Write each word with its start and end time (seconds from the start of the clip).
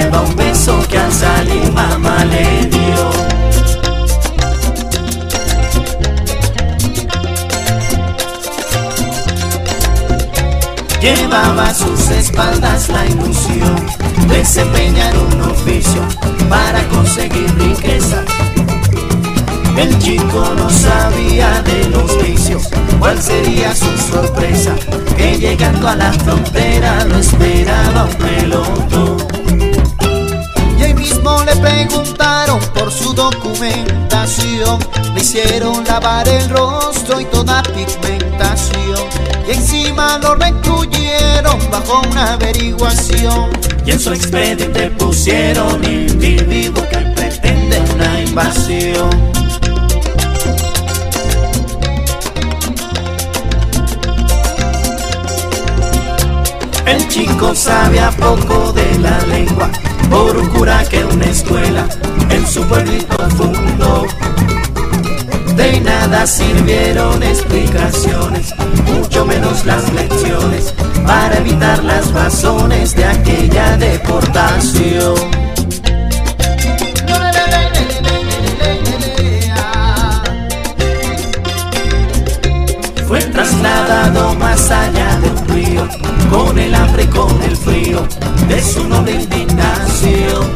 lleva 0.00 0.20
un 0.22 0.36
beso 0.36 0.78
que 0.88 0.98
al 0.98 1.12
salir 1.12 1.72
mamá 1.72 2.24
le 2.24 2.66
dio. 2.66 3.10
Llevaba 11.00 11.68
a 11.68 11.74
sus 11.74 12.10
espaldas 12.10 12.88
la 12.88 13.06
ilusión 13.06 13.86
de 14.28 14.38
desempeñar 14.38 15.14
un 15.16 15.40
oficio 15.42 16.02
para 16.48 16.86
conseguir 16.88 17.48
riqueza. 17.58 18.22
El 19.76 19.98
chico 19.98 20.54
no 20.56 20.68
sabía 20.68 21.62
de 21.62 21.88
los 21.88 22.22
vicios, 22.22 22.68
cuál 22.98 23.20
sería 23.20 23.74
su 23.74 23.96
sorpresa, 24.12 24.74
que 25.16 25.38
llegando 25.38 25.88
a 25.88 25.96
la 25.96 26.12
frontera 26.12 27.04
lo 27.06 27.16
esperaba 27.16 28.04
un 28.04 28.14
pelotón. 28.16 29.29
Mismo 31.20 31.44
le 31.44 31.54
preguntaron 31.56 32.58
por 32.72 32.90
su 32.90 33.12
documentación, 33.12 34.78
le 35.12 35.20
hicieron 35.20 35.84
lavar 35.84 36.26
el 36.26 36.48
rostro 36.48 37.20
y 37.20 37.26
toda 37.26 37.62
pigmentación 37.62 38.96
y 39.46 39.50
encima 39.50 40.16
lo 40.16 40.34
recluyeron 40.36 41.58
bajo 41.70 42.00
una 42.10 42.32
averiguación. 42.32 43.50
Y 43.84 43.90
en 43.90 44.00
su 44.00 44.14
expediente 44.14 44.88
pusieron 44.92 45.84
individuo 45.84 46.88
que 46.88 46.96
pretende 47.14 47.82
una 47.94 48.20
invasión. 48.22 49.10
El 56.86 57.08
chico 57.08 57.54
sabía 57.54 58.10
poco 58.12 58.72
de 58.72 58.98
la 59.00 59.18
lengua, 59.26 59.70
por 60.08 60.36
un 60.36 60.48
cura 60.48 60.84
que 60.88 61.04
una 61.04 61.26
escuela 61.26 61.86
en 62.30 62.46
su 62.46 62.62
pueblito 62.64 63.16
fundó. 63.30 64.06
De 65.56 65.80
nada 65.80 66.26
sirvieron 66.26 67.22
explicaciones, 67.22 68.54
mucho 68.86 69.26
menos 69.26 69.66
las 69.66 69.92
lecciones, 69.92 70.74
para 71.06 71.36
evitar 71.38 71.82
las 71.84 72.12
razones 72.12 72.94
de 72.94 73.04
aquella 73.04 73.76
deportación. 73.76 75.14
Fue 83.06 83.20
trasladado 83.22 84.34
más 84.36 84.70
allá 84.70 85.09
con 86.30 86.58
el 86.58 86.74
hambre 86.74 87.04
y 87.04 87.06
con 87.08 87.42
el 87.42 87.56
frío 87.56 88.06
de 88.48 88.62
su 88.62 88.88
noble 88.88 89.12
indignación. 89.12 90.52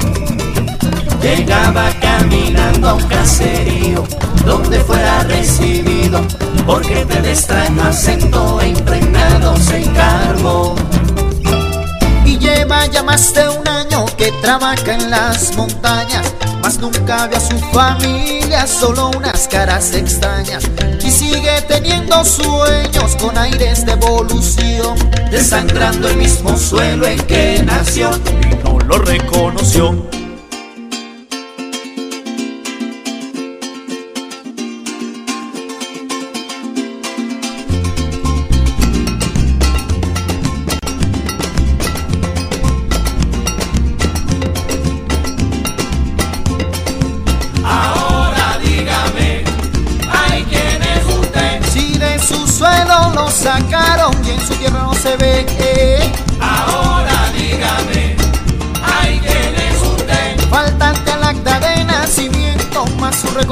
Llegaba 1.20 1.90
caminando 2.00 2.90
a 2.90 2.94
un 2.94 3.04
caserío 3.04 4.04
donde 4.44 4.78
fuera 4.80 5.24
recibido, 5.24 6.20
porque 6.66 7.04
te 7.06 7.30
extraño 7.30 7.82
acento 7.82 8.60
e 8.60 8.68
impregnado 8.68 9.56
se 9.56 9.82
encargó. 9.82 10.74
Y 12.24 12.38
lleva 12.38 12.86
ya 12.86 13.02
más 13.02 13.32
de 13.34 13.48
un 13.48 13.66
año 13.66 14.04
que 14.16 14.32
trabaja 14.42 14.94
en 14.94 15.10
las 15.10 15.56
montañas, 15.56 16.32
mas 16.64 16.78
nunca 16.78 17.26
ve 17.26 17.36
a 17.36 17.40
su 17.40 17.58
familia, 17.74 18.66
solo 18.66 19.10
unas 19.14 19.46
caras 19.48 19.92
extrañas. 19.92 20.64
Y 21.04 21.10
sigue 21.10 21.60
teniendo 21.68 22.24
sueños 22.24 23.16
con 23.20 23.36
aires 23.36 23.84
de 23.84 23.92
evolución, 23.92 24.96
desangrando 25.30 26.08
el 26.08 26.16
mismo 26.16 26.56
suelo 26.56 27.06
en 27.06 27.20
que 27.26 27.62
nació 27.66 28.10
y 28.50 28.54
no 28.64 28.78
lo 28.78 28.96
reconoció. 28.96 30.23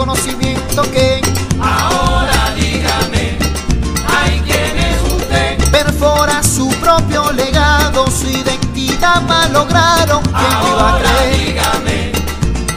Reconocimiento 0.03 0.83
que 0.91 1.21
ahora 1.61 2.53
dígame, 2.57 3.39
hay 4.09 4.41
quien 4.41 4.79
es 4.79 5.13
usted. 5.13 5.71
Perfora 5.71 6.43
su 6.43 6.69
propio 6.81 7.31
legado, 7.33 8.11
su 8.11 8.29
identidad 8.29 9.23
malograron. 9.23 10.23
¿Quién 10.23 10.73
iba 10.73 10.97
a 10.97 10.99
creer? 10.99 11.47
Dígame, 11.47 12.13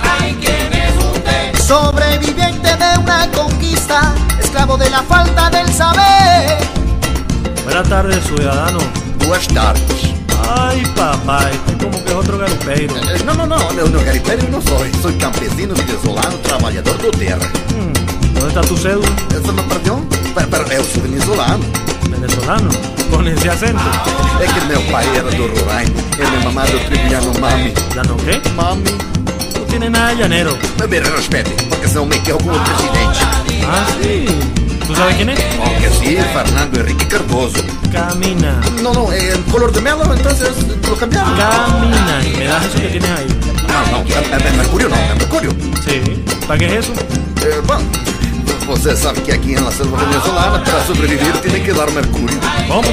hay 0.04 0.36
quien 0.36 0.74
es 0.74 0.96
usted. 1.04 1.56
Sobreviviente 1.66 2.76
de 2.76 3.00
una 3.00 3.28
conquista, 3.32 4.14
esclavo 4.40 4.78
de 4.78 4.92
la 4.92 5.02
falta 5.02 5.50
del 5.50 5.74
saber. 5.74 6.60
Buenas 7.64 7.90
tardes, 7.90 8.24
ciudadano. 8.24 8.80
Buenas 9.26 9.48
tardes. 9.48 10.14
Ay, 10.56 10.86
papá, 10.96 11.50
este 11.50 11.84
como 11.84 12.05
que 12.26 12.32
es 12.32 12.38
otro 12.38 12.38
garipeiro. 12.38 12.96
Eh, 12.96 13.24
no, 13.26 13.34
no, 13.34 13.46
no, 13.46 13.72
no, 13.72 13.86
no 13.88 14.04
garipeiro 14.04 14.48
no 14.50 14.62
soy. 14.62 14.92
Soy 15.02 15.14
campesino 15.16 15.74
venezolano, 15.74 16.36
trabajador 16.44 17.02
de 17.02 17.12
tierra. 17.12 17.46
Hmm, 17.70 18.34
¿Dónde 18.34 18.48
está 18.48 18.62
tu 18.62 18.78
cédula? 18.78 19.08
¿Esa 19.30 19.52
me 19.52 19.62
perdió? 19.64 20.04
Pero, 20.34 20.48
pero 20.50 20.72
eu 20.72 20.84
sou 20.84 21.02
venezolano. 21.02 21.64
¿Venezolano? 22.10 22.70
¿Con 23.10 23.28
ese 23.28 23.50
acento? 23.50 23.82
É 24.42 24.48
que 24.48 24.66
meu 24.66 24.82
pai 24.92 25.06
era 25.16 25.30
do 25.32 25.48
Roraima. 25.48 25.96
E 26.18 26.26
minha 26.30 26.42
mamá 26.44 26.66
do 26.66 26.80
tribullano 26.86 27.34
mami. 27.40 27.74
¿Llano 27.96 28.18
qué? 28.18 28.42
Mami. 28.52 28.92
No 29.58 29.66
tiene 29.68 29.90
nada 29.90 30.10
de 30.10 30.16
llanero. 30.18 30.58
Mire, 30.90 31.10
respete, 31.10 31.52
porque 31.70 31.88
senão 31.88 32.06
me 32.06 32.20
quedo 32.22 32.38
como 32.40 32.62
presidente. 32.64 33.20
Ah, 33.68 33.88
sí. 34.02 34.65
¿Tú 34.88 34.96
sabes 34.96 35.16
quién 35.16 35.30
es? 35.30 35.40
Oh, 35.60 35.82
que 35.82 35.90
sí, 35.90 36.18
Fernando 36.34 36.80
Enrique 36.80 37.08
Cardoso. 37.08 37.60
Camina. 37.92 38.62
No, 38.84 38.94
no, 38.94 39.12
el 39.12 39.44
color 39.46 39.72
de 39.72 39.82
melo, 39.82 40.14
entonces 40.14 40.52
lo 40.88 40.96
cambiamos. 40.96 41.40
Camina. 41.40 42.24
¿Y 42.24 42.38
me 42.38 42.46
das 42.46 42.66
eso 42.66 42.78
que 42.80 42.88
tienes 42.90 43.10
ahí? 43.10 43.28
No, 43.68 44.04
no, 44.04 44.06
é 44.08 44.52
Mercúrio 44.52 44.90
não, 44.90 44.98
é 44.98 45.16
Mercúrio. 45.16 45.52
Sí. 45.84 46.24
¿Para 46.46 46.60
qué 46.60 46.66
es 46.66 46.86
eso? 46.86 46.94
É, 47.42 47.62
bom, 47.62 47.82
você 48.68 48.96
sabe 48.96 49.22
que 49.22 49.32
aqui 49.32 49.56
na 49.56 49.72
selva 49.72 49.98
venezolana, 49.98 50.60
para 50.60 50.84
sobreviver, 50.86 51.34
tem 51.38 51.64
que 51.64 51.74
dar 51.74 51.90
Mercúrio. 51.92 52.40
¿Cómo? 52.68 52.84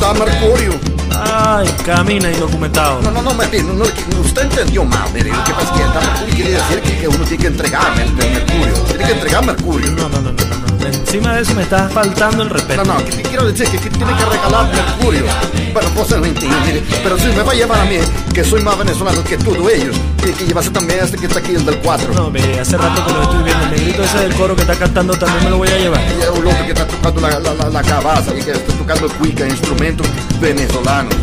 Dá 0.00 0.14
Mercúrio. 0.14 0.78
Ay, 1.10 1.66
camina 1.84 2.30
indocumentado. 2.30 3.00
No, 3.02 3.10
no, 3.10 3.22
no, 3.22 3.34
mire, 3.34 3.62
no, 3.62 3.72
no, 3.72 3.84
usted 4.20 4.42
entendió 4.42 4.84
mal, 4.84 5.08
mire, 5.14 5.30
lo 5.30 5.44
que 5.44 5.52
pasa 5.52 5.64
es 5.64 5.70
que 5.70 5.84
dar 5.84 6.02
Mercúrio 6.02 6.34
quiere 6.34 6.50
decir 6.50 6.80
que, 6.80 7.08
uno 7.08 7.24
tiene 7.24 7.38
que 7.38 7.46
entregar 7.48 7.92
el, 7.94 8.08
el 8.08 8.32
Mercurio. 8.32 8.74
Tiene 8.84 9.04
que 9.04 9.12
entregar 9.12 9.44
Mercurio. 9.46 9.90
No, 9.92 10.08
no, 10.08 10.20
no, 10.20 10.32
no, 10.32 10.32
no. 10.32 10.67
Encima 10.86 11.34
de 11.34 11.42
eso 11.42 11.54
me 11.54 11.62
estás 11.62 11.92
faltando 11.92 12.42
el 12.42 12.50
respeto. 12.50 12.84
No, 12.84 12.94
no, 12.94 13.04
que 13.04 13.10
te 13.12 13.22
quiero 13.22 13.46
decir 13.46 13.68
que, 13.68 13.78
que 13.78 13.90
tiene 13.90 14.12
que 14.16 14.24
regalar 14.24 14.70
Mercurio. 14.72 15.24
Bueno, 15.72 15.88
vos 15.94 16.10
no 16.10 16.24
entiendes, 16.24 16.82
pero 17.02 17.18
si 17.18 17.26
me 17.28 17.42
va 17.42 17.52
a 17.52 17.54
llevar 17.54 17.80
a 17.80 17.84
mí, 17.84 17.98
que 18.32 18.42
soy 18.44 18.62
más 18.62 18.78
venezolano 18.78 19.22
que 19.24 19.36
todos 19.36 19.70
ellos, 19.70 19.96
y 20.26 20.32
que 20.32 20.46
llevase 20.46 20.70
también 20.70 21.00
a 21.00 21.04
este 21.04 21.18
que 21.18 21.26
está 21.26 21.40
aquí, 21.40 21.54
el 21.54 21.64
del 21.64 21.78
4. 21.78 22.14
No, 22.14 22.30
mire, 22.30 22.58
hace 22.60 22.76
rato 22.76 23.04
que 23.04 23.12
lo 23.12 23.22
estoy 23.22 23.42
viendo. 23.42 23.64
El 23.64 23.70
negrito 23.70 24.02
ese 24.02 24.18
del 24.18 24.34
coro 24.34 24.54
que 24.56 24.62
está 24.62 24.74
cantando 24.74 25.14
también 25.14 25.44
me 25.44 25.50
lo 25.50 25.58
voy 25.58 25.68
a 25.68 25.78
llevar. 25.78 26.00
Y 26.18 26.22
es 26.22 26.28
un 26.30 26.44
loco 26.44 26.64
que 26.64 26.72
está 26.72 26.86
tocando 26.86 27.20
la, 27.20 27.38
la, 27.38 27.54
la, 27.54 27.68
la 27.68 27.82
cabaza 27.82 28.34
y 28.34 28.42
que 28.42 28.52
está 28.52 28.72
tocando 28.74 29.08
cuica, 29.18 29.46
instrumentos 29.46 30.06
venezolanos. 30.40 31.14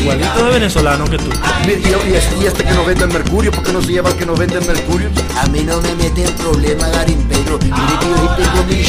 Igualito 0.00 0.44
de 0.44 0.50
venezolano 0.52 1.04
que 1.06 1.18
tú. 1.18 1.30
Y, 1.66 1.70
y 1.70 2.14
este- 2.14 2.36
y 2.40 2.46
este 2.46 2.64
que 2.64 2.72
no 2.72 2.84
vende 2.84 3.04
el 3.04 3.10
Mercurio, 3.12 3.50
¿por 3.50 3.64
qué 3.64 3.72
no 3.72 3.80
se 3.82 3.92
lleva 3.92 4.10
el 4.10 4.16
que 4.16 4.26
no 4.26 4.34
vende 4.34 4.58
el 4.58 4.66
Mercurio? 4.66 5.10
A 5.40 5.46
mí 5.46 5.60
no 5.64 5.80
me 5.80 5.94
mete 5.96 6.24
en 6.24 6.32
problema, 6.34 6.86
Garimpero. 6.88 7.58
Mire 7.58 7.98
que 8.00 8.08
yo 8.08 8.16
sí 8.16 8.28
tengo 8.36 8.64
mi. 8.68 8.84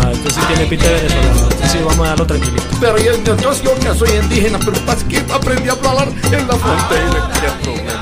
Ah, 0.00 0.10
este 0.12 0.30
sí 0.30 0.40
tiene 0.48 0.66
pinta 0.66 0.86
de 0.86 0.94
venezolano. 0.94 1.48
Este 1.50 1.68
sí, 1.68 1.78
vamos 1.84 2.06
a 2.06 2.10
darlo 2.10 2.26
tranquilito. 2.26 2.62
Pero 2.80 2.98
yo, 2.98 3.12
entonces 3.12 3.62
yo 3.62 3.74
que 3.78 3.94
soy 3.98 4.10
indígena, 4.22 4.58
pero 4.58 4.72
pasa 4.86 5.06
que 5.08 5.18
aprendí 5.32 5.68
a 5.68 5.72
hablar 5.72 6.08
en 6.32 6.48
la 6.48 6.54
frontera. 6.56 7.30
Qué 7.40 7.64
problema. 7.64 8.00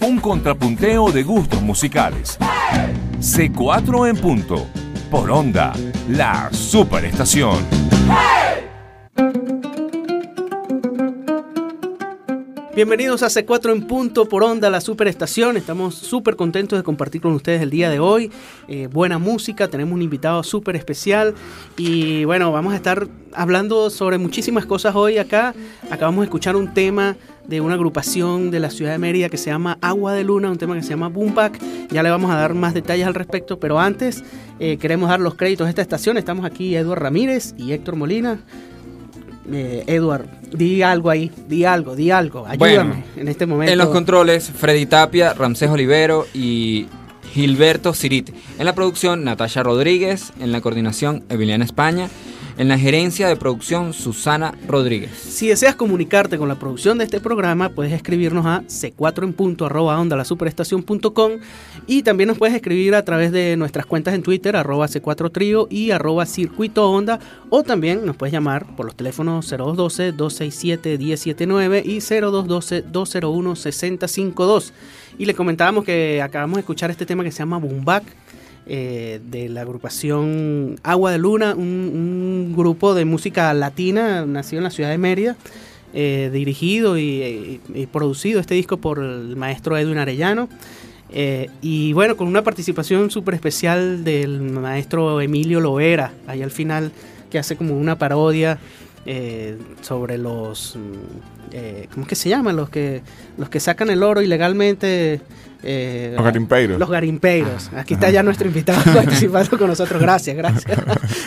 Un 0.00 0.18
contrapunteo 0.18 1.10
de 1.12 1.22
gustos 1.22 1.60
musicales. 1.62 2.38
C4 3.20 4.08
en 4.08 4.16
punto. 4.16 4.66
Por 5.10 5.30
onda, 5.30 5.72
la 6.10 6.50
superestación. 6.52 7.64
Bienvenidos 12.74 13.22
a 13.22 13.26
C4 13.26 13.72
en 13.72 13.86
punto 13.86 14.26
por 14.26 14.42
onda, 14.42 14.70
la 14.70 14.80
superestación. 14.80 15.56
Estamos 15.56 15.94
súper 15.94 16.34
contentos 16.34 16.78
de 16.78 16.82
compartir 16.82 17.20
con 17.20 17.32
ustedes 17.32 17.62
el 17.62 17.70
día 17.70 17.90
de 17.90 18.00
hoy. 18.00 18.32
Eh, 18.68 18.88
buena 18.88 19.18
música, 19.18 19.68
tenemos 19.68 19.94
un 19.94 20.02
invitado 20.02 20.42
súper 20.42 20.76
especial 20.76 21.34
y 21.76 22.24
bueno, 22.24 22.50
vamos 22.50 22.72
a 22.72 22.76
estar 22.76 23.06
hablando 23.32 23.90
sobre 23.90 24.18
muchísimas 24.18 24.66
cosas 24.66 24.96
hoy 24.96 25.18
acá. 25.18 25.54
Acabamos 25.90 26.22
de 26.22 26.24
escuchar 26.24 26.56
un 26.56 26.74
tema 26.74 27.16
de 27.50 27.60
una 27.60 27.74
agrupación 27.74 28.52
de 28.52 28.60
la 28.60 28.70
ciudad 28.70 28.92
de 28.92 28.98
Mérida 28.98 29.28
que 29.28 29.36
se 29.36 29.50
llama 29.50 29.76
Agua 29.82 30.14
de 30.14 30.22
Luna, 30.22 30.52
un 30.52 30.56
tema 30.56 30.76
que 30.76 30.82
se 30.82 30.90
llama 30.90 31.08
Boom 31.08 31.34
Back. 31.34 31.58
Ya 31.90 32.02
le 32.04 32.08
vamos 32.08 32.30
a 32.30 32.36
dar 32.36 32.54
más 32.54 32.74
detalles 32.74 33.08
al 33.08 33.14
respecto, 33.14 33.58
pero 33.58 33.80
antes 33.80 34.22
eh, 34.60 34.76
queremos 34.76 35.08
dar 35.08 35.18
los 35.18 35.34
créditos 35.34 35.66
a 35.66 35.70
esta 35.70 35.82
estación. 35.82 36.16
Estamos 36.16 36.44
aquí 36.44 36.76
Eduardo 36.76 37.02
Ramírez 37.02 37.54
y 37.58 37.72
Héctor 37.72 37.96
Molina. 37.96 38.38
Eh, 39.52 39.82
Edward, 39.88 40.26
di 40.52 40.80
algo 40.82 41.10
ahí, 41.10 41.32
di 41.48 41.64
algo, 41.64 41.96
di 41.96 42.12
algo, 42.12 42.46
ayúdame 42.46 42.90
Bueno, 42.90 43.04
en 43.16 43.26
este 43.26 43.46
momento. 43.46 43.72
En 43.72 43.78
los 43.78 43.88
controles, 43.88 44.48
Freddy 44.48 44.86
Tapia, 44.86 45.34
Ramsés 45.34 45.70
Olivero 45.70 46.28
y 46.32 46.86
Gilberto 47.32 47.92
Cirite. 47.94 48.32
En 48.60 48.64
la 48.64 48.76
producción, 48.76 49.24
Natasha 49.24 49.64
Rodríguez. 49.64 50.32
En 50.38 50.52
la 50.52 50.60
coordinación, 50.60 51.24
Emiliana 51.28 51.64
España. 51.64 52.08
En 52.60 52.68
la 52.68 52.78
gerencia 52.78 53.26
de 53.26 53.34
producción, 53.36 53.94
Susana 53.94 54.52
Rodríguez. 54.68 55.12
Si 55.12 55.48
deseas 55.48 55.76
comunicarte 55.76 56.36
con 56.36 56.46
la 56.46 56.58
producción 56.58 56.98
de 56.98 57.04
este 57.04 57.18
programa, 57.18 57.70
puedes 57.70 57.90
escribirnos 57.90 58.44
a 58.44 58.60
c4 58.64 59.24
en 59.24 59.32
la 60.18 60.26
y 61.86 62.02
también 62.02 62.28
nos 62.28 62.36
puedes 62.36 62.54
escribir 62.54 62.94
a 62.94 63.02
través 63.02 63.32
de 63.32 63.56
nuestras 63.56 63.86
cuentas 63.86 64.12
en 64.12 64.22
Twitter 64.22 64.56
arroba 64.56 64.88
c4 64.88 65.32
trío 65.32 65.68
y 65.70 65.90
arroba 65.90 66.26
circuito 66.26 66.84
o 67.48 67.62
también 67.62 68.04
nos 68.04 68.16
puedes 68.16 68.34
llamar 68.34 68.76
por 68.76 68.84
los 68.84 68.94
teléfonos 68.94 69.50
0212-267-1079 69.50 71.86
y 71.86 71.96
0212-201-6052 71.96 74.72
y 75.16 75.24
le 75.24 75.34
comentábamos 75.34 75.84
que 75.84 76.20
acabamos 76.20 76.56
de 76.56 76.60
escuchar 76.60 76.90
este 76.90 77.06
tema 77.06 77.24
que 77.24 77.32
se 77.32 77.38
llama 77.38 77.56
Boom 77.56 77.86
Back 77.86 78.04
eh, 78.72 79.20
de 79.24 79.48
la 79.48 79.62
agrupación 79.62 80.78
Agua 80.84 81.10
de 81.10 81.18
Luna, 81.18 81.56
un, 81.56 82.54
grupo 82.56 82.94
de 82.94 83.04
música 83.04 83.52
latina 83.52 84.24
nacido 84.24 84.60
en 84.60 84.62
la 84.62 84.70
ciudad 84.70 84.90
de 84.90 84.96
Mérida, 84.96 85.36
eh, 85.92 86.30
dirigido 86.32 86.96
y, 86.96 87.60
producido 87.90 88.38
este 88.38 88.54
disco 88.54 88.76
por 88.76 89.00
el 89.00 89.34
maestro 89.34 89.76
Edwin 89.76 89.98
Arellano. 89.98 90.48
Eh, 91.10 91.50
y 91.60 91.94
bueno, 91.94 92.16
con 92.16 92.28
una 92.28 92.44
participación 92.44 93.10
súper 93.10 93.34
especial 93.34 94.04
del 94.04 94.40
maestro 94.40 95.20
Emilio 95.20 95.58
Loera, 95.58 96.12
ahí 96.28 96.40
al 96.40 96.52
final, 96.52 96.92
que 97.28 97.40
hace 97.40 97.56
como 97.56 97.76
una 97.76 97.98
parodia 97.98 98.60
sobre 99.80 100.16
los. 100.16 100.76
mm, 100.76 101.88
¿Cómo 101.92 102.02
es 102.04 102.08
que 102.08 102.14
se 102.14 102.28
llaman? 102.28 102.54
Los 102.54 102.70
que, 102.70 103.02
los 103.36 103.48
que 103.48 103.58
sacan 103.58 103.90
el 103.90 104.04
oro 104.04 104.22
ilegalmente. 104.22 105.20
Eh, 105.62 106.12
Los 106.14 106.24
garimpeiros. 106.24 106.78
Los 106.78 106.90
garimpeiros. 106.90 107.70
Aquí 107.74 107.94
está 107.94 108.10
ya 108.10 108.22
nuestro 108.22 108.46
invitado 108.46 108.82
participando 108.94 109.58
con 109.58 109.68
nosotros. 109.68 110.00
Gracias, 110.00 110.36
gracias. 110.36 110.78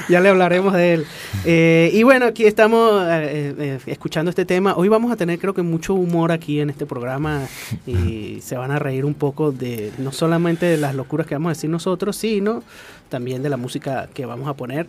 ya 0.09 0.19
le 0.19 0.29
hablaremos 0.29 0.73
de 0.73 0.93
él. 0.93 1.05
Eh, 1.45 1.91
y 1.93 2.03
bueno, 2.03 2.25
aquí 2.25 2.45
estamos 2.45 3.03
eh, 3.09 3.79
escuchando 3.85 4.29
este 4.29 4.45
tema. 4.45 4.75
Hoy 4.75 4.87
vamos 4.87 5.11
a 5.11 5.15
tener 5.15 5.39
creo 5.39 5.53
que 5.53 5.61
mucho 5.61 5.93
humor 5.93 6.31
aquí 6.31 6.59
en 6.59 6.69
este 6.69 6.85
programa 6.85 7.41
y 7.85 8.39
se 8.41 8.55
van 8.55 8.71
a 8.71 8.79
reír 8.79 9.05
un 9.05 9.13
poco 9.13 9.51
de 9.51 9.91
no 9.97 10.11
solamente 10.11 10.65
de 10.65 10.77
las 10.77 10.95
locuras 10.95 11.27
que 11.27 11.35
vamos 11.35 11.51
a 11.51 11.53
decir 11.53 11.69
nosotros, 11.69 12.15
sino 12.15 12.63
también 13.09 13.43
de 13.43 13.49
la 13.49 13.57
música 13.57 14.09
que 14.13 14.25
vamos 14.25 14.47
a 14.47 14.53
poner. 14.53 14.87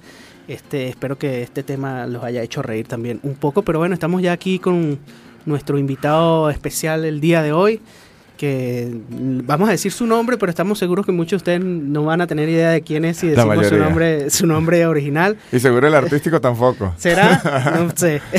Este, 0.48 0.88
espero 0.88 1.18
que 1.18 1.42
este 1.42 1.62
tema 1.62 2.06
los 2.06 2.22
haya 2.22 2.42
hecho 2.42 2.62
reír 2.62 2.86
también 2.86 3.20
un 3.22 3.34
poco. 3.34 3.62
Pero 3.62 3.78
bueno, 3.78 3.94
estamos 3.94 4.22
ya 4.22 4.32
aquí 4.32 4.58
con 4.58 4.98
nuestro 5.46 5.78
invitado 5.78 6.48
especial 6.50 7.04
el 7.04 7.20
día 7.20 7.42
de 7.42 7.52
hoy 7.52 7.80
que 8.36 8.88
vamos 9.10 9.68
a 9.68 9.72
decir 9.72 9.92
su 9.92 10.06
nombre, 10.06 10.36
pero 10.36 10.50
estamos 10.50 10.78
seguros 10.78 11.06
que 11.06 11.12
muchos 11.12 11.30
de 11.30 11.36
ustedes 11.36 11.60
no 11.64 12.04
van 12.04 12.20
a 12.20 12.26
tener 12.26 12.48
idea 12.48 12.70
de 12.70 12.82
quién 12.82 13.04
es 13.04 13.18
si 13.18 13.28
decimos 13.28 13.66
su 13.66 13.76
nombre, 13.76 14.30
su 14.30 14.46
nombre 14.46 14.86
original. 14.86 15.36
Y 15.52 15.60
seguro 15.60 15.86
el 15.86 15.94
artístico 15.94 16.40
tampoco. 16.40 16.94
¿Será? 16.96 17.42
No 17.74 17.90
sé. 17.94 18.20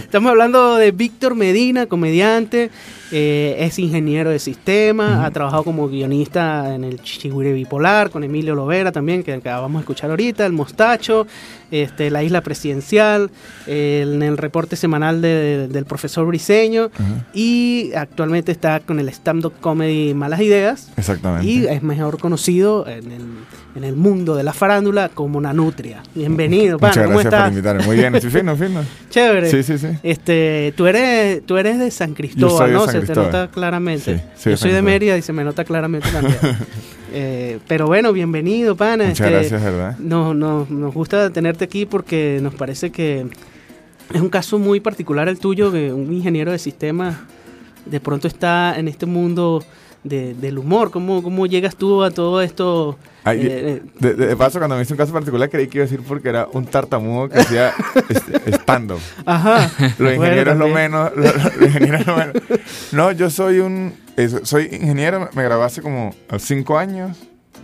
Estamos 0.00 0.30
hablando 0.30 0.76
de 0.76 0.92
Víctor 0.92 1.34
Medina, 1.34 1.86
comediante, 1.86 2.70
eh, 3.12 3.56
es 3.58 3.78
ingeniero 3.78 4.30
de 4.30 4.38
sistemas, 4.38 5.24
ha 5.24 5.30
trabajado 5.30 5.64
como 5.64 5.88
guionista 5.88 6.74
en 6.74 6.84
el 6.84 7.00
Chihuire 7.02 7.52
Bipolar, 7.52 8.10
con 8.10 8.24
Emilio 8.24 8.54
Lovera 8.54 8.90
también, 8.90 9.22
que 9.22 9.32
acabamos 9.34 9.80
de 9.80 9.82
escuchar 9.82 10.10
ahorita, 10.10 10.46
El 10.46 10.52
Mostacho, 10.52 11.26
este, 11.70 12.10
La 12.10 12.22
Isla 12.22 12.40
Presidencial, 12.40 13.30
en 13.66 14.22
el 14.22 14.36
reporte 14.38 14.76
semanal 14.76 15.20
de- 15.22 15.68
del 15.68 15.84
profesor 15.84 16.26
Briseño, 16.26 16.90
y 17.34 17.92
actualmente 17.94 18.52
está 18.52 18.80
con 18.80 18.98
el 18.98 19.08
stand-up 19.10 19.52
comedy 19.60 20.14
Malas 20.14 20.40
Ideas, 20.40 20.90
Exactamente. 20.96 21.46
y 21.46 21.66
es 21.66 21.82
mejor 21.82 22.18
conocido 22.18 22.86
en 22.88 23.10
el, 23.12 23.22
en 23.74 23.84
el 23.84 23.96
mundo 23.96 24.34
de 24.36 24.42
la 24.42 24.52
farándula 24.52 25.08
como 25.08 25.40
Nanutria. 25.40 26.02
Bienvenido, 26.14 26.78
pana, 26.78 26.92
Muchas 26.92 27.04
¿cómo 27.06 27.18
gracias 27.18 27.30
por 27.32 27.38
estás? 27.38 27.50
invitarme. 27.52 27.84
Muy 27.86 27.96
bien, 27.96 28.14
estoy 28.14 28.30
fino, 28.30 28.56
fino. 28.56 28.80
Chévere. 29.10 29.50
Sí, 29.50 29.62
sí, 29.62 29.78
sí. 29.78 29.88
Este, 30.02 30.72
tú 30.76 30.86
eres, 30.86 31.44
tú 31.46 31.56
eres 31.56 31.78
de 31.78 31.90
San 31.90 32.14
Cristóbal, 32.14 32.56
soy 32.58 32.66
de 32.68 32.72
¿no? 32.74 32.86
San 32.86 33.01
se 33.06 33.14
nota 33.14 33.48
claramente. 33.48 34.22
Sí, 34.36 34.50
Yo 34.50 34.56
soy 34.56 34.72
de. 34.72 34.82
Mérida 34.82 35.16
y 35.16 35.22
se 35.22 35.32
me 35.32 35.44
nota 35.44 35.64
claramente 35.64 36.08
también. 36.10 36.36
Eh, 37.14 37.58
pero 37.68 37.84
bueno, 37.84 38.10
bienvenido, 38.14 38.74
pana. 38.74 39.04
Muchas 39.04 39.20
Este, 39.26 39.32
gracias, 39.32 39.62
¿verdad? 39.62 39.98
No, 39.98 40.32
no, 40.32 40.66
nos 40.70 40.94
gusta 40.94 41.28
tenerte 41.28 41.62
aquí 41.62 41.84
porque 41.84 42.38
nos 42.40 42.54
parece 42.54 42.90
que 42.90 43.26
es 44.14 44.20
un 44.22 44.30
caso 44.30 44.58
muy 44.58 44.80
particular 44.80 45.28
el 45.28 45.38
tuyo, 45.38 45.70
que 45.70 45.92
un 45.92 46.10
ingeniero 46.10 46.52
de 46.52 46.58
sistemas 46.58 47.16
de 47.84 48.00
pronto 48.00 48.28
está 48.28 48.78
en 48.78 48.88
este 48.88 49.04
mundo 49.04 49.62
de- 50.04 50.34
del 50.34 50.58
humor. 50.58 50.90
¿Cómo, 50.90 51.22
¿Cómo 51.22 51.46
llegas 51.46 51.76
tú 51.76 52.02
a 52.02 52.10
todo 52.10 52.40
esto? 52.42 52.98
Ay, 53.24 53.40
Eh, 53.42 53.82
de, 54.00 54.36
paso, 54.36 54.58
cuando 54.58 54.74
me 54.76 54.82
hice 54.82 54.92
un 54.92 54.96
caso 54.98 55.12
particular, 55.12 55.48
creí 55.48 55.68
que 55.68 55.78
iba 55.78 55.84
a 55.84 55.88
decir 55.88 56.04
porque 56.06 56.28
era 56.28 56.48
un 56.52 56.64
tartamudo 56.66 57.28
que 57.28 57.38
hacía 57.38 57.72
stand-up. 58.46 58.98
Ajá. 59.24 59.70
Los 59.78 59.98
Bueno, 59.98 60.14
ingenieros 60.24 60.56
lo 60.56 60.64
también. 60.66 60.90
menos. 60.90 61.10
lo- 61.16 61.22
lo- 61.22 61.32
Los 61.32 61.62
ingenieros 61.68 62.06
lo 62.06 62.16
menos. 62.16 62.34
No, 62.92 63.12
yo 63.12 63.30
soy 63.30 63.60
un. 63.60 63.94
soy 64.42 64.64
ingeniero, 64.72 65.28
me 65.34 65.42
gradué 65.44 65.64
hace 65.64 65.82
como 65.82 66.14
cinco 66.38 66.78
años. 66.78 67.16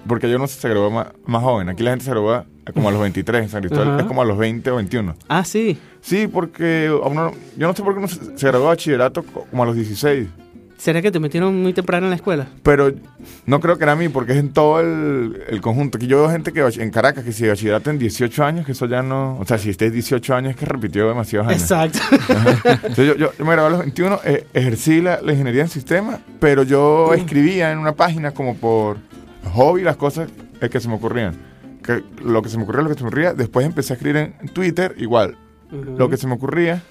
Porque 0.07 0.31
yo 0.31 0.39
no 0.39 0.47
sé, 0.47 0.61
se 0.61 0.69
graduó 0.69 0.91
más, 0.91 1.09
más 1.27 1.43
joven. 1.43 1.69
Aquí 1.69 1.83
la 1.83 1.91
gente 1.91 2.05
se 2.05 2.11
gradúa 2.13 2.47
como 2.73 2.89
a 2.89 2.93
los 2.93 3.01
23. 3.01 3.43
En 3.43 3.49
San 3.51 3.61
Cristóbal 3.61 3.89
Ajá. 3.89 4.01
es 4.01 4.07
como 4.07 4.23
a 4.23 4.25
los 4.25 4.39
20 4.39 4.71
o 4.71 4.77
21. 4.77 5.15
Ah, 5.29 5.45
sí. 5.45 5.77
Sí, 6.01 6.29
porque 6.29 6.91
uno- 7.05 7.33
yo 7.57 7.67
no 7.67 7.75
sé 7.75 7.83
por 7.83 7.93
qué 7.95 7.99
uno 7.99 8.09
se, 8.09 8.19
graduó 8.47 8.63
de 8.63 8.67
bachillerato 8.69 9.23
co- 9.25 9.45
como 9.51 9.65
a 9.65 9.67
los 9.67 9.75
16. 9.75 10.29
¿Será 10.79 11.03
que 11.03 11.11
te 11.11 11.19
metieron 11.19 11.61
muy 11.61 11.73
temprano 11.73 12.07
en 12.07 12.11
la 12.11 12.17
escuela? 12.17 12.47
Pero 12.63 12.93
no 13.47 13.59
creo 13.61 13.77
que 13.77 13.83
era 13.85 13.93
a 13.93 13.97
mí, 13.97 14.09
porque 14.09 14.33
es 14.33 14.39
en 14.39 14.53
todo 14.53 14.81
el, 14.81 15.43
el 15.49 15.61
conjunto. 15.61 15.99
Que 15.99 16.07
yo 16.07 16.19
veo 16.21 16.31
gente 16.31 16.53
que 16.53 16.61
en 16.61 16.91
Caracas 16.91 17.25
que 17.25 17.33
si 17.33 17.47
bachillerato 17.49 17.91
en 17.91 17.99
18 17.99 18.45
años, 18.45 18.65
que 18.65 18.73
eso 18.73 18.87
ya 18.87 19.03
no. 19.03 19.37
O 19.41 19.45
sea, 19.45 19.59
si 19.59 19.71
estés 19.71 19.93
18 19.93 20.35
años, 20.37 20.51
es 20.53 20.57
que 20.57 20.67
repitió 20.67 21.09
demasiados 21.09 21.49
años. 21.49 21.63
Exacto. 21.63 21.99
Entonces, 22.65 23.07
yo, 23.09 23.17
yo- 23.17 23.33
yo 23.37 23.45
me 23.45 23.53
gradué 23.53 23.67
a 23.67 23.71
los 23.71 23.79
21, 23.81 24.21
eh, 24.25 24.47
ejercí 24.55 25.01
la, 25.03 25.21
la 25.21 25.33
ingeniería 25.33 25.63
en 25.63 25.69
sistemas, 25.69 26.21
pero 26.39 26.63
yo 26.63 27.13
escribía 27.13 27.73
en 27.73 27.79
una 27.79 27.93
página 27.93 28.31
como 28.31 28.57
por 28.57 28.99
hobby 29.53 29.83
las 29.83 29.97
cosas 29.97 30.31
eh, 30.61 30.69
que 30.69 30.79
se 30.79 30.89
me 30.89 30.95
ocurrían. 30.95 31.35
Que 31.83 32.05
lo 32.25 32.41
que 32.41 32.49
se 32.51 32.57
me 32.57 32.63
ocurría, 32.63 32.83
lo 32.83 32.89
que 32.91 32.95
se 32.95 33.03
me 33.03 33.09
ocurría. 33.09 33.35
Después 33.35 33.67
empecé 33.67 33.93
a 33.93 33.97
escribir 33.97 34.17
en, 34.17 34.35
en 34.41 34.49
Twitter, 34.51 34.95
igual, 34.99 35.37
lo 35.73 36.09
que 36.09 36.17
se 36.17 36.27
me 36.29 36.35
ocurría. 36.35 36.83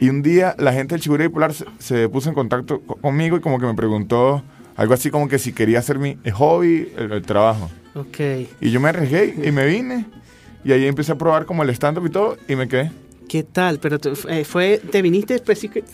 Y 0.00 0.08
un 0.08 0.22
día 0.22 0.54
la 0.58 0.72
gente 0.72 0.94
del 0.94 1.02
Chigure 1.02 1.28
Bipolar 1.28 1.52
se, 1.52 1.64
se 1.78 2.08
puso 2.08 2.28
en 2.30 2.34
contacto 2.34 2.80
co- 2.80 2.96
conmigo 2.96 3.36
y 3.36 3.40
como 3.40 3.58
que 3.60 3.66
me 3.66 3.74
preguntó 3.74 4.42
algo 4.76 4.94
así 4.94 5.10
como 5.10 5.28
que 5.28 5.38
si 5.38 5.52
quería 5.52 5.78
hacer 5.78 5.98
mi 5.98 6.16
hobby, 6.32 6.90
el, 6.96 7.12
el 7.12 7.22
trabajo. 7.22 7.70
Ok. 7.94 8.18
Y 8.60 8.70
yo 8.70 8.80
me 8.80 8.88
arriesgué 8.88 9.34
y 9.46 9.52
me 9.52 9.66
vine. 9.66 10.06
Y 10.64 10.72
ahí 10.72 10.86
empecé 10.86 11.12
a 11.12 11.18
probar 11.18 11.44
como 11.46 11.62
el 11.62 11.70
stand-up 11.70 12.06
y 12.06 12.10
todo 12.10 12.36
y 12.48 12.56
me 12.56 12.66
quedé. 12.66 12.90
¿Qué 13.28 13.42
tal? 13.44 13.78
Pero 13.78 13.98
eh, 14.28 14.44
fue, 14.44 14.78
te 14.90 15.02
viniste 15.02 15.34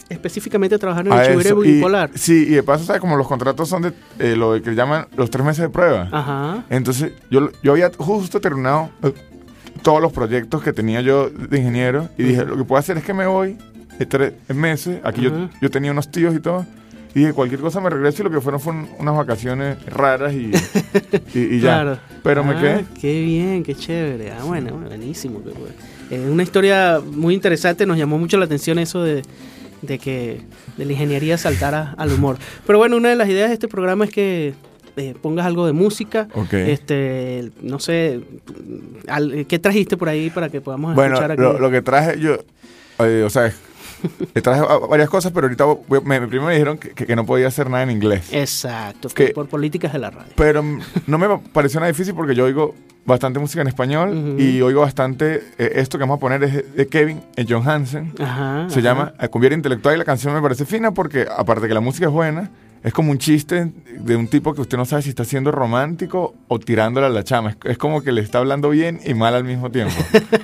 específicamente 0.08 0.74
a 0.76 0.78
trabajar 0.78 1.06
en 1.06 1.12
el 1.12 1.18
a 1.18 1.24
eso. 1.24 1.64
Y- 1.64 1.72
bipolar. 1.74 2.10
sí, 2.14 2.46
y 2.48 2.54
de 2.54 2.62
paso, 2.62 2.84
¿sabes? 2.84 3.00
Como 3.00 3.16
los 3.16 3.26
contratos 3.28 3.68
son 3.68 3.82
de 3.82 3.92
eh, 4.18 4.36
lo 4.36 4.60
que 4.62 4.74
llaman 4.74 5.06
los 5.16 5.30
tres 5.30 5.44
meses 5.44 5.62
de 5.62 5.68
prueba. 5.68 6.08
Ajá. 6.12 6.64
Entonces, 6.70 7.12
yo, 7.30 7.50
yo 7.62 7.72
había 7.72 7.90
justo 7.98 8.40
terminado 8.40 8.90
eh, 9.02 9.12
todos 9.82 10.00
los 10.00 10.12
proyectos 10.12 10.62
que 10.62 10.72
tenía 10.72 11.00
yo 11.02 11.28
de 11.28 11.58
ingeniero 11.58 12.08
y 12.16 12.22
dije, 12.22 12.44
lo 12.44 12.56
que 12.56 12.64
puedo 12.64 12.78
hacer 12.78 12.96
es 12.98 13.04
que 13.04 13.12
me 13.14 13.26
voy 13.26 13.58
tres 14.04 14.34
meses. 14.54 14.98
Aquí 15.04 15.22
yo, 15.22 15.48
yo 15.62 15.70
tenía 15.70 15.92
unos 15.92 16.10
tíos 16.10 16.34
y 16.34 16.40
todo. 16.40 16.66
Y 17.14 17.20
dije, 17.20 17.32
cualquier 17.32 17.60
cosa 17.62 17.80
me 17.80 17.88
regreso 17.88 18.20
y 18.20 18.24
lo 18.24 18.30
que 18.30 18.42
fueron 18.42 18.60
fueron 18.60 18.88
unas 18.98 19.16
vacaciones 19.16 19.82
raras 19.86 20.34
y, 20.34 20.50
y, 21.34 21.38
y 21.38 21.60
ya. 21.60 21.80
Claro. 21.80 21.98
Pero 22.22 22.44
me 22.44 22.52
Ah, 22.52 22.60
quedé. 22.60 22.84
Qué 23.00 23.22
bien, 23.22 23.62
qué 23.62 23.74
chévere. 23.74 24.32
Ah, 24.32 24.44
bueno, 24.44 24.72
buenísimo. 24.76 25.40
Eh, 26.10 26.28
una 26.30 26.42
historia 26.42 27.00
muy 27.02 27.32
interesante, 27.34 27.86
nos 27.86 27.96
llamó 27.96 28.18
mucho 28.18 28.36
la 28.36 28.44
atención 28.44 28.78
eso 28.78 29.02
de, 29.02 29.22
de 29.80 29.98
que 29.98 30.42
de 30.76 30.84
la 30.84 30.92
ingeniería 30.92 31.38
saltara 31.38 31.94
al 31.96 32.12
humor. 32.12 32.36
Pero 32.66 32.78
bueno, 32.78 32.98
una 32.98 33.08
de 33.08 33.16
las 33.16 33.30
ideas 33.30 33.48
de 33.48 33.54
este 33.54 33.66
programa 33.68 34.04
es 34.04 34.10
que 34.10 34.52
eh, 34.98 35.14
pongas 35.22 35.46
algo 35.46 35.66
de 35.66 35.72
música. 35.72 36.28
Ok. 36.34 36.52
Este, 36.52 37.50
no 37.62 37.78
sé, 37.78 38.20
al- 39.08 39.46
¿qué 39.48 39.58
trajiste 39.58 39.96
por 39.96 40.10
ahí 40.10 40.28
para 40.28 40.50
que 40.50 40.60
podamos 40.60 40.94
Bueno, 40.94 41.14
escuchar 41.14 41.32
aquí? 41.32 41.40
lo, 41.40 41.58
lo 41.58 41.70
que 41.70 41.80
traje 41.80 42.20
yo, 42.20 42.36
eh, 42.98 43.22
o 43.24 43.30
sea, 43.30 43.50
Traje 44.42 44.62
varias 44.88 45.08
cosas, 45.08 45.32
pero 45.32 45.46
ahorita 45.46 45.64
voy- 45.64 46.00
me, 46.04 46.20
primero 46.20 46.46
me 46.46 46.52
dijeron 46.52 46.78
que, 46.78 47.16
no 47.16 47.24
podía 47.26 47.48
hacer 47.48 47.68
nada 47.70 47.82
en 47.82 47.90
inglés. 47.90 48.28
Exacto, 48.32 49.08
Que- 49.08 49.28
por 49.28 49.48
políticas 49.48 49.92
de 49.92 49.98
la 49.98 50.10
radio. 50.10 50.32
Pero 50.36 50.62
no 51.06 51.18
me 51.18 51.26
pareció 51.52 51.80
nada 51.80 51.90
difícil 51.90 52.14
porque 52.14 52.34
yo 52.34 52.44
oigo 52.44 52.74
bastante 53.04 53.38
música 53.38 53.62
en 53.62 53.68
español 53.68 54.34
y 54.38 54.60
oigo 54.62 54.80
bastante. 54.80 55.42
eh, 55.58 55.72
esto 55.76 55.96
que 55.98 56.02
vamos 56.02 56.16
a 56.16 56.20
poner 56.20 56.42
es 56.44 56.74
de- 56.74 56.86
Kevin 56.88 57.22
eh, 57.36 57.46
John 57.48 57.66
Hansen. 57.68 58.12
Ajá. 58.18 58.66
Se 58.68 58.80
ajá. 58.80 58.80
llama 58.80 59.12
Cumbiera 59.30 59.54
Intelectual 59.54 59.94
y 59.94 59.98
la 59.98 60.04
canción 60.04 60.34
me 60.34 60.42
parece 60.42 60.64
fina 60.66 60.90
porque, 60.92 61.26
aparte 61.34 61.68
que 61.68 61.74
la 61.74 61.80
música 61.80 62.06
es 62.06 62.12
buena, 62.12 62.50
es 62.86 62.92
como 62.92 63.10
un 63.10 63.18
chiste 63.18 63.72
de 63.98 64.14
un 64.14 64.28
tipo 64.28 64.54
que 64.54 64.60
usted 64.60 64.78
no 64.78 64.84
sabe 64.84 65.02
si 65.02 65.08
está 65.08 65.24
siendo 65.24 65.50
romántico 65.50 66.36
o 66.46 66.60
tirándole 66.60 67.06
a 67.06 67.10
la 67.10 67.24
chama. 67.24 67.50
Es, 67.50 67.56
es 67.64 67.78
como 67.78 68.00
que 68.00 68.12
le 68.12 68.20
está 68.20 68.38
hablando 68.38 68.70
bien 68.70 69.00
y 69.04 69.12
mal 69.12 69.34
al 69.34 69.42
mismo 69.42 69.72
tiempo. 69.72 69.94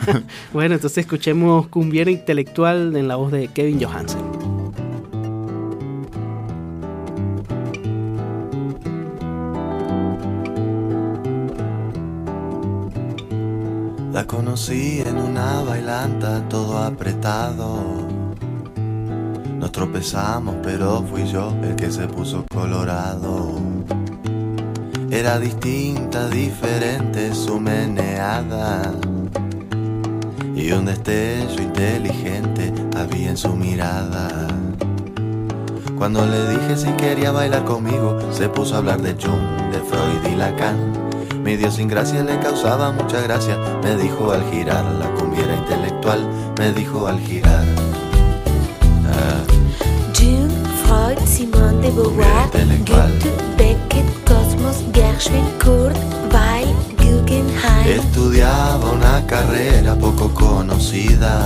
Bueno, 0.52 0.74
entonces 0.74 0.98
escuchemos 0.98 1.68
Cumbiera 1.68 2.10
Intelectual 2.10 2.96
en 2.96 3.06
la 3.06 3.14
voz 3.14 3.30
de 3.30 3.46
Kevin 3.46 3.80
Johansen. 3.80 4.20
La 14.12 14.26
conocí 14.26 15.00
en 15.06 15.16
una 15.16 15.62
bailanta 15.62 16.48
todo 16.48 16.78
apretado. 16.78 18.11
Tropezamos, 19.82 20.54
pero 20.62 21.02
fui 21.02 21.26
yo 21.26 21.52
el 21.60 21.74
que 21.74 21.90
se 21.90 22.06
puso 22.06 22.44
colorado. 22.52 23.50
Era 25.10 25.40
distinta, 25.40 26.28
diferente 26.28 27.34
su 27.34 27.58
meneada. 27.58 28.94
Y 30.54 30.70
un 30.70 30.84
destello 30.84 31.60
inteligente 31.60 32.72
había 32.96 33.30
en 33.30 33.36
su 33.36 33.56
mirada. 33.56 34.46
Cuando 35.98 36.26
le 36.26 36.50
dije 36.50 36.76
si 36.76 36.92
quería 36.92 37.32
bailar 37.32 37.64
conmigo, 37.64 38.20
se 38.30 38.48
puso 38.48 38.76
a 38.76 38.78
hablar 38.78 39.02
de 39.02 39.14
Jung, 39.14 39.72
de 39.72 39.80
Freud 39.80 40.32
y 40.32 40.36
Lacan. 40.36 40.92
Mi 41.42 41.54
idiosincrasia 41.54 42.22
le 42.22 42.38
causaba 42.38 42.92
mucha 42.92 43.20
gracia. 43.20 43.58
Me 43.82 43.96
dijo 43.96 44.30
al 44.30 44.48
girar, 44.48 44.84
la 44.84 45.10
cumbiera 45.14 45.56
intelectual. 45.56 46.24
Me 46.56 46.72
dijo 46.72 47.08
al 47.08 47.18
girar. 47.18 47.64
Ah, 49.08 49.42
Simone 51.42 51.80
de 51.80 51.90
Beauvoir. 51.90 52.48
Goethe, 52.86 53.30
Beckett, 53.56 54.06
Cosmos, 54.24 54.76
Gershwin, 54.92 55.44
Kurt, 55.58 55.98
Weil, 56.30 56.72
Guggenheim. 56.96 57.98
Estudiaba 57.98 58.92
una 58.92 59.26
carrera 59.26 59.96
poco 59.96 60.32
conocida. 60.32 61.42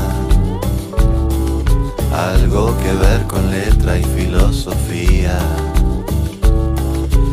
Algo 2.13 2.77
que 2.83 2.93
ver 2.93 3.27
con 3.27 3.51
letra 3.51 3.97
y 3.97 4.05
filosofía. 4.05 5.39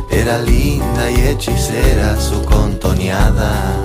Era 0.09 0.37
linda 0.37 1.11
y 1.11 1.19
hechicera 1.27 2.17
su 2.17 2.41
contoneada. 2.45 3.75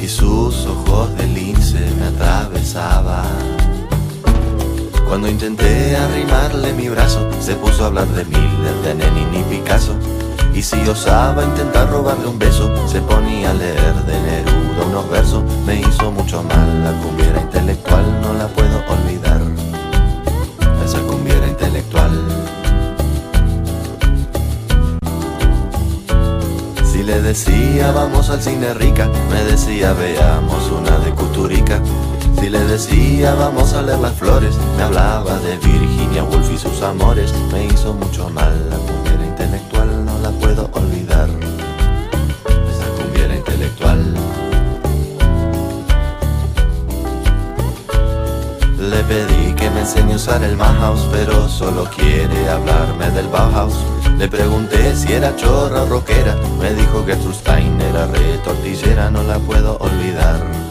Y 0.00 0.08
sus 0.08 0.64
ojos 0.64 1.14
de 1.18 1.26
lince 1.26 1.80
me 1.98 2.06
atravesaban. 2.06 3.77
Cuando 5.08 5.26
intenté 5.30 5.96
arrimarle 5.96 6.74
mi 6.74 6.90
brazo, 6.90 7.26
se 7.40 7.54
puso 7.54 7.82
a 7.82 7.86
hablar 7.86 8.06
de 8.08 8.26
Miller, 8.26 8.74
de 8.84 8.94
Lenin 8.94 9.34
y 9.34 9.42
Picasso. 9.44 9.96
Y 10.54 10.62
si 10.62 10.76
osaba 10.86 11.44
intentar 11.44 11.90
robarle 11.90 12.26
un 12.26 12.38
beso, 12.38 12.70
se 12.86 13.00
ponía 13.00 13.50
a 13.50 13.54
leer 13.54 13.94
de 14.04 14.20
Neruda 14.20 14.86
unos 14.86 15.10
versos. 15.10 15.42
Me 15.64 15.80
hizo 15.80 16.10
mucho 16.12 16.42
mal, 16.42 16.84
la 16.84 16.92
cumbiera 17.00 17.40
intelectual 17.40 18.20
no 18.20 18.34
la 18.34 18.48
puedo 18.48 18.84
olvidar. 18.86 19.40
Esa 20.84 21.00
cumbiera 21.00 21.46
intelectual. 21.46 22.12
Si 26.84 27.02
le 27.02 27.22
decía 27.22 27.92
vamos 27.92 28.28
al 28.28 28.42
cine 28.42 28.74
rica, 28.74 29.08
me 29.30 29.42
decía 29.44 29.94
veamos 29.94 30.70
una 30.70 30.98
de 30.98 31.12
Cuturica. 31.12 31.80
Si 32.40 32.48
le 32.48 32.60
decía 32.60 33.34
vamos 33.34 33.72
a 33.74 33.82
leer 33.82 33.98
las 33.98 34.14
flores, 34.14 34.54
me 34.76 34.84
hablaba 34.84 35.38
de 35.40 35.56
Virginia 35.56 36.22
Woolf 36.22 36.50
y 36.52 36.56
sus 36.56 36.82
amores. 36.82 37.32
Me 37.52 37.66
hizo 37.66 37.92
mucho 37.94 38.30
mal, 38.30 38.54
la 38.70 38.76
cumbiera 38.76 39.26
intelectual 39.26 40.04
no 40.04 40.18
la 40.20 40.30
puedo 40.30 40.70
olvidar. 40.72 41.28
Esa 42.70 42.86
cumbiera 42.96 43.34
intelectual. 43.34 44.14
Le 48.78 49.02
pedí 49.04 49.52
que 49.54 49.70
me 49.70 49.80
enseñe 49.80 50.12
a 50.12 50.16
usar 50.16 50.42
el 50.44 50.56
Bauhaus, 50.56 51.08
pero 51.10 51.48
solo 51.48 51.84
quiere 51.96 52.48
hablarme 52.48 53.10
del 53.10 53.26
Bauhaus. 53.26 53.74
Le 54.16 54.28
pregunté 54.28 54.94
si 54.94 55.12
era 55.12 55.34
chorra 55.34 55.82
o 55.82 55.86
rockera, 55.86 56.36
me 56.60 56.72
dijo 56.72 57.04
que 57.04 57.14
Stein 57.14 57.80
era 57.80 58.06
re 58.06 58.38
tortillera, 58.44 59.10
no 59.10 59.24
la 59.24 59.38
puedo 59.38 59.76
olvidar. 59.78 60.67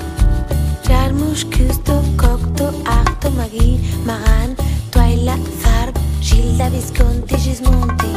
Jarmusch, 1.37 1.45
Küster, 1.51 2.01
Cocteau, 2.17 2.73
Arto, 2.85 3.29
Magui, 3.31 3.79
Maran, 4.05 4.55
Twyla, 4.91 5.37
Farb, 5.61 5.95
Gilda, 6.21 6.69
Visconti, 6.69 7.37
Gismonti. 7.37 8.07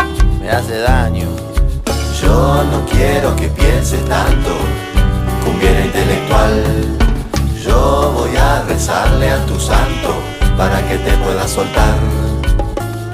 Me 0.41 0.50
hace 0.50 0.79
daño. 0.79 1.29
Yo 2.21 2.65
no 2.65 2.85
quiero 2.87 3.35
que 3.37 3.49
pienses 3.49 4.05
tanto, 4.07 4.50
cumbiera 5.45 5.85
intelectual. 5.85 6.65
Yo 7.62 8.12
voy 8.17 8.37
a 8.37 8.62
rezarle 8.62 9.31
a 9.31 9.47
tu 9.47 9.59
santo 9.59 10.15
para 10.57 10.81
que 10.89 10.97
te 10.99 11.17
pueda 11.19 11.47
soltar. 11.47 11.99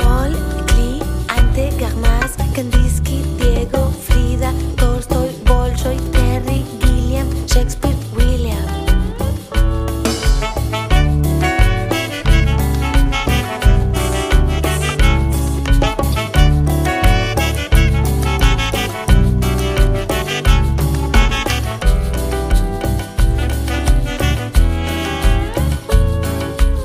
Paul, 0.02 0.36
Klee, 0.66 1.02
Ante, 1.28 1.70
Garmas, 1.78 2.36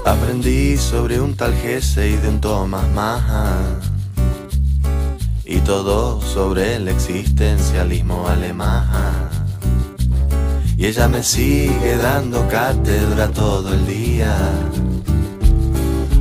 Aprendí 0.03 0.77
sobre 0.77 1.21
un 1.21 1.35
tal 1.35 1.53
Gese 1.53 2.09
y 2.09 2.15
de 2.15 2.29
un 2.29 2.41
Thomas 2.41 2.89
Mann. 2.89 3.79
Y 5.45 5.59
todo 5.59 6.19
sobre 6.21 6.77
el 6.77 6.87
existencialismo 6.87 8.27
alemán. 8.27 9.29
Y 10.75 10.87
ella 10.87 11.07
me 11.07 11.21
sigue 11.21 11.97
dando 11.97 12.47
cátedra 12.47 13.27
todo 13.27 13.73
el 13.73 13.85
día. 13.85 14.35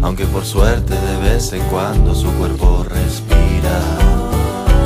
Aunque 0.02 0.26
por 0.26 0.44
suerte 0.44 0.94
de 0.94 1.16
vez 1.30 1.50
en 1.54 1.62
cuando 1.68 2.14
su 2.14 2.30
cuerpo 2.32 2.84
respira. 2.84 3.80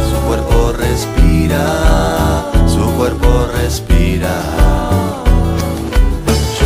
Su 0.09 0.27
cuerpo 0.27 0.73
respira. 0.73 2.53
Su 2.69 2.85
cuerpo 2.97 3.49
respira 3.61 5.14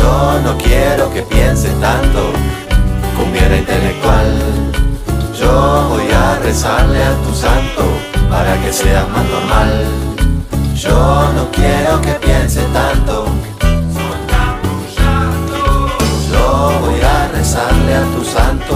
yo 0.09 0.39
no 0.43 0.57
quiero 0.57 1.11
que 1.13 1.21
pienses 1.21 1.73
tanto, 1.79 2.21
cumbiera 3.17 3.55
intelectual. 3.57 4.27
Yo 5.39 5.87
voy 5.89 6.09
a 6.11 6.39
rezarle 6.39 7.03
a 7.03 7.13
tu 7.23 7.31
santo 7.35 7.83
para 8.29 8.59
que 8.61 8.73
seas 8.73 9.07
más 9.09 9.25
normal. 9.35 9.71
Yo 10.75 10.99
no 11.35 11.43
quiero 11.51 12.01
que 12.01 12.13
pienses 12.25 12.65
tanto. 12.73 13.25
Yo 16.31 16.71
voy 16.83 17.01
a 17.15 17.27
rezarle 17.37 17.93
a 17.95 18.05
tu 18.13 18.21
santo. 18.35 18.73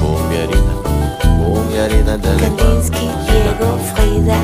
Cumbierita, 0.00 0.74
cumbierita 1.38 2.14
intelectual. 2.14 2.54
Kandinsky, 2.56 3.08
Diego, 3.26 3.78
Frida, 3.90 4.38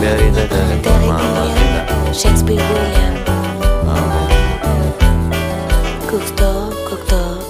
Mamacita. 0.00 1.86
Shakespeare, 2.12 2.62
William. 2.72 3.14
Vamos. 3.84 4.32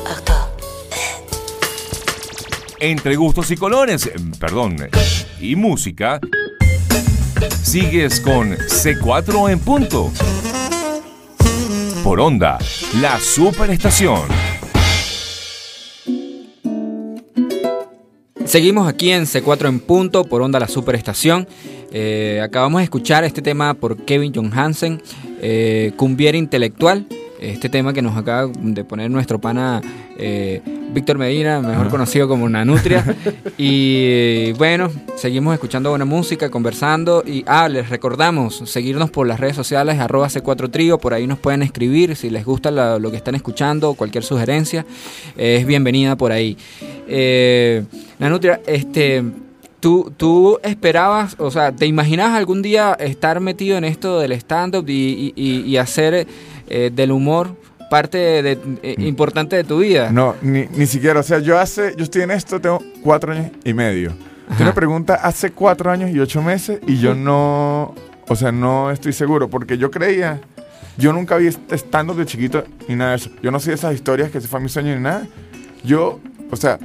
Artaud. 0.06 0.48
Entre 2.80 3.14
gustos 3.14 3.50
y 3.52 3.56
colores, 3.56 4.06
eh, 4.06 4.14
perdón, 4.40 4.76
y 5.40 5.54
música, 5.54 6.18
sigues 7.62 8.20
con 8.20 8.56
C4 8.56 9.52
en 9.52 9.60
punto. 9.60 10.10
Por 12.02 12.20
onda, 12.20 12.58
la 13.00 13.20
superestación. 13.20 14.22
Seguimos 18.44 18.88
aquí 18.88 19.12
en 19.12 19.26
C4 19.26 19.68
en 19.68 19.78
punto 19.78 20.24
por 20.24 20.42
onda 20.42 20.58
la 20.58 20.66
superestación. 20.66 21.46
Eh, 21.92 22.40
acabamos 22.42 22.80
de 22.80 22.84
escuchar 22.84 23.24
este 23.24 23.42
tema 23.42 23.74
por 23.74 23.96
Kevin 23.98 24.32
John 24.34 24.50
Hansen. 24.56 25.00
eh, 25.42 25.92
Cumbiera 25.96 26.36
Intelectual, 26.36 27.06
este 27.40 27.68
tema 27.70 27.92
que 27.94 28.02
nos 28.02 28.16
acaba 28.16 28.50
de 28.60 28.84
poner 28.84 29.10
nuestro 29.10 29.40
pana 29.40 29.80
eh, 30.18 30.60
Víctor 30.92 31.16
Medina, 31.16 31.60
mejor 31.60 31.88
conocido 31.88 32.28
como 32.28 32.46
Nanutria. 32.48 33.02
y 33.58 34.52
bueno, 34.52 34.90
seguimos 35.16 35.54
escuchando 35.54 35.88
buena 35.90 36.04
música, 36.04 36.50
conversando. 36.50 37.22
Y 37.26 37.42
ah, 37.46 37.68
les 37.68 37.88
recordamos 37.88 38.62
seguirnos 38.66 39.10
por 39.10 39.26
las 39.26 39.40
redes 39.40 39.56
sociales, 39.56 39.98
arroba 39.98 40.28
C4 40.28 40.70
Trío, 40.70 40.98
por 40.98 41.14
ahí 41.14 41.26
nos 41.26 41.38
pueden 41.38 41.62
escribir 41.62 42.14
si 42.16 42.28
les 42.28 42.44
gusta 42.44 42.70
la- 42.70 42.98
lo 42.98 43.10
que 43.10 43.16
están 43.16 43.34
escuchando, 43.34 43.94
cualquier 43.94 44.24
sugerencia, 44.24 44.84
eh, 45.38 45.56
es 45.60 45.66
bienvenida 45.66 46.16
por 46.16 46.32
ahí. 46.32 46.56
Eh, 47.08 47.82
Nanutria, 48.18 48.60
este. 48.66 49.24
¿Tú, 49.80 50.12
¿Tú 50.16 50.58
esperabas, 50.62 51.36
o 51.38 51.50
sea, 51.50 51.72
te 51.72 51.86
imaginabas 51.86 52.36
algún 52.36 52.60
día 52.60 52.92
estar 53.00 53.40
metido 53.40 53.78
en 53.78 53.84
esto 53.84 54.20
del 54.20 54.32
stand-up 54.32 54.84
y, 54.88 55.32
y- 55.34 55.76
hacer 55.78 56.26
eh, 56.68 56.90
del 56.94 57.12
humor 57.12 57.56
parte 57.90 58.18
de, 58.18 58.58
eh, 58.82 58.94
importante 58.98 59.56
de 59.56 59.64
tu 59.64 59.78
vida? 59.78 60.10
No, 60.12 60.36
ni, 60.42 60.66
ni 60.76 60.86
siquiera. 60.86 61.20
O 61.20 61.22
sea, 61.22 61.38
yo 61.38 61.58
hace, 61.58 61.94
yo 61.96 62.04
estoy 62.04 62.22
en 62.22 62.30
esto, 62.30 62.60
tengo 62.60 62.78
cuatro 63.02 63.32
años 63.32 63.50
y 63.64 63.72
medio. 63.72 64.12
Tú 64.58 64.64
me 64.64 64.72
preguntas 64.72 65.18
hace 65.22 65.52
cuatro 65.52 65.90
años 65.90 66.10
y 66.10 66.18
ocho 66.18 66.42
meses 66.42 66.80
y 66.86 66.98
yo 66.98 67.14
no, 67.14 67.94
o 68.28 68.36
sea, 68.36 68.50
no 68.52 68.90
estoy 68.90 69.12
seguro 69.12 69.48
porque 69.48 69.78
yo 69.78 69.90
creía, 69.92 70.40
yo 70.98 71.12
nunca 71.12 71.36
vi 71.36 71.46
stand-up 71.46 72.16
de 72.16 72.26
chiquito 72.26 72.64
ni 72.88 72.96
nada 72.96 73.10
de 73.12 73.16
eso. 73.16 73.30
Yo 73.42 73.50
no 73.50 73.60
sé 73.60 73.72
esas 73.72 73.94
historias 73.94 74.30
que 74.30 74.40
se 74.40 74.48
fue 74.48 74.58
a 74.58 74.62
mi 74.62 74.68
sueño 74.68 74.94
ni 74.94 75.00
nada. 75.00 75.26
Yo, 75.84 76.18
o 76.50 76.56
sea, 76.56 76.78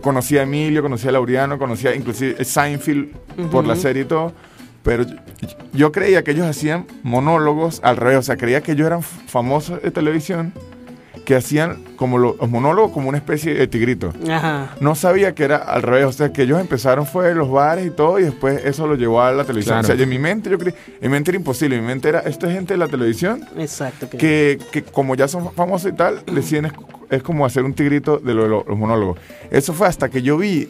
conocí 0.00 0.38
a 0.38 0.42
Emilio, 0.42 0.82
conocí 0.82 1.08
a 1.08 1.12
Laureano, 1.12 1.58
conocía 1.58 1.94
inclusive 1.94 2.36
a 2.40 2.44
Seinfeld 2.44 3.10
por 3.50 3.66
la 3.66 3.76
serie 3.76 4.02
y 4.02 4.06
todo. 4.06 4.32
Pero 4.82 5.04
yo, 5.04 5.16
yo 5.72 5.92
creía 5.92 6.22
que 6.22 6.32
ellos 6.32 6.46
hacían 6.46 6.86
monólogos 7.02 7.80
al 7.82 7.96
revés. 7.96 8.18
O 8.18 8.22
sea, 8.22 8.36
creía 8.36 8.60
que 8.60 8.72
ellos 8.72 8.86
eran 8.86 9.02
famosos 9.02 9.82
de 9.82 9.90
televisión 9.90 10.52
que 11.24 11.34
hacían 11.36 11.82
como 11.96 12.18
lo- 12.18 12.36
los 12.38 12.50
monólogos 12.50 12.92
como 12.92 13.08
una 13.08 13.18
especie 13.18 13.54
de 13.54 13.66
tigrito. 13.66 14.12
Ajá. 14.30 14.74
No 14.80 14.94
sabía 14.94 15.34
que 15.34 15.44
era 15.44 15.56
al 15.56 15.82
revés, 15.82 16.04
o 16.06 16.12
sea, 16.12 16.32
que 16.32 16.42
ellos 16.42 16.60
empezaron 16.60 17.06
fue 17.06 17.30
en 17.30 17.38
los 17.38 17.50
bares 17.50 17.86
y 17.86 17.90
todo 17.90 18.18
y 18.18 18.24
después 18.24 18.64
eso 18.64 18.86
lo 18.86 18.94
llevó 18.94 19.22
a 19.22 19.32
la 19.32 19.44
televisión. 19.44 19.74
Claro. 19.80 19.94
O 19.94 19.96
sea, 19.96 20.02
en 20.02 20.08
mi 20.08 20.18
mente 20.18 20.50
yo 20.50 20.58
creí, 20.58 20.74
en 21.00 21.02
mi 21.02 21.08
mente 21.08 21.30
era 21.30 21.38
imposible, 21.38 21.76
en 21.76 21.82
mi 21.82 21.86
mente 21.88 22.08
era, 22.08 22.20
esta 22.20 22.50
gente 22.50 22.74
de 22.74 22.78
la 22.78 22.88
televisión 22.88 23.42
Exacto. 23.58 24.08
que- 24.10 24.18
que, 24.18 24.58
que 24.70 24.82
como 24.82 25.14
ya 25.14 25.26
son 25.28 25.52
famosos 25.54 25.90
y 25.92 25.94
tal, 25.94 26.22
deciden 26.32 26.66
es, 26.66 26.72
es 27.10 27.22
como 27.22 27.46
hacer 27.46 27.64
un 27.64 27.74
tigrito 27.74 28.18
de 28.18 28.34
lo- 28.34 28.42
de 28.42 28.48
lo- 28.50 28.64
los 28.68 28.78
monólogos. 28.78 29.18
Eso 29.50 29.72
fue 29.72 29.86
hasta 29.86 30.08
que 30.10 30.20
yo 30.22 30.36
vi 30.36 30.68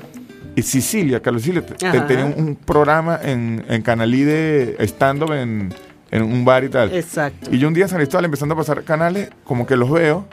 y 0.57 0.63
Sicilia, 0.63 1.21
Carlos 1.21 1.43
Sicilia, 1.43 1.65
tenía 2.07 2.27
un, 2.27 2.35
un 2.39 2.55
programa 2.55 3.19
en, 3.21 3.65
en 3.69 3.83
Canalí 3.83 4.23
de 4.23 4.77
stand-up 4.87 5.33
en, 5.33 5.75
en 6.13 6.23
un 6.23 6.45
bar 6.45 6.63
y 6.63 6.69
tal. 6.69 6.95
Exacto. 6.95 7.51
Y 7.53 7.59
yo 7.59 7.67
un 7.67 7.75
día 7.75 7.85
en 7.87 7.89
San 7.89 7.99
Cristóbal 7.99 8.27
empezando 8.27 8.55
a 8.55 8.59
pasar 8.59 8.85
canales, 8.85 9.31
como 9.43 9.67
que 9.67 9.77
los 9.77 9.91
veo. 9.91 10.27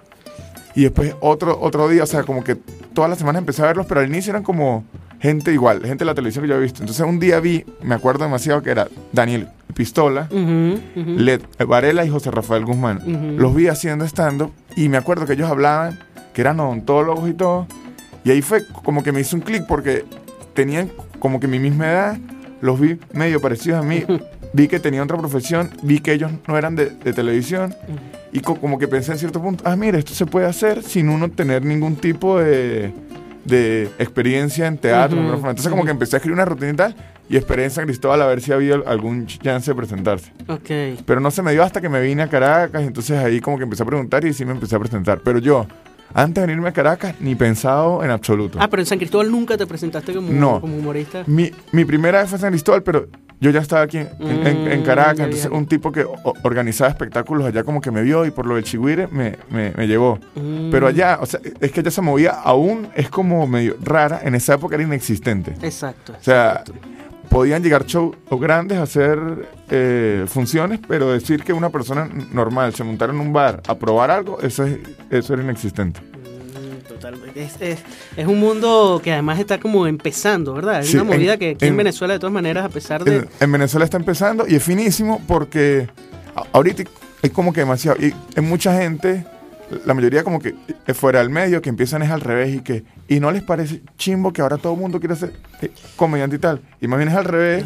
Y 0.76 0.84
después 0.84 1.16
otro, 1.20 1.60
otro 1.60 1.88
día, 1.90 2.04
o 2.04 2.08
sea, 2.08 2.24
como 2.24 2.44
que 2.44 2.56
todas 2.56 3.10
las 3.10 3.20
semanas 3.20 3.40
empecé 3.40 3.62
a 3.64 3.66
verlos, 3.66 3.86
pero 3.88 4.02
al 4.02 4.08
inicio 4.08 4.32
eran 4.32 4.44
como 4.44 4.86
gente 5.20 5.54
igual, 5.54 5.82
gente 5.82 6.00
de 6.00 6.06
la 6.06 6.16
televisión 6.16 6.44
que 6.44 6.50
yo 6.50 6.56
había 6.56 6.64
visto. 6.64 6.82
Entonces 6.82 7.06
un 7.06 7.20
día 7.20 7.40
vi, 7.40 7.64
me 7.82 7.96
acuerdo 7.96 8.24
demasiado 8.24 8.62
que 8.64 8.72
era 8.72 8.88
Daniel 9.12 9.48
Pistola. 9.74 10.28
Led 10.32 11.42
Varela 11.68 12.06
y 12.06 12.10
José 12.10 12.32
Rafael 12.32 12.66
Guzmán. 12.66 13.38
Los 13.38 13.56
vi 13.56 13.68
haciendo 13.68 14.06
stand-up 14.06 14.52
y 14.76 14.90
me 14.90 14.98
acuerdo 14.98 15.26
que 15.26 15.34
ellos 15.34 15.50
hablaban, 15.50 16.00
que 16.34 16.42
eran 16.42 16.60
odontólogos 16.60 17.30
y 17.30 17.34
todo. 17.34 17.68
Y 18.24 18.32
ahí 18.32 18.42
fue 18.42 18.66
como 18.84 19.04
que 19.04 19.12
me 19.12 19.22
hizo 19.22 19.36
un 19.36 19.42
clic 19.42 19.66
porque 19.68 20.06
tenían 20.54 20.92
como 21.20 21.40
que 21.40 21.48
mi 21.48 21.60
misma 21.60 21.90
edad, 21.90 22.18
los 22.62 22.80
vi 22.80 23.00
medio 23.14 23.42
parecidos 23.42 23.80
a 23.80 23.84
mí. 23.84 24.04
Vi 24.54 24.68
que 24.68 24.80
tenían 24.80 25.04
otra 25.04 25.18
profesión, 25.18 25.70
vi 25.82 26.00
que 26.00 26.12
ellos 26.14 26.32
no 26.48 26.58
eran 26.58 26.76
de, 26.76 26.88
de 26.90 27.14
televisión 27.14 27.74
y 28.34 28.42
co- 28.42 28.56
como 28.60 28.78
que 28.78 28.88
pensé 28.88 29.14
en 29.14 29.18
cierto 29.18 29.42
punto, 29.42 29.64
ah, 29.66 29.76
mira, 29.78 29.98
esto 29.98 30.14
se 30.14 30.26
puede 30.26 30.46
hacer 30.46 30.84
sin 30.84 31.08
uno 31.10 31.30
tener 31.32 31.64
ningún 31.64 31.96
tipo 31.96 32.38
de, 32.38 32.92
de 33.46 33.84
experiencia 33.98 34.68
en 34.68 34.78
teatro. 34.78 35.16
Ujú, 35.16 35.24
micrófono. 35.24 35.50
Entonces 35.52 35.70
como 35.72 35.86
que 35.86 35.92
empecé 35.92 36.16
a 36.16 36.18
escribir 36.18 36.34
una 36.36 36.46
rutina 36.46 36.70
y 36.72 36.76
tal 36.76 36.96
y 37.30 37.38
esperé 37.38 37.64
en 37.64 37.72
San 37.72 37.86
Cristóbal 37.86 38.22
a 38.22 38.28
ver 38.28 38.42
si 38.42 38.52
había 38.52 38.76
algún 38.86 39.26
chance 39.26 39.72
de 39.72 39.76
presentarse. 39.76 40.34
Ok. 40.50 41.00
Pero 41.06 41.22
no 41.22 41.32
se 41.32 41.42
me 41.42 41.54
dio 41.54 41.64
hasta 41.64 41.80
que 41.80 41.88
me 41.88 42.02
vine 42.02 42.24
a 42.24 42.28
Caracas, 42.28 42.82
entonces 42.84 43.18
ahí 43.20 43.40
como 43.40 43.58
que 43.58 43.64
empecé 43.64 43.84
a 43.84 43.86
preguntar 43.86 44.26
y 44.26 44.34
sí 44.34 44.44
me 44.44 44.52
empecé 44.52 44.76
a 44.76 44.80
presentar. 44.80 45.22
Pero 45.24 45.40
yo, 45.40 45.66
antes 46.14 46.42
de 46.42 46.48
venirme 46.48 46.68
a 46.68 46.74
Caracas, 46.74 47.16
ni 47.22 47.36
pensado 47.36 48.04
en 48.04 48.12
absoluto. 48.12 48.58
Ah, 48.62 48.68
pero 48.70 48.82
en 48.82 48.86
San 48.86 48.98
Cristóbal 48.98 49.32
nunca 49.32 49.56
te 49.58 49.66
presentaste 49.66 50.14
como, 50.14 50.30
No. 50.34 50.60
como 50.60 50.76
humorista. 50.76 51.24
Mi, 51.26 51.52
mi 51.72 51.86
primera 51.86 52.20
vez 52.20 52.30
fue 52.30 52.36
en 52.36 52.42
San 52.42 52.52
Cristóbal, 52.52 52.84
pero 52.84 53.08
yo 53.42 53.50
ya 53.52 53.60
estaba 53.60 53.82
aquí 53.82 53.98
en, 53.98 54.08
en- 54.20 54.72
en 54.72 54.80
Mm, 54.82 54.84
Caracas. 54.84 55.20
entonces 55.26 55.50
un 55.52 55.66
tipo 55.66 55.92
que 55.92 56.06
organizaba 56.44 56.90
espectáculos 56.90 57.46
allá 57.46 57.64
como 57.66 57.82
que 57.82 57.92
me 57.92 58.02
vio 58.04 58.26
y 58.26 58.32
por 58.32 58.46
lo 58.46 58.56
del 58.56 58.64
chigüire 58.64 59.08
me, 59.08 59.38
me, 59.50 59.72
me 59.76 59.88
llevó. 59.88 60.18
Mm. 60.36 60.70
Pero 60.72 60.88
allá, 60.88 61.18
o 61.20 61.26
sea, 61.26 61.40
es 61.60 61.72
que 61.72 61.82
ella 61.82 61.92
se 61.92 62.02
movía 62.02 62.32
aún, 62.32 62.88
es 62.96 63.10
como 63.10 63.46
medio 63.48 63.76
rara. 63.84 64.22
En 64.24 64.36
esa 64.36 64.54
época 64.54 64.76
era 64.76 64.84
inexistente. 64.86 65.54
Exacto. 65.62 66.14
O 66.20 66.24
sea, 66.24 66.64
podían 67.30 67.64
llegar 67.64 67.86
shows 67.86 68.16
grandes 68.40 68.78
a 68.78 68.84
hacer 68.84 69.18
eh, 69.70 70.26
funciones, 70.28 70.80
pero 70.88 71.12
decir 71.12 71.44
que 71.44 71.54
una 71.54 71.70
persona 71.70 72.10
normal 72.34 72.76
se 72.76 72.84
montara 72.84 73.12
en 73.14 73.20
un 73.20 73.34
bar 73.34 73.62
a 73.68 73.76
probar 73.76 74.12
algo, 74.12 74.40
eso, 74.42 74.66
es, 74.66 74.78
eso 75.10 75.34
era 75.34 75.42
inexistente. 75.44 76.00
Totalmente. 77.02 77.44
Es, 77.44 77.60
es- 77.62 77.80
es 78.16 78.28
un 78.28 78.40
mundo 78.40 79.02
que 79.04 79.12
además 79.12 79.40
está 79.40 79.60
como 79.60 79.88
empezando, 79.88 80.54
¿verdad? 80.54 80.82
Es 80.82 80.88
Sí, 80.90 80.96
una 80.98 81.04
movida 81.06 81.34
en- 81.34 81.40
que 81.40 81.50
aquí 81.52 81.66
en, 81.66 81.72
en- 81.72 81.78
Venezuela, 81.78 82.14
de 82.14 82.20
todas 82.20 82.34
maneras, 82.34 82.64
a 82.66 82.70
pesar 82.70 83.04
de. 83.04 83.16
En, 83.18 83.30
en 83.40 83.52
Venezuela 83.52 83.84
está 83.86 83.98
empezando 83.98 84.46
y 84.48 84.56
es 84.56 84.64
finísimo 84.64 85.22
porque 85.28 85.88
ahorita 86.54 86.84
hay 87.24 87.30
como 87.32 87.54
que 87.54 87.62
demasiado. 87.62 87.98
Y 88.00 88.14
hay 88.36 88.44
mucha 88.44 88.78
gente, 88.80 89.26
la 89.86 89.94
mayoría 89.94 90.24
como 90.24 90.40
que 90.40 90.56
es 90.86 90.96
fuera 90.98 91.20
del 91.20 91.30
medio, 91.30 91.62
que 91.62 91.70
empiezan 91.70 92.02
es 92.04 92.12
al 92.12 92.22
revés 92.22 92.56
y 92.56 92.60
que 92.62 92.84
y 93.08 93.20
no 93.20 93.32
les 93.32 93.44
parece 93.44 93.82
chimbo 93.98 94.32
que 94.32 94.42
ahora 94.42 94.58
todo 94.58 94.74
el 94.74 94.80
mundo 94.80 95.00
quiere 95.00 95.16
ser 95.16 95.34
eh, 95.62 95.72
comediante 95.96 96.36
y 96.36 96.40
tal. 96.40 96.62
Y 96.80 96.88
más 96.88 96.98
bien 97.00 97.10
es 97.10 97.16
al 97.16 97.26
revés 97.26 97.66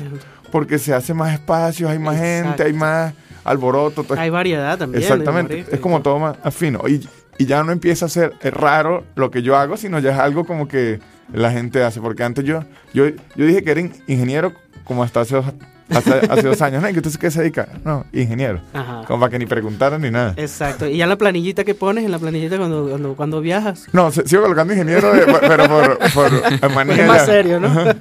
porque 0.52 0.80
se 0.80 0.94
hace 0.94 1.14
más 1.14 1.34
espacios, 1.34 1.90
hay 1.92 2.00
más 2.00 2.18
gente, 2.18 2.64
hay 2.64 2.74
más 2.74 3.14
alboroto. 3.44 4.06
Hay 4.18 4.30
variedad 4.30 4.78
también. 4.78 5.04
Exactamente, 5.04 5.66
es 5.72 5.80
como 5.80 6.02
todo 6.02 6.18
más 6.20 6.38
fino. 6.56 6.82
Y, 6.88 7.08
y 7.38 7.46
ya 7.46 7.64
no 7.64 7.72
empieza 7.72 8.06
a 8.06 8.10
ser 8.10 8.34
eh, 8.42 8.52
raro 8.52 9.04
lo 9.16 9.32
que 9.32 9.42
yo 9.42 9.56
hago, 9.58 9.78
sino 9.78 10.00
ya 10.00 10.12
es 10.12 10.20
algo 10.20 10.46
como 10.46 10.68
que 10.68 11.00
la 11.34 11.52
gente 11.52 11.84
hace. 11.84 12.00
Porque 12.02 12.24
antes 12.24 12.44
yo, 12.46 12.64
yo, 12.94 13.08
yo 13.36 13.46
dije 13.46 13.64
que 13.64 13.72
era 13.72 13.80
in- 13.82 13.94
ingeniero 14.08 14.54
como 14.84 15.04
hasta 15.04 15.22
hace 15.22 15.36
dos, 15.36 15.46
hace, 15.90 16.12
hace 16.30 16.44
dos 16.44 16.62
años. 16.62 16.82
¿no? 16.84 16.90
¿Y 16.90 16.94
que 16.94 17.00
usted 17.00 17.20
qué 17.20 17.32
se 17.32 17.42
dedica? 17.42 17.68
No, 17.84 18.06
ingeniero. 18.14 18.62
Ajá. 18.74 19.02
Como 19.08 19.20
para 19.22 19.32
que 19.32 19.40
ni 19.40 19.46
preguntaran 19.48 20.02
ni 20.02 20.12
nada. 20.12 20.34
Exacto. 20.38 20.88
Y 20.88 20.98
ya 20.98 21.08
la 21.08 21.18
planillita 21.18 21.64
que 21.64 21.74
pones, 21.76 22.06
en 22.06 22.12
la 22.12 22.20
planillita 22.20 22.58
cuando, 22.58 22.88
cuando, 22.90 23.16
cuando 23.16 23.42
viajas. 23.42 23.88
No, 23.92 24.12
se- 24.12 24.28
sigo 24.28 24.44
colocando 24.44 24.74
ingeniero, 24.74 25.12
de- 25.14 25.26
pero 25.48 25.68
por, 25.68 25.98
por 26.14 26.70
manía. 26.76 26.96
Es 27.02 27.08
más 27.08 27.26
serio, 27.26 27.60
¿no? 27.60 27.68
Ajá, 27.68 27.96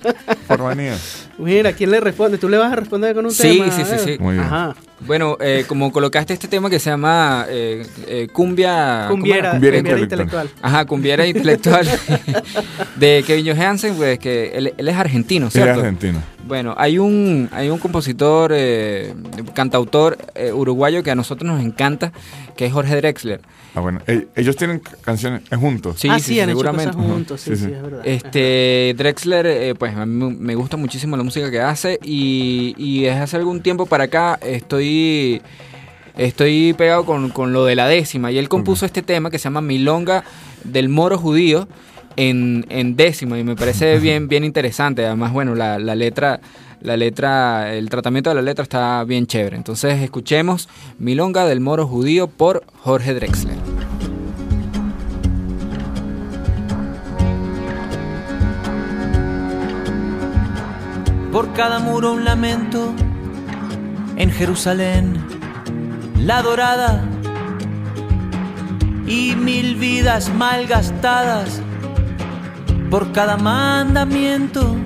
por 0.47 0.63
manía. 0.63 0.97
Mira, 1.39 1.73
¿quién 1.73 1.91
le 1.91 1.99
responde? 2.01 2.39
¿Tú 2.39 2.49
le 2.49 2.59
vas 2.59 2.73
a 2.73 2.77
responder 2.77 3.15
con 3.15 3.25
un 3.25 3.33
Sí, 3.33 3.59
tema? 3.59 3.73
sí, 3.73 3.83
sí, 3.85 3.95
sí. 3.99 4.17
Muy 4.21 4.35
bien. 4.35 4.45
Ajá. 4.47 4.75
Bueno, 5.01 5.37
eh, 5.41 5.65
como 5.67 5.93
colocaste 5.93 6.33
este 6.33 6.49
tema 6.49 6.71
que 6.71 6.79
se 6.79 6.89
llama 6.91 7.47
eh, 7.49 7.85
eh, 8.07 8.29
Cumbia... 8.33 9.07
¿cómo 9.09 9.21
Cumbiera, 9.23 9.39
era? 9.41 9.51
Cumbiera 9.53 9.77
cumbiera 9.79 9.99
intelectual. 10.01 10.47
intelectual. 10.47 10.51
Ajá, 10.63 10.85
Cumbiera 10.87 11.27
Intelectual 11.27 11.89
de 12.97 13.25
Kevin 13.27 13.55
Johansen, 13.57 13.95
pues 13.97 14.19
que 14.19 14.53
él, 14.55 14.73
él 14.77 14.89
es 14.89 14.97
argentino, 14.97 15.47
Él 15.47 15.49
es 15.49 15.53
¿cierto? 15.53 15.81
argentino. 15.81 16.23
Bueno, 16.47 16.75
hay 16.77 16.99
un, 16.99 17.49
hay 17.53 17.71
un 17.71 17.79
compositor, 17.79 18.53
eh, 18.55 19.15
cantautor 19.55 20.19
eh, 20.35 20.53
uruguayo 20.53 21.03
que 21.03 21.11
a 21.11 21.15
nosotros 21.15 21.51
nos 21.51 21.63
encanta, 21.63 22.13
que 22.57 22.67
es 22.67 22.73
Jorge 22.73 22.97
Drexler. 22.97 23.41
Ah, 23.77 23.81
bueno. 23.81 24.01
Ellos 24.37 24.55
tienen 24.55 24.81
canciones 25.01 25.43
juntos. 25.59 25.97
Sí, 25.99 26.09
ah, 26.09 26.19
sí, 26.21 26.35
sí, 26.35 26.41
han 26.41 26.51
seguramente. 26.51 26.91
hecho 26.91 26.99
cosas 26.99 27.13
juntos. 27.13 27.41
Sí, 27.41 27.51
Sí, 27.51 27.57
sí, 27.57 27.65
sí. 27.67 27.73
es 27.73 27.83
verdad. 27.83 28.01
Este, 28.05 28.95
Drexler, 28.97 29.47
eh, 29.47 29.75
pues 29.75 29.97
a 29.97 30.07
mí 30.07 30.37
me 30.39 30.55
gusta 30.55 30.77
muchísimo 30.77 31.17
la 31.17 31.25
música 31.25 31.51
que 31.51 31.61
hace 31.61 31.99
y, 32.05 32.75
y 32.79 33.03
desde 33.05 33.19
hace 33.21 33.37
algún 33.37 33.63
tiempo 33.63 33.87
para 33.87 34.05
acá 34.05 34.39
estoy, 34.43 34.84
estoy 36.17 36.75
pegado 36.75 37.05
con, 37.05 37.31
con 37.31 37.53
lo 37.53 37.65
de 37.65 37.75
la 37.75 37.87
décima 37.89 38.31
y 38.31 38.39
él 38.39 38.49
compuso 38.49 38.87
este 38.87 39.03
tema 39.03 39.31
que 39.31 39.39
se 39.39 39.45
llama 39.45 39.61
Milonga 39.61 40.25
del 40.65 40.89
Moro 40.89 41.19
Judío 41.19 41.69
en, 42.17 42.67
en 42.69 42.97
décima 42.97 43.39
y 43.39 43.45
me 43.45 43.57
parece 43.57 43.99
bien, 43.99 44.29
bien 44.29 44.45
interesante. 44.45 45.05
Además, 45.05 45.33
bueno, 45.33 45.55
la, 45.55 45.79
la 45.79 45.95
letra... 45.95 46.41
La 46.81 46.99
letra, 46.99 47.73
el 47.73 47.89
tratamiento 47.89 48.29
de 48.29 48.37
la 48.37 48.43
letra 48.43 48.63
está 48.63 49.03
bien 49.05 49.27
chévere. 49.27 49.57
Entonces 49.57 50.03
escuchemos 50.03 50.69
Milonga 50.99 51.47
del 51.47 51.61
Moro 51.61 51.87
Judío 51.87 52.27
por 52.27 52.63
Jorge 52.83 53.15
Drexler. 53.15 53.57
Por 61.33 61.55
cada 61.55 61.79
muro 61.79 62.13
un 62.13 62.27
lamento 62.27 62.93
en 64.17 64.31
Jerusalén, 64.31 65.17
la 66.19 66.43
dorada 66.43 67.05
y 69.07 69.35
mil 69.37 69.77
vidas 69.77 70.33
mal 70.33 70.67
gastadas 70.67 71.61
por 72.91 73.13
cada 73.13 73.37
mandamiento. 73.37 74.77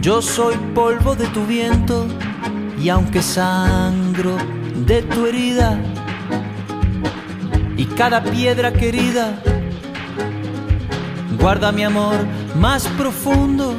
Yo 0.00 0.22
soy 0.22 0.54
polvo 0.74 1.16
de 1.16 1.26
tu 1.26 1.44
viento 1.44 2.06
Y 2.80 2.88
aunque 2.88 3.20
sangro 3.20 4.36
de 4.86 5.02
tu 5.02 5.26
herida 5.26 5.78
y 7.76 7.84
cada 7.84 8.22
piedra 8.22 8.72
querida, 8.72 9.40
guarda 11.40 11.70
mi 11.70 11.84
amor 11.84 12.16
más 12.58 12.88
profundo. 12.88 13.78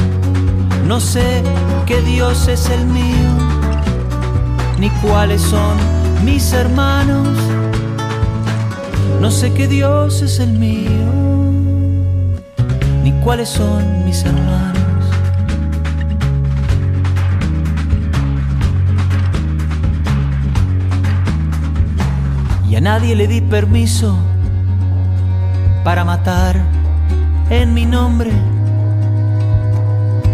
No 0.91 0.99
sé 0.99 1.41
qué 1.85 2.01
Dios 2.01 2.49
es 2.49 2.69
el 2.69 2.85
mío, 2.85 3.31
ni 4.77 4.89
cuáles 4.89 5.41
son 5.41 5.77
mis 6.25 6.51
hermanos. 6.51 7.29
No 9.21 9.31
sé 9.31 9.53
qué 9.53 9.69
Dios 9.69 10.21
es 10.21 10.39
el 10.39 10.51
mío, 10.51 10.89
ni 13.05 13.13
cuáles 13.23 13.47
son 13.47 14.03
mis 14.03 14.25
hermanos. 14.25 15.05
Y 22.69 22.75
a 22.75 22.81
nadie 22.81 23.15
le 23.15 23.29
di 23.29 23.39
permiso 23.39 24.17
para 25.85 26.03
matar 26.03 26.61
en 27.49 27.73
mi 27.73 27.85
nombre. 27.85 28.50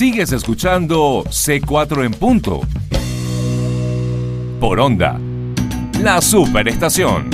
Sigues 0.00 0.32
escuchando 0.32 1.24
C4 1.28 2.06
en 2.06 2.12
punto. 2.12 2.62
Por 4.58 4.80
onda. 4.80 5.20
La 6.02 6.22
superestación. 6.22 7.28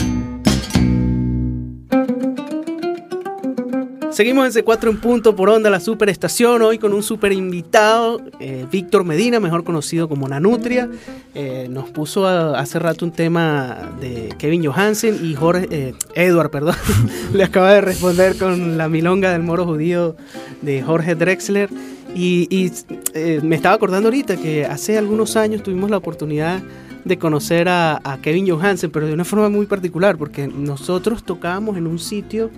Seguimos 4.11 4.47
en 4.57 4.65
C4 4.65 4.89
en 4.91 5.01
punto 5.01 5.37
por 5.37 5.49
onda, 5.49 5.71
la 5.71 5.79
superestación, 5.79 6.61
hoy 6.63 6.79
con 6.79 6.93
un 6.93 7.05
super 7.05 7.31
invitado, 7.33 8.21
eh, 8.41 8.67
Víctor 8.73 9.05
Medina, 9.05 9.39
mejor 9.39 9.63
conocido 9.63 10.09
como 10.09 10.27
Nanutria. 10.27 10.91
Eh, 11.37 11.69
nos 11.71 11.91
puso 11.91 12.27
a- 12.27 12.59
hace 12.59 12.81
rato 12.81 13.05
un 13.05 13.13
tema 13.13 13.93
de 14.01 14.31
Kevin 14.39 14.65
Johansen 14.67 15.21
y 15.25 15.37
Jorge, 15.37 15.69
eh, 15.71 15.95
Edward, 16.17 16.51
perdón, 16.51 16.75
le 17.33 17.45
acaba 17.45 17.75
de 17.75 17.81
responder 17.83 18.37
con 18.37 18.77
la 18.77 18.89
milonga 18.89 19.31
del 19.31 19.45
moro 19.45 19.65
judío 19.67 20.17
de 20.63 20.83
Jorge 20.83 21.15
Drexler. 21.15 21.71
Y, 22.19 22.49
y, 22.51 22.73
eh, 23.13 23.41
me 23.43 23.57
estaba 23.57 23.75
acordando 23.75 24.09
ahorita 24.09 24.39
que 24.39 24.65
hace 24.65 24.97
algunos 24.97 25.37
años 25.37 25.63
tuvimos 25.63 25.91
la 25.91 25.99
oportunidad 25.99 26.63
de 27.05 27.19
conocer 27.19 27.69
a, 27.69 28.01
a 28.03 28.19
Kevin 28.23 28.49
Johansen, 28.49 28.91
pero 28.91 29.07
de 29.07 29.13
una 29.13 29.27
forma 29.27 29.51
muy 29.51 29.67
particular, 29.67 30.17
porque 30.17 30.49
nosotros 30.49 31.25
tocábamos 31.25 31.77
en 31.77 31.87
un 31.87 31.99
sitio 31.99 32.51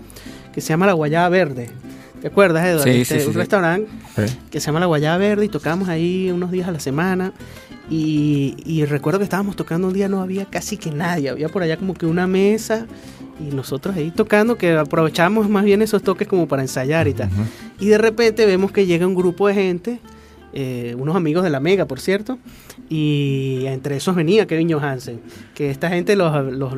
que 0.54 0.60
se 0.60 0.68
llama 0.68 0.86
La 0.86 0.92
Guayaba 0.92 1.28
Verde. 1.28 1.70
¿Te 2.22 2.28
acuerdas, 2.28 2.64
Eduardo? 2.66 2.84
Sí, 2.84 3.00
Este, 3.00 3.16
sí, 3.16 3.20
sí, 3.22 3.28
un 3.28 3.34
restaurante 3.34 3.90
que 4.48 4.60
se 4.60 4.66
llama 4.66 4.78
La 4.80 4.86
Guayaba 4.86 5.18
Verde 5.18 5.44
y 5.46 5.48
tocábamos 5.48 5.88
ahí 5.88 6.30
unos 6.30 6.52
días 6.52 6.68
a 6.68 6.72
la 6.72 6.80
semana. 6.80 7.32
Y, 7.90 8.54
y 8.66 8.84
recuerdo 8.84 9.18
que 9.18 9.24
estábamos 9.24 9.56
tocando 9.56 9.88
un 9.88 9.94
día, 9.94 10.08
no 10.08 10.20
había 10.20 10.44
casi 10.44 10.76
que 10.76 10.90
nadie, 10.90 11.30
había 11.30 11.48
por 11.48 11.62
allá 11.62 11.76
como 11.76 11.94
que 11.94 12.06
una 12.06 12.26
mesa 12.26 12.86
y 13.40 13.54
nosotros 13.54 13.96
ahí 13.96 14.10
tocando, 14.10 14.56
que 14.56 14.76
aprovechamos 14.76 15.48
más 15.48 15.64
bien 15.64 15.82
esos 15.82 16.02
toques 16.02 16.26
como 16.26 16.48
para 16.48 16.62
ensayar 16.62 17.08
y 17.08 17.14
tal. 17.14 17.30
Y 17.78 17.86
de 17.86 17.98
repente 17.98 18.46
vemos 18.46 18.72
que 18.72 18.86
llega 18.86 19.06
un 19.06 19.14
grupo 19.14 19.48
de 19.48 19.54
gente, 19.54 20.00
eh, 20.52 20.96
unos 20.98 21.14
amigos 21.14 21.44
de 21.44 21.50
la 21.50 21.60
Mega, 21.60 21.86
por 21.86 22.00
cierto, 22.00 22.38
y 22.88 23.62
entre 23.66 23.96
esos 23.96 24.16
venía 24.16 24.46
Kevin 24.46 24.72
Johansen, 24.72 25.20
que 25.54 25.70
esta 25.70 25.88
gente 25.88 26.16
los, 26.16 26.52
los, 26.52 26.74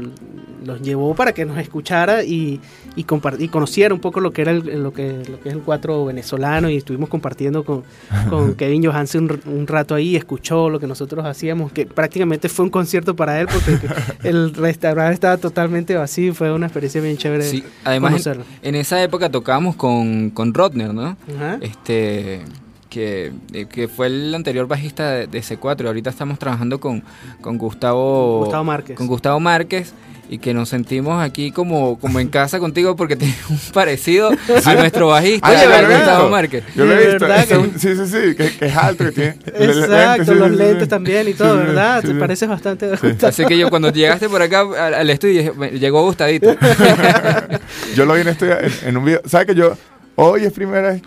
los 0.64 0.80
llevó 0.82 1.14
para 1.14 1.32
que 1.32 1.44
nos 1.44 1.58
escuchara 1.58 2.22
y, 2.24 2.60
y, 2.96 3.06
y 3.38 3.48
conociera 3.48 3.94
un 3.94 4.00
poco 4.00 4.20
lo 4.20 4.32
que 4.32 4.42
era 4.42 4.50
el, 4.52 4.82
lo 4.82 4.92
que, 4.92 5.22
lo 5.28 5.40
que 5.40 5.48
es 5.48 5.54
el 5.54 5.60
cuatro 5.60 6.04
venezolano 6.04 6.68
y 6.70 6.76
estuvimos 6.76 7.08
compartiendo 7.08 7.64
con, 7.64 7.84
con 8.28 8.54
Kevin 8.56 8.84
Johansen 8.84 9.24
un, 9.24 9.40
un 9.58 9.66
rato 9.66 9.94
ahí, 9.94 10.16
escuchó 10.16 10.70
lo 10.70 10.80
que 10.80 10.86
nosotros 10.86 11.24
hacíamos, 11.24 11.72
que 11.72 11.86
prácticamente 11.86 12.48
fue 12.48 12.64
un 12.64 12.70
concierto 12.70 13.14
para 13.16 13.40
él 13.40 13.48
porque 13.52 13.78
el 14.28 14.54
restaurante 14.54 15.14
estaba 15.14 15.36
totalmente 15.36 15.94
vacío 15.94 16.30
y 16.30 16.34
fue 16.34 16.52
una 16.52 16.66
experiencia 16.66 17.00
bien 17.00 17.16
chévere 17.16 17.44
Sí, 17.44 17.64
además 17.84 18.26
en, 18.26 18.42
en 18.62 18.74
esa 18.74 19.02
época 19.02 19.30
tocábamos 19.30 19.76
con, 19.76 20.30
con 20.30 20.54
Rodner, 20.54 20.92
¿no? 20.94 21.16
Ajá. 21.36 21.58
Este 21.60 22.42
que, 22.90 23.32
eh, 23.54 23.64
que 23.66 23.88
fue 23.88 24.08
el 24.08 24.34
anterior 24.34 24.66
bajista 24.66 25.10
de, 25.12 25.26
de 25.28 25.40
C4 25.40 25.84
y 25.84 25.86
ahorita 25.86 26.10
estamos 26.10 26.38
trabajando 26.38 26.78
con, 26.80 27.02
con 27.40 27.56
Gustavo, 27.56 28.40
Gustavo 28.40 28.64
Márquez. 28.64 28.96
con 28.98 29.06
Gustavo 29.06 29.40
Márquez 29.40 29.94
y 30.28 30.38
que 30.38 30.54
nos 30.54 30.68
sentimos 30.68 31.20
aquí 31.20 31.50
como, 31.50 31.98
como 31.98 32.20
en 32.20 32.28
casa 32.28 32.60
contigo 32.60 32.94
porque 32.94 33.16
tiene 33.16 33.34
un 33.48 33.58
parecido 33.72 34.30
a 34.64 34.74
nuestro 34.74 35.08
bajista, 35.08 35.48
lo 35.50 35.74
he 35.74 35.96
Gustavo. 35.96 36.28
Márquez. 36.28 36.64
Yo 36.76 36.84
lo 36.84 36.92
he 36.94 37.06
visto. 37.08 37.26
es 37.26 37.50
un- 37.52 37.78
sí, 37.80 37.96
sí, 37.96 38.06
sí, 38.06 38.34
que, 38.36 38.50
que 38.56 38.66
es 38.66 38.76
alto, 38.76 39.04
que 39.06 39.12
tiene. 39.12 39.36
Exacto, 39.46 40.32
sí, 40.32 40.38
los 40.38 40.48
sí, 40.50 40.54
sí, 40.54 40.58
lentes 40.62 40.82
sí. 40.84 40.88
también 40.88 41.28
y 41.28 41.34
todo, 41.34 41.60
sí, 41.60 41.66
¿verdad? 41.66 42.00
sí, 42.02 42.06
Te 42.08 42.12
sí. 42.14 42.18
pareces 42.20 42.48
bastante 42.48 42.86
a 42.86 42.88
Gustavo. 42.90 43.26
Así 43.28 43.44
que 43.46 43.58
yo 43.58 43.70
cuando 43.70 43.90
llegaste 43.92 44.28
por 44.28 44.40
acá 44.42 44.60
al, 44.60 44.94
al 44.94 45.10
estudio 45.10 45.38
dije, 45.38 45.52
"Me- 45.56 45.70
llegó 45.78 46.02
Gustavito. 46.04 46.54
Yo 47.94 48.04
lo 48.04 48.14
vi 48.14 48.20
en, 48.20 48.28
estudio, 48.28 48.58
en, 48.60 48.72
en 48.84 48.96
un 48.96 49.04
video. 49.04 49.20
¿Sabes 49.26 49.48
que 49.48 49.54
yo 49.54 49.76
hoy 50.16 50.44
es 50.44 50.52
primera 50.52 50.90
vez 50.92 51.02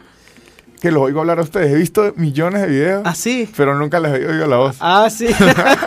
que 0.84 0.92
los 0.92 1.02
oigo 1.02 1.22
hablar 1.22 1.40
a 1.40 1.44
ustedes? 1.44 1.72
He 1.72 1.76
visto 1.78 2.12
millones 2.18 2.62
de 2.62 2.68
videos, 2.68 3.02
Ah, 3.06 3.16
sí. 3.16 3.50
pero 3.56 3.74
nunca 3.74 4.02
les 4.02 4.12
he 4.22 4.28
oído 4.28 4.46
la 4.48 4.58
voz. 4.58 4.76
Ah, 4.82 5.08
sí. 5.10 5.28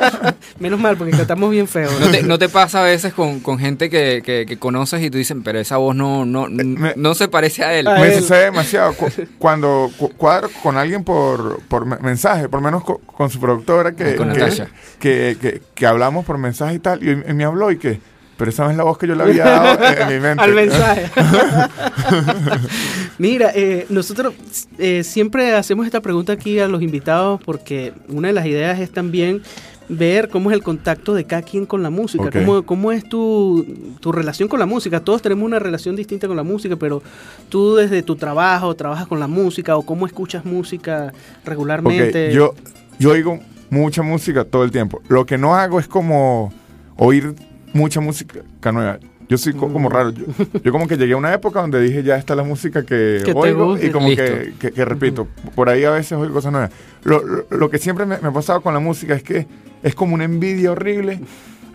Menos 0.58 0.80
mal, 0.80 0.96
porque 0.96 1.12
cantamos 1.12 1.50
bien 1.50 1.68
feo. 1.68 1.90
¿No 2.00 2.10
te, 2.10 2.22
no 2.22 2.38
te 2.38 2.48
pasa 2.48 2.80
a 2.80 2.84
veces 2.84 3.12
con, 3.12 3.40
con 3.40 3.58
gente 3.58 3.90
que, 3.90 4.22
que- 4.24 4.46
que 4.46 4.58
conoces 4.58 5.02
y 5.02 5.10
tú 5.10 5.18
dices, 5.18 5.36
pero 5.44 5.58
esa 5.60 5.76
voz 5.76 5.94
no, 5.94 6.24
no, 6.24 6.46
me- 6.48 6.94
no 6.96 7.14
se 7.14 7.28
parece 7.28 7.62
a 7.62 7.74
él? 7.74 7.86
A 7.88 7.98
Me 7.98 8.08
él. 8.14 8.20
sucede 8.22 8.44
demasiado 8.46 8.94
cu- 8.94 9.10
cuando 9.38 9.90
cu- 9.98 10.12
cuadro 10.16 10.48
con 10.62 10.78
alguien 10.78 11.04
por, 11.04 11.60
por 11.68 11.84
me- 11.84 11.98
mensaje, 11.98 12.48
por 12.48 12.60
lo 12.60 12.64
menos 12.64 12.82
co- 12.82 12.98
con, 13.00 13.28
su 13.28 13.38
productora 13.38 13.92
que, 13.92 14.16
Con 14.16 14.32
que, 14.32 14.66
que, 14.98 15.36
que- 15.38 15.62
que 15.74 15.86
hablamos 15.86 16.24
por 16.24 16.38
mensaje 16.38 16.74
y 16.76 16.78
tal, 16.78 17.02
y, 17.02 17.10
y 17.10 17.34
me 17.34 17.44
habló 17.44 17.70
y 17.70 17.76
que, 17.76 18.00
pero 18.36 18.50
esa 18.50 18.64
no 18.64 18.70
es 18.70 18.76
la 18.76 18.84
voz 18.84 18.98
que 18.98 19.06
yo 19.06 19.14
le 19.14 19.22
había 19.22 19.44
dado 19.44 19.84
en, 19.84 20.08
mi 20.08 20.20
mente. 20.20 20.42
Al 20.42 20.54
mensaje. 20.54 21.10
Mira, 23.18 23.50
eh, 23.54 23.86
nosotros 23.88 24.34
eh, 24.78 25.02
siempre 25.04 25.54
hacemos 25.54 25.86
esta 25.86 26.00
pregunta 26.00 26.32
aquí 26.32 26.58
a 26.58 26.68
los 26.68 26.82
invitados 26.82 27.40
porque 27.44 27.92
una 28.08 28.28
de 28.28 28.34
las 28.34 28.46
ideas 28.46 28.78
es 28.78 28.90
también 28.90 29.42
ver 29.88 30.28
cómo 30.28 30.50
es 30.50 30.56
el 30.56 30.62
contacto 30.62 31.14
de 31.14 31.24
cada 31.24 31.42
quien 31.42 31.64
con 31.64 31.82
la 31.82 31.90
música, 31.90 32.30
cómo, 32.30 32.64
cómo 32.64 32.92
es 32.92 33.08
tu, 33.08 33.64
tu 34.00 34.12
relación 34.12 34.48
con 34.48 34.58
la 34.58 34.66
música. 34.66 35.00
Todos 35.00 35.22
tenemos 35.22 35.44
una 35.44 35.58
relación 35.58 35.96
distinta 35.96 36.26
con 36.26 36.36
la 36.36 36.42
música, 36.42 36.76
pero 36.76 37.02
tú 37.48 37.76
desde 37.76 38.02
tu 38.02 38.16
trabajo 38.16 38.74
trabajas 38.74 39.06
con 39.06 39.20
la 39.20 39.28
música 39.28 39.76
o 39.76 39.82
cómo 39.82 40.06
escuchas 40.06 40.44
música 40.44 41.12
regularmente. 41.44 42.32
yo, 42.32 42.54
yo 42.98 43.10
oigo 43.10 43.38
mucha 43.70 44.02
música 44.02 44.44
todo 44.44 44.64
el 44.64 44.70
tiempo. 44.70 45.00
Lo 45.08 45.26
que 45.26 45.38
no 45.38 45.54
hago 45.54 45.80
es 45.80 45.88
como 45.88 46.52
oír 46.96 47.34
mucha 47.76 48.00
música 48.00 48.40
nueva. 48.72 48.98
Yo 49.28 49.36
soy 49.38 49.54
co- 49.54 49.68
Mm. 49.68 49.72
como 49.72 49.88
raro. 49.88 50.10
Yo, 50.10 50.24
yo 50.62 50.70
como 50.72 50.86
que 50.86 50.96
llegué 50.96 51.14
a 51.14 51.16
una 51.16 51.34
época 51.34 51.60
donde 51.60 51.80
dije, 51.80 52.02
ya 52.04 52.16
está 52.16 52.34
la 52.36 52.44
música 52.44 52.84
que, 52.84 53.22
oigo 53.34 53.76
y 53.76 53.90
como 53.90 54.08
que- 54.08 54.52
que 54.72 54.84
repito. 54.84 55.26
Por 55.54 55.68
ahí 55.68 55.84
a 55.84 55.90
veces 55.90 56.12
oigo 56.12 56.32
cosas 56.34 56.52
nuevas. 56.52 56.70
Lo, 57.04 57.24
lo- 57.24 57.46
lo 57.50 57.68
que 57.70 57.78
siempre 57.78 58.06
me, 58.06 58.18
me 58.18 58.28
ha 58.28 58.32
pasado 58.32 58.60
con 58.60 58.72
la 58.72 58.80
música 58.80 59.14
es 59.14 59.22
que 59.24 59.46
es 59.82 59.94
como 59.96 60.14
una 60.14 60.24
envidia 60.24 60.70
horrible 60.72 61.20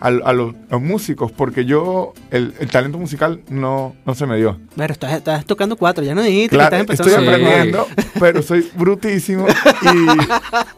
a, 0.02 0.08
a 0.08 0.32
los, 0.32 0.54
a 0.54 0.72
los 0.72 0.82
músicos 0.82 1.30
porque 1.32 1.64
yo, 1.64 2.12
el, 2.30 2.52
el 2.58 2.68
talento 2.68 2.98
musical 2.98 3.40
no, 3.48 3.94
no 4.04 4.14
se 4.14 4.26
me 4.26 4.36
dio. 4.36 4.58
Pero 4.76 4.92
estás, 4.92 5.12
estás 5.12 5.44
tocando 5.44 5.76
cuatro, 5.76 6.02
ya 6.02 6.14
no 6.14 6.22
dijiste 6.22 6.56
Claro, 6.56 6.70
que 6.76 6.82
estás 6.92 7.06
empezando 7.06 7.30
estoy 7.30 7.34
aprendiendo, 7.34 7.86
pero 8.18 8.42
soy 8.42 8.68
brutísimo. 8.76 9.46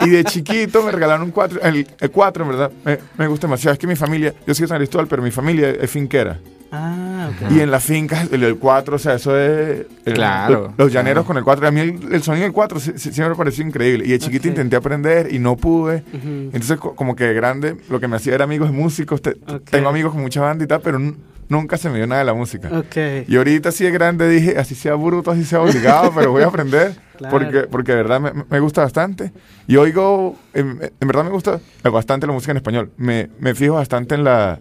Y, 0.00 0.06
y 0.06 0.10
de 0.10 0.24
chiquito 0.24 0.82
me 0.82 0.92
regalaron 0.92 1.24
un 1.26 1.30
cuatro. 1.30 1.60
El, 1.62 1.86
el 1.98 2.10
cuatro, 2.10 2.44
en 2.44 2.50
verdad, 2.50 2.70
me, 2.84 2.98
me 3.16 3.26
gusta 3.26 3.46
demasiado. 3.46 3.72
Es 3.72 3.78
que 3.78 3.86
mi 3.86 3.96
familia, 3.96 4.34
yo 4.46 4.54
soy 4.54 4.64
de 4.64 4.68
San 4.68 4.78
Cristóbal, 4.78 5.06
pero 5.06 5.22
mi 5.22 5.30
familia 5.30 5.70
es 5.70 5.90
finquera. 5.90 6.38
Ah, 6.76 7.30
ok. 7.30 7.52
Y 7.52 7.60
en 7.60 7.70
las 7.70 7.84
fincas, 7.84 8.28
el, 8.32 8.42
el 8.42 8.56
cuatro, 8.56 8.96
o 8.96 8.98
sea, 8.98 9.14
eso 9.14 9.38
es. 9.38 9.86
el- 10.04 10.14
Claro, 10.14 10.72
Los 10.76 10.92
llaneros 10.92 11.24
claro. 11.24 11.26
con 11.26 11.36
el 11.36 11.44
cuatro. 11.44 11.68
A 11.68 11.70
mí 11.70 11.80
el, 11.80 12.12
el 12.12 12.22
sonido 12.22 12.42
del 12.44 12.52
cuatro 12.52 12.80
sí- 12.80 12.92
sí- 12.96 13.12
siempre 13.12 13.30
me 13.30 13.36
pareció 13.36 13.64
increíble. 13.66 14.04
Y 14.06 14.10
de 14.10 14.18
chiquito 14.18 14.48
intenté 14.48 14.74
aprender 14.76 15.32
y 15.32 15.38
no 15.38 15.56
pude. 15.56 16.02
Entonces, 16.12 16.78
co- 16.78 16.94
como 16.96 17.14
que 17.14 17.24
de 17.24 17.34
grande, 17.34 17.76
lo 17.90 18.00
que 18.00 18.08
me 18.08 18.16
hacía 18.16 18.34
era 18.34 18.44
amigos 18.44 18.70
de 18.70 18.76
músicos. 18.76 19.22
Te-. 19.22 19.34
Tengo 19.70 19.88
amigos 19.88 20.12
con 20.12 20.22
mucha 20.22 20.40
banda 20.40 20.64
y 20.64 20.66
tal, 20.66 20.80
pero 20.80 20.98
nunca 21.48 21.76
se 21.76 21.88
me 21.90 21.96
dio 21.98 22.06
nada 22.06 22.20
de 22.20 22.24
la 22.26 22.34
música. 22.34 22.68
Ok. 22.78 23.26
Y 23.28 23.36
ahorita 23.36 23.68
así 23.70 23.84
de 23.84 23.90
grande 23.90 24.28
dije, 24.28 24.56
así 24.58 24.74
sea 24.74 24.94
bruto, 24.94 25.30
así 25.30 25.44
sea 25.44 25.60
obligado, 25.60 26.12
pero 26.14 26.30
voy 26.32 26.42
a 26.42 26.46
aprender. 26.46 26.94
Claro. 27.16 27.30
Porque, 27.38 27.60
porque 27.68 27.92
de 27.92 27.98
verdad 27.98 28.20
me, 28.20 28.32
me 28.50 28.58
gusta 28.58 28.82
bastante. 28.82 29.32
Y 29.68 29.76
oigo, 29.76 30.36
en, 30.52 30.80
en 31.00 31.06
verdad 31.08 31.22
me 31.22 31.30
gusta 31.30 31.60
bastante 31.84 32.26
la 32.26 32.32
música 32.32 32.50
en 32.50 32.56
español. 32.56 32.90
Me, 32.96 33.30
me 33.38 33.54
fijo 33.54 33.74
bastante 33.74 34.16
en 34.16 34.24
la 34.24 34.58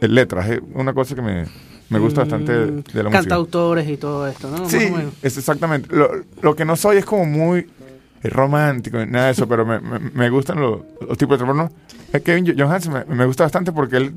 en 0.00 0.14
letras. 0.14 0.48
Es 0.50 0.60
una 0.74 0.92
cosa 0.94 1.16
que 1.16 1.22
me, 1.22 1.46
me 1.90 1.98
gusta 1.98 2.20
bastante 2.20 2.52
de, 2.52 2.66
Mm, 2.70 2.76
la 2.92 3.02
música. 3.02 3.10
Cantautores 3.10 3.88
y 3.88 3.96
todo 3.96 4.28
esto, 4.28 4.48
¿no? 4.50 4.68
Sí, 4.68 4.88
es 5.22 5.36
exactamente. 5.36 5.88
Lo, 5.94 6.10
lo 6.42 6.54
que 6.54 6.64
no 6.64 6.76
soy 6.76 6.98
es 6.98 7.04
como 7.04 7.24
muy 7.26 7.66
romántico, 8.22 9.04
nada 9.04 9.26
de 9.26 9.32
eso, 9.32 9.48
pero 9.48 9.66
me, 9.66 9.80
me- 9.80 9.98
me 9.98 10.30
gustan 10.30 10.60
los, 10.60 10.80
los 11.06 11.18
tipos 11.18 11.38
de 11.38 11.44
trombones. 11.44 11.72
Kevin 12.24 12.54
Johansen 12.56 12.92
me, 12.92 13.04
me 13.06 13.26
gusta 13.26 13.42
bastante 13.44 13.72
porque 13.72 13.96
él 13.96 14.14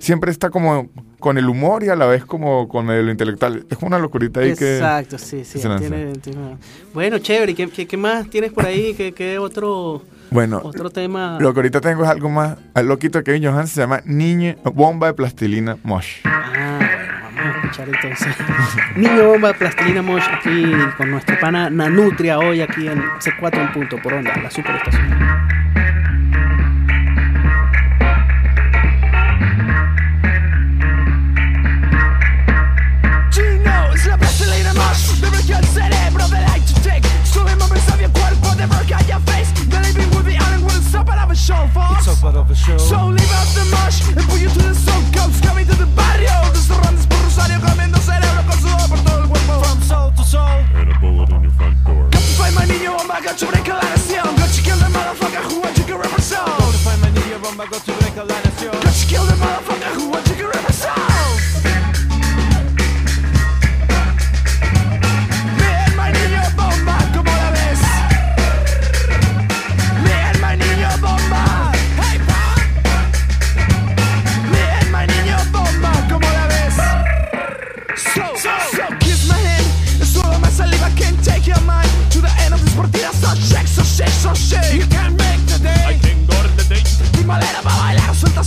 siempre 0.00 0.30
está 0.32 0.50
como 0.50 0.88
con 1.18 1.36
el 1.38 1.48
humor 1.48 1.82
y 1.82 1.88
a 1.88 1.96
la 1.96 2.06
vez 2.06 2.24
como 2.24 2.68
con 2.68 2.90
el 2.90 3.08
intelectual. 3.08 3.66
Es 3.70 3.78
una 3.80 3.98
locurita 3.98 4.40
ahí 4.40 4.54
que... 4.54 4.76
Exacto, 4.76 5.18
sí, 5.18 5.44
sí. 5.44 5.58
tiene- 5.60 6.12
tiene- 6.20 6.56
Bueno, 6.94 7.18
chévere. 7.18 7.52
¿y 7.52 7.54
¿Qué, 7.54 7.68
qué, 7.68 7.86
qué 7.86 7.96
más 7.96 8.28
tienes 8.30 8.52
por 8.52 8.64
ahí? 8.66 8.94
¿Qué, 8.94 9.12
qué 9.12 9.38
otro, 9.38 10.02
Bueno, 10.30 10.60
otro 10.62 10.90
tema? 10.90 11.38
lo 11.40 11.52
que 11.52 11.58
ahorita 11.60 11.80
tengo 11.80 12.04
es 12.04 12.08
algo 12.10 12.28
más 12.30 12.56
al 12.74 12.86
loquito 12.86 13.18
de 13.18 13.24
Kevin 13.24 13.44
Johansen, 13.44 13.74
se 13.74 13.80
llama 13.80 14.00
Niña 14.04 14.56
Bomba 14.74 15.08
de 15.08 15.14
Plastilina 15.14 15.76
Mosh. 15.82 16.18
Ah, 16.24 16.78
bueno, 16.78 17.12
vamos 17.36 17.54
a 17.54 17.58
escuchar 17.66 17.88
entonces. 17.88 18.36
Niño 18.96 19.28
Bomba, 19.28 19.52
Plastilina 19.54 20.02
Mosh, 20.02 20.22
aquí 20.32 20.64
con 20.96 21.10
nuestro 21.10 21.38
pana 21.40 21.68
Nanutria, 21.68 22.38
hoy 22.38 22.60
aquí 22.60 22.86
en 22.86 23.00
C4 23.18 23.60
en 23.60 23.72
punto, 23.72 23.96
por 24.02 24.14
onda, 24.14 24.36
la 24.40 24.50
superestación. 24.50 25.08
Show 41.48 41.64
for 41.72 41.88
It's 41.96 42.22
all 42.22 42.36
of 42.36 42.50
a 42.50 42.54
show. 42.54 42.76
So 42.76 42.96
leave 43.08 43.32
out 43.40 43.48
the 43.56 43.64
mush 43.72 44.04
and 44.04 44.20
put 44.28 44.40
you 44.40 44.50
to 44.52 44.62
the 44.68 44.74
soul 44.74 45.02
coast 45.16 45.40
Coming 45.42 45.66
to 45.66 45.76
the 45.82 45.88
barrio 45.96 46.36
Desde 46.52 46.74
Randes 46.84 47.06
por 47.08 47.18
Rosario 47.24 47.58
Comiendo 47.64 47.98
cerebro 48.04 48.42
con 48.48 48.58
sudor 48.60 48.88
por 48.92 49.00
todo 49.06 49.18
el 49.22 49.28
cuerpo 49.32 49.52
From 49.64 49.80
soul 49.82 50.12
to 50.12 50.24
soul. 50.24 50.60
and 50.76 50.92
a 50.92 50.98
bullet 51.00 51.30
in 51.30 51.42
your 51.42 51.52
front 51.58 51.76
door. 51.86 52.04
Got 52.12 52.20
to 52.28 52.32
find 52.38 52.54
my 52.54 52.64
niño 52.68 52.92
bomba 52.96 53.16
Got 53.24 53.36
to 53.40 53.46
break 53.46 53.68
a 53.68 53.74
la 53.80 53.86
nación 53.94 54.26
Got 54.36 54.50
to 54.56 54.60
kill 54.62 54.78
the 54.84 54.90
motherfucker 54.96 55.42
Who 55.48 55.56
want 55.64 55.74
you 55.78 55.84
to 55.88 55.96
represent 55.96 56.44
Go 56.60 56.66
to 56.76 56.80
find 56.84 57.00
my 57.00 57.10
niña 57.16 57.38
bomba, 57.42 57.64
go 57.72 57.78
to 57.78 57.92
break 58.00 58.16
a 58.20 58.24
la 58.24 58.36
nación. 58.44 58.72
Got 58.84 58.94
to 59.00 59.04
kill 59.08 59.24
the 59.24 59.36
motherfucker 59.42 59.90
Who 59.96 60.04
want 60.12 60.27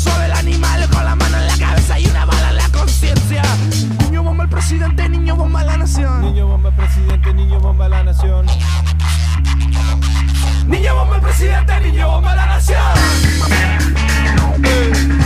suave 0.02 0.26
el 0.26 0.32
animal 0.32 0.90
con 0.90 1.06
la 1.06 1.16
mano 1.16 1.38
en 1.38 1.48
la 1.48 1.58
cabeza 1.58 2.00
y 2.00 2.08
una 2.08 2.26
bala 2.26 2.50
en 2.50 2.56
la 2.58 2.70
conciencia. 2.70 3.44
Niño 4.04 4.24
bomba 4.24 4.44
el 4.44 4.50
presidente, 4.50 5.08
niño 5.10 5.36
bomba 5.36 5.64
la 5.64 5.78
nación. 5.78 6.22
Niño 6.22 6.48
bomba 6.48 6.72
presidente, 6.72 7.34
niño 7.34 7.60
bomba 7.60 7.88
la 7.88 8.04
nación. 8.04 8.46
Niño 10.68 10.96
bomba 10.96 11.16
el 11.16 11.22
presidente, 11.22 11.82
niño 11.82 12.08
bomba 12.10 12.36
la 12.36 12.46
nación. 12.48 12.82
Bien, 14.60 15.21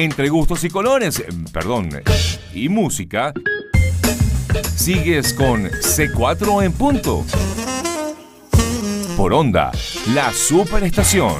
Entre 0.00 0.30
gustos 0.30 0.64
y 0.64 0.70
colores, 0.70 1.22
perdón, 1.52 1.90
y 2.54 2.70
música, 2.70 3.34
sigues 4.74 5.34
con 5.34 5.64
C4 5.64 6.64
en 6.64 6.72
punto. 6.72 7.22
Por 9.14 9.34
onda, 9.34 9.70
la 10.14 10.32
superestación. 10.32 11.34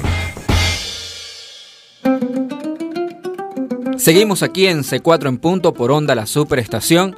Seguimos 3.97 4.43
aquí 4.43 4.67
en 4.67 4.83
C4 4.83 5.27
en 5.29 5.39
punto 5.39 5.73
por 5.73 5.89
onda 5.89 6.13
la 6.13 6.27
superestación. 6.27 7.15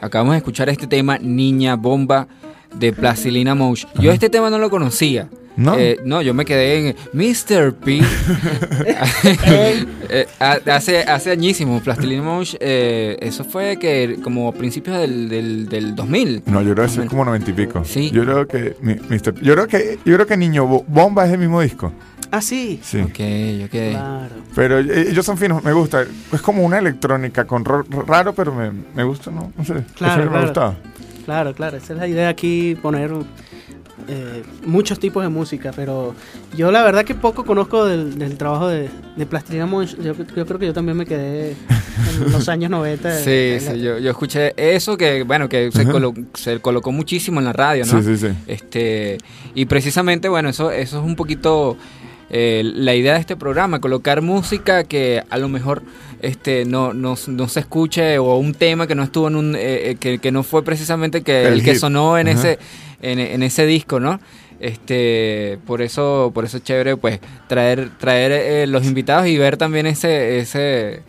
Acabamos 0.00 0.34
de 0.34 0.38
escuchar 0.38 0.68
este 0.68 0.86
tema 0.86 1.18
Niña 1.18 1.74
Bomba 1.74 2.28
de 2.72 2.92
Plastilina 2.92 3.56
Mosh. 3.56 3.84
Yo 3.98 4.12
este 4.12 4.30
tema 4.30 4.48
no 4.48 4.58
lo 4.58 4.70
conocía. 4.70 5.28
¿No? 5.56 5.78
Eh, 5.78 5.98
no, 6.04 6.20
yo 6.20 6.34
me 6.34 6.44
quedé 6.44 6.88
en 6.90 6.96
Mr. 7.12 7.74
P. 7.74 8.00
Eh, 10.10 10.26
ha- 10.38 10.58
hace, 10.74 10.98
hace 11.02 11.30
añísimo, 11.30 11.80
Plastilina 11.80 12.22
Mosh, 12.22 12.54
eh, 12.60 13.16
eso 13.20 13.42
fue 13.44 13.78
que 13.78 14.18
como 14.22 14.48
a 14.48 14.52
principios 14.52 14.98
del, 14.98 15.28
del, 15.28 15.68
del 15.68 15.94
2000. 15.96 16.42
No, 16.46 16.60
yo 16.62 16.74
creo 16.74 16.86
que 16.86 17.00
es 17.02 17.08
como 17.08 17.24
noventa 17.24 17.50
y 17.50 17.54
pico. 17.54 17.84
Sí. 17.84 18.10
Yo 18.10 18.22
creo 18.24 18.46
que 18.46 18.76
mi- 18.80 18.94
Mr. 18.94 19.34
Yo 19.40 19.54
creo 19.54 19.66
que 19.66 19.98
yo 20.04 20.14
creo 20.14 20.26
que 20.26 20.36
Niño 20.36 20.66
Bo- 20.66 20.84
Bomba 20.86 21.26
es 21.26 21.32
el 21.32 21.38
mismo 21.38 21.60
disco. 21.60 21.92
Ah, 22.30 22.40
sí. 22.40 22.80
Sí. 22.82 23.00
Ok, 23.00 23.18
ok. 23.64 23.70
Claro. 23.90 24.34
Pero 24.54 24.78
ellos 24.78 25.24
son 25.24 25.38
finos, 25.38 25.62
me 25.64 25.72
gusta. 25.72 26.04
Es 26.32 26.40
como 26.42 26.62
una 26.64 26.78
electrónica 26.78 27.44
con 27.46 27.64
ro- 27.64 27.84
raro, 28.06 28.34
pero 28.34 28.54
me, 28.54 28.70
me 28.94 29.04
gusta, 29.04 29.30
¿no? 29.30 29.52
No 29.56 29.64
sé. 29.64 29.74
Claro, 29.96 30.22
Eso 30.22 30.22
me 30.24 30.28
claro. 30.28 30.42
gustaba. 30.46 30.74
Claro, 31.24 31.54
claro. 31.54 31.76
Esa 31.78 31.92
es 31.94 31.98
la 31.98 32.06
idea 32.08 32.28
aquí, 32.28 32.76
poner 32.80 33.10
eh, 34.08 34.42
muchos 34.64 34.98
tipos 34.98 35.22
de 35.22 35.28
música. 35.28 35.72
Pero 35.74 36.14
yo 36.56 36.70
la 36.72 36.82
verdad 36.82 37.04
que 37.04 37.14
poco 37.14 37.44
conozco 37.44 37.84
del, 37.84 38.18
del 38.18 38.36
trabajo 38.36 38.68
de, 38.68 38.88
de 39.16 39.26
Plastilina 39.26 39.66
Mosh. 39.66 39.94
Yo, 39.96 40.14
yo 40.14 40.46
creo 40.46 40.58
que 40.58 40.66
yo 40.66 40.72
también 40.72 40.96
me 40.96 41.06
quedé 41.06 41.50
en 41.50 42.32
los 42.32 42.48
años 42.48 42.70
90. 42.70 43.18
Sí, 43.18 43.30
En 43.30 43.64
la- 43.64 43.72
sí, 43.72 43.80
yo, 43.80 43.98
yo 43.98 44.10
escuché 44.10 44.52
eso 44.56 44.96
que, 44.96 45.22
bueno, 45.22 45.48
que 45.48 45.70
se, 45.72 45.86
colo- 45.86 46.14
se 46.34 46.58
colocó 46.60 46.92
muchísimo 46.92 47.40
en 47.40 47.46
la 47.46 47.52
radio, 47.52 47.84
¿no? 47.86 48.02
Sí, 48.02 48.16
sí, 48.16 48.28
sí. 48.28 48.34
Este, 48.46 49.18
y 49.54 49.66
precisamente, 49.66 50.28
bueno, 50.28 50.48
eso, 50.48 50.70
eso 50.70 50.98
es 50.98 51.04
un 51.04 51.16
poquito 51.16 51.76
eh, 52.30 52.62
la 52.64 52.94
idea 52.94 53.14
de 53.14 53.20
este 53.20 53.36
programa, 53.36 53.80
colocar 53.80 54.22
música 54.22 54.84
que 54.84 55.22
a 55.30 55.38
lo 55.38 55.48
mejor 55.48 55.82
este, 56.20 56.64
no, 56.64 56.94
no, 56.94 57.16
no 57.28 57.48
se 57.48 57.60
escuche 57.60 58.18
o 58.18 58.36
un 58.38 58.54
tema 58.54 58.86
que 58.86 58.94
no 58.94 59.02
estuvo 59.02 59.28
en 59.28 59.36
un, 59.36 59.54
eh, 59.54 59.90
eh, 59.90 59.96
que, 60.00 60.18
que 60.18 60.32
no 60.32 60.42
fue 60.42 60.64
precisamente 60.64 61.22
que, 61.22 61.46
El 61.46 61.52
el, 61.54 61.62
que 61.62 61.74
sonó 61.78 62.16
en 62.18 62.28
Ajá. 62.28 62.38
ese, 62.38 62.58
en, 63.02 63.42
ese 63.42 63.66
disco, 63.66 64.00
¿no? 64.00 64.20
Este, 64.60 65.58
por 65.66 65.82
eso, 65.82 66.30
por 66.34 66.44
eso 66.44 66.56
es 66.58 66.62
chévere, 66.64 66.96
pues, 66.96 67.20
traer, 67.48 67.90
traer 67.98 68.32
eh, 68.32 68.66
los 68.66 68.84
invitados 68.86 69.26
y 69.26 69.36
ver 69.36 69.56
también 69.56 69.86
ese, 69.86 70.38
ese, 70.38 71.02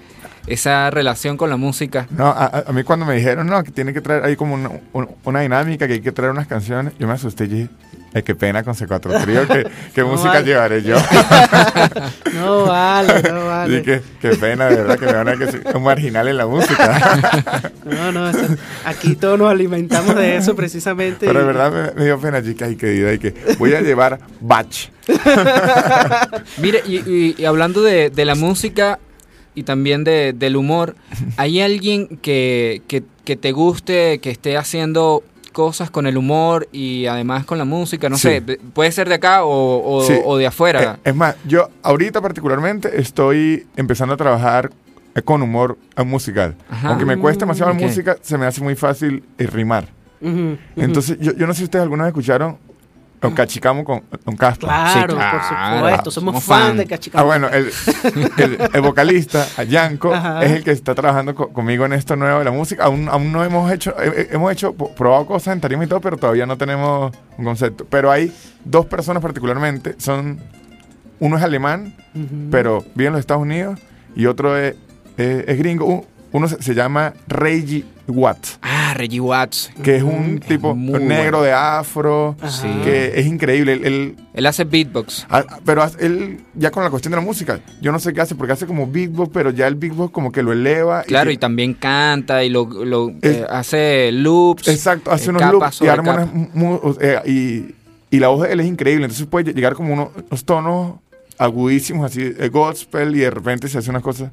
esa 0.47 0.89
relación 0.89 1.37
con 1.37 1.49
la 1.49 1.57
música. 1.57 2.07
No, 2.09 2.27
a, 2.27 2.65
mí 2.73 2.83
cuando 2.83 3.05
me 3.05 3.15
dijeron, 3.15 3.47
no, 3.47 3.63
que 3.63 3.71
tiene 3.71 3.93
que 3.93 4.01
traer 4.01 4.25
ahí 4.25 4.35
como 4.35 4.55
un- 4.55 5.09
una 5.23 5.39
dinámica, 5.41 5.87
que 5.87 5.93
hay 5.93 6.01
que 6.01 6.11
traer 6.11 6.31
unas 6.31 6.47
canciones, 6.47 6.93
yo 6.99 7.07
me 7.07 7.13
asusté 7.13 7.45
y 7.45 7.47
dije, 7.47 7.69
"Ay, 8.15 8.23
qué 8.23 8.33
pena 8.33 8.63
con 8.63 8.73
C4 8.73 9.21
Trío, 9.23 9.47
¿qué, 9.47 9.67
qué 9.93 10.01
No 10.03 10.07
música 10.07 10.29
vale. 10.29 10.45
llevaré 10.45 10.81
yo? 10.81 10.95
No 12.33 12.63
vale, 12.65 13.21
no 13.31 13.45
vale. 13.47 13.77
Y 13.77 13.81
que, 13.81 14.01
qué 14.21 14.29
pena, 14.29 14.65
de 14.67 14.75
verdad, 14.77 14.97
que 14.99 15.05
me 15.05 15.13
van 15.13 15.27
a 15.29 15.35
decir 15.35 15.61
un 15.73 15.83
marginal 15.83 16.27
en 16.27 16.37
la 16.37 16.45
música. 16.47 17.61
No, 17.85 18.11
no, 18.11 18.29
eso- 18.29 18.55
aquí 18.85 19.15
todos 19.15 19.37
nos 19.39 19.49
alimentamos 19.51 20.15
de 20.15 20.37
eso 20.37 20.55
precisamente. 20.55 21.25
Pero 21.27 21.39
de 21.39 21.45
verdad 21.45 21.71
me, 21.71 21.99
me 21.99 22.05
dio 22.05 22.19
pena, 22.19 22.41
chicas, 22.43 22.71
y 22.71 22.75
querida, 22.75 23.13
y 23.13 23.19
que 23.19 23.33
voy 23.57 23.73
a 23.73 23.81
llevar 23.81 24.19
batch. 24.41 24.87
Mire, 26.61 26.81
y, 26.87 26.97
y- 27.09 27.35
y 27.37 27.45
hablando 27.45 27.81
de, 27.81 28.09
de 28.09 28.25
la 28.25 28.35
música 28.35 28.99
y 29.53 29.63
también 29.63 30.03
de- 30.03 30.33
del 30.33 30.55
humor, 30.55 30.95
¿hay 31.37 31.61
alguien 31.61 32.17
que, 32.21 32.81
que- 32.87 33.03
que 33.23 33.35
te 33.35 33.51
guste, 33.51 34.19
que 34.19 34.29
esté 34.31 34.57
haciendo 34.57 35.23
cosas 35.55 35.89
con 35.89 36.05
el 36.05 36.17
humor 36.17 36.67
y 36.73 37.05
además 37.05 37.45
con 37.45 37.57
la 37.57 37.63
música? 37.65 38.09
No 38.09 38.17
Sí. 38.17 38.27
sé, 38.27 38.41
de- 38.41 38.57
puede 38.57 38.91
ser 38.91 39.07
de 39.07 39.15
acá 39.15 39.45
o, 39.45 39.95
o- 39.97 40.03
Sí. 40.03 40.13
o 40.25 40.35
de 40.37 40.45
afuera. 40.45 40.97
Eh, 41.03 41.09
es 41.09 41.15
más, 41.15 41.35
yo 41.47 41.69
ahorita 41.81 42.19
particularmente 42.21 42.99
estoy 42.99 43.65
empezando 43.77 44.13
a 44.13 44.17
trabajar 44.17 44.69
con 45.23 45.41
humor 45.41 45.77
eh, 45.95 46.03
musical. 46.03 46.55
Ajá. 46.69 46.89
Aunque 46.89 47.05
me 47.05 47.15
cuesta 47.17 47.45
demasiado 47.45 47.71
la 47.73 47.79
música, 47.79 48.17
se 48.21 48.37
me 48.37 48.45
hace 48.45 48.61
muy 48.61 48.75
fácil 48.75 49.23
eh, 49.37 49.47
rimar. 49.47 49.87
Entonces, 50.75 51.17
yo, 51.19 51.33
yo 51.33 51.47
no 51.47 51.53
sé 51.53 51.59
si 51.59 51.63
ustedes 51.65 51.83
alguna 51.83 52.03
vez 52.03 52.09
escucharon 52.11 52.57
o 53.25 53.35
Cachicamo 53.35 53.83
con, 53.83 54.01
con 54.23 54.35
Caspa. 54.35 54.67
Claro, 54.67 55.15
por 55.15 55.41
supuesto, 55.79 56.11
somos 56.11 56.43
fan 56.43 56.77
de 56.77 56.85
Cachicamo. 56.85 57.21
Ah, 57.21 57.25
bueno, 57.25 57.47
el, 57.49 57.71
el- 58.37 58.69
el 58.73 58.81
vocalista, 58.81 59.45
Yanko, 59.67 60.13
es 60.41 60.51
el 60.51 60.63
que 60.63 60.71
está 60.71 60.95
trabajando 60.95 61.35
co- 61.35 61.49
conmigo 61.49 61.85
en 61.85 61.93
esto 61.93 62.15
nuevo 62.15 62.39
de 62.39 62.45
la 62.45 62.51
música. 62.51 62.85
Aún, 62.85 63.07
aún 63.09 63.31
no 63.31 63.43
hemos 63.43 63.71
hecho, 63.71 63.93
hemos 63.99 64.51
hecho, 64.51 64.73
probado 64.73 65.25
cosas 65.25 65.53
en 65.53 65.61
tarima 65.61 65.83
y 65.83 65.87
todo, 65.87 66.01
pero 66.01 66.17
todavía 66.17 66.45
no 66.45 66.57
tenemos 66.57 67.11
un 67.37 67.45
concepto. 67.45 67.85
Pero 67.89 68.11
hay 68.11 68.31
dos 68.63 68.85
personas 68.85 69.21
particularmente, 69.21 69.95
son, 69.97 70.39
uno 71.19 71.37
es 71.37 71.43
alemán, 71.43 71.95
pero 72.51 72.83
vive 72.95 73.07
en 73.07 73.13
los 73.13 73.19
Estados 73.19 73.43
Unidos, 73.43 73.79
y 74.15 74.25
otro 74.25 74.57
es, 74.57 74.75
es- 75.17 75.43
es 75.47 75.57
gringo. 75.57 75.85
Un- 75.85 76.05
Uno 76.31 76.49
se, 76.49 76.61
se 76.61 76.73
llama 76.75 77.13
Reggie 77.27 77.85
Watts. 78.07 78.59
Ah, 78.61 78.93
Reggie 78.95 79.19
Watts. 79.19 79.71
Que 79.83 79.95
es 79.97 80.03
un 80.03 80.39
tipo 80.39 80.75
muy 80.75 80.99
negro 81.03 81.39
bueno. 81.39 81.41
de 81.41 81.53
afro, 81.53 82.35
Sí. 82.47 82.67
que 82.83 83.13
es 83.19 83.25
increíble. 83.25 83.73
Él, 83.73 83.85
él- 83.85 84.15
Él 84.33 84.45
hace 84.45 84.63
beatbox. 84.65 85.25
Ah, 85.29 85.43
pero 85.65 85.83
él, 85.99 86.39
ya 86.53 86.69
con 86.71 86.83
la 86.83 86.89
cuestión 86.89 87.11
de 87.11 87.17
la 87.17 87.23
música, 87.23 87.59
yo 87.81 87.91
no 87.91 87.99
sé 87.99 88.13
qué 88.13 88.21
hace, 88.21 88.35
porque 88.35 88.53
hace 88.53 88.65
como 88.67 88.85
beatbox, 88.85 89.29
pero 89.33 89.49
ya 89.51 89.65
el 89.67 89.75
beatbox 89.75 90.11
como 90.11 90.31
que 90.31 90.43
lo 90.43 90.51
eleva. 90.53 91.03
Claro, 91.03 91.31
y 91.31 91.37
también 91.37 91.73
canta 91.73 92.43
y 92.43 92.49
lo, 92.49 92.65
lo, 92.65 93.09
Es- 93.21 93.37
eh, 93.37 93.45
hace 93.49 94.11
loops. 94.11 94.67
Exacto, 94.67 95.11
hace 95.11 95.27
eh, 95.27 95.29
unos 95.29 95.51
loops 95.51 95.81
y 95.81 95.87
arma 95.87 96.29
unas 96.53 97.25
y, 97.27 97.73
y 98.11 98.19
la 98.19 98.27
voz 98.27 98.43
de 98.47 98.53
él 98.53 98.59
es 98.59 98.67
increíble, 98.67 99.05
entonces 99.05 99.25
puede 99.25 99.53
llegar 99.53 99.73
como 99.73 99.93
unos, 99.93 100.09
unos 100.29 100.45
tonos 100.45 100.93
agudísimos, 101.37 102.05
así, 102.11 102.21
eh, 102.37 102.49
gospel, 102.49 103.15
y 103.15 103.19
de 103.19 103.29
repente 103.31 103.67
se 103.67 103.77
hace 103.77 103.89
unas 103.89 104.01
cosas 104.03 104.31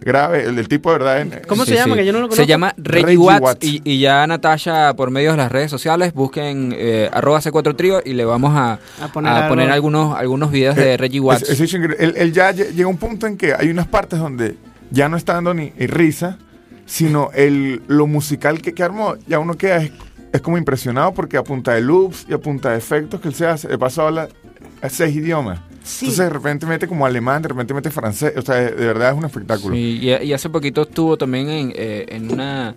graves. 0.00 0.46
El, 0.46 0.58
el 0.58 0.68
tipo 0.68 0.92
de 0.92 0.98
verdad... 0.98 1.20
en- 1.20 1.42
¿Cómo 1.48 1.64
Sí, 1.64 1.70
se 1.72 1.76
llama? 1.78 1.94
sí. 1.94 2.00
Que 2.00 2.06
yo 2.06 2.12
no 2.12 2.20
lo 2.20 2.26
Se 2.26 2.30
conozco. 2.30 2.48
llama 2.48 2.74
Reggie, 2.76 3.02
Reggie 3.06 3.16
Watts, 3.18 3.40
Watts. 3.42 3.64
Y, 3.66 3.80
y 3.84 3.98
ya 4.00 4.26
Natasha 4.26 4.94
por 4.94 5.10
medio 5.10 5.30
de 5.32 5.36
las 5.38 5.50
redes 5.50 5.70
sociales 5.70 6.12
busquen 6.12 6.74
eh, 6.76 7.08
arroba 7.12 7.40
C4 7.40 7.76
Trío 7.76 8.02
y 8.04 8.12
le 8.14 8.24
vamos 8.24 8.52
a, 8.54 8.78
A 9.02 9.08
poner 9.12 9.32
a 9.32 9.48
poner 9.48 9.70
algunos, 9.70 10.16
algunos 10.16 10.50
videos 10.50 10.76
de 10.76 10.94
Eh, 10.94 10.96
Reggie 10.96 11.18
es- 11.18 11.24
Watts. 11.24 11.48
es 11.50 11.60
increíble. 11.60 11.96
él, 11.98 12.14
él 12.16 12.32
ya 12.32 12.50
lle- 12.52 12.70
llega 12.72 12.84
a 12.84 12.88
un 12.88 12.98
punto 12.98 13.26
en 13.26 13.36
que 13.36 13.54
hay 13.54 13.68
unas 13.70 13.86
partes 13.86 14.18
donde 14.18 14.56
ya 14.90 15.08
no 15.08 15.16
está 15.16 15.34
dando 15.34 15.54
ni 15.54 15.72
ni 15.78 15.86
risa, 15.86 16.38
sino 16.86 17.30
el, 17.34 17.80
lo 17.88 18.06
musical 18.06 18.60
que, 18.60 18.74
que 18.74 18.82
armó, 18.82 19.14
ya 19.26 19.38
uno 19.38 19.54
queda 19.56 19.78
es, 19.78 19.90
es 20.34 20.40
como 20.42 20.58
impresionado 20.58 21.14
porque 21.14 21.36
a 21.38 21.42
punta 21.42 21.72
de 21.72 21.80
loops 21.80 22.26
y 22.28 22.34
a 22.34 22.38
punta 22.38 22.72
de 22.72 22.78
efectos 22.78 23.20
que 23.22 23.28
él 23.28 23.34
se 23.34 23.46
hace, 23.46 23.68
de 23.68 23.78
paso 23.78 24.06
habla 24.06 24.28
seis 24.90 25.16
idiomas. 25.16 25.60
Sí. 25.86 26.06
Entonces 26.06 26.24
de 26.26 26.30
repente 26.30 26.64
mete 26.66 26.88
como 26.88 27.04
alemán, 27.04 27.42
de 27.42 27.48
repente 27.48 27.74
mete 27.74 27.90
francés, 27.90 28.32
o 28.36 28.42
sea, 28.42 28.54
de, 28.56 28.70
de 28.72 28.86
verdad 28.86 29.10
es 29.12 29.18
un 29.18 29.24
espectáculo. 29.26 29.74
Sí, 29.76 29.98
y, 30.02 30.10
y 30.24 30.32
hace 30.32 30.48
poquito 30.48 30.82
estuvo 30.82 31.16
también 31.18 31.48
en, 31.50 31.72
eh, 31.76 32.06
en 32.08 32.32
una 32.32 32.74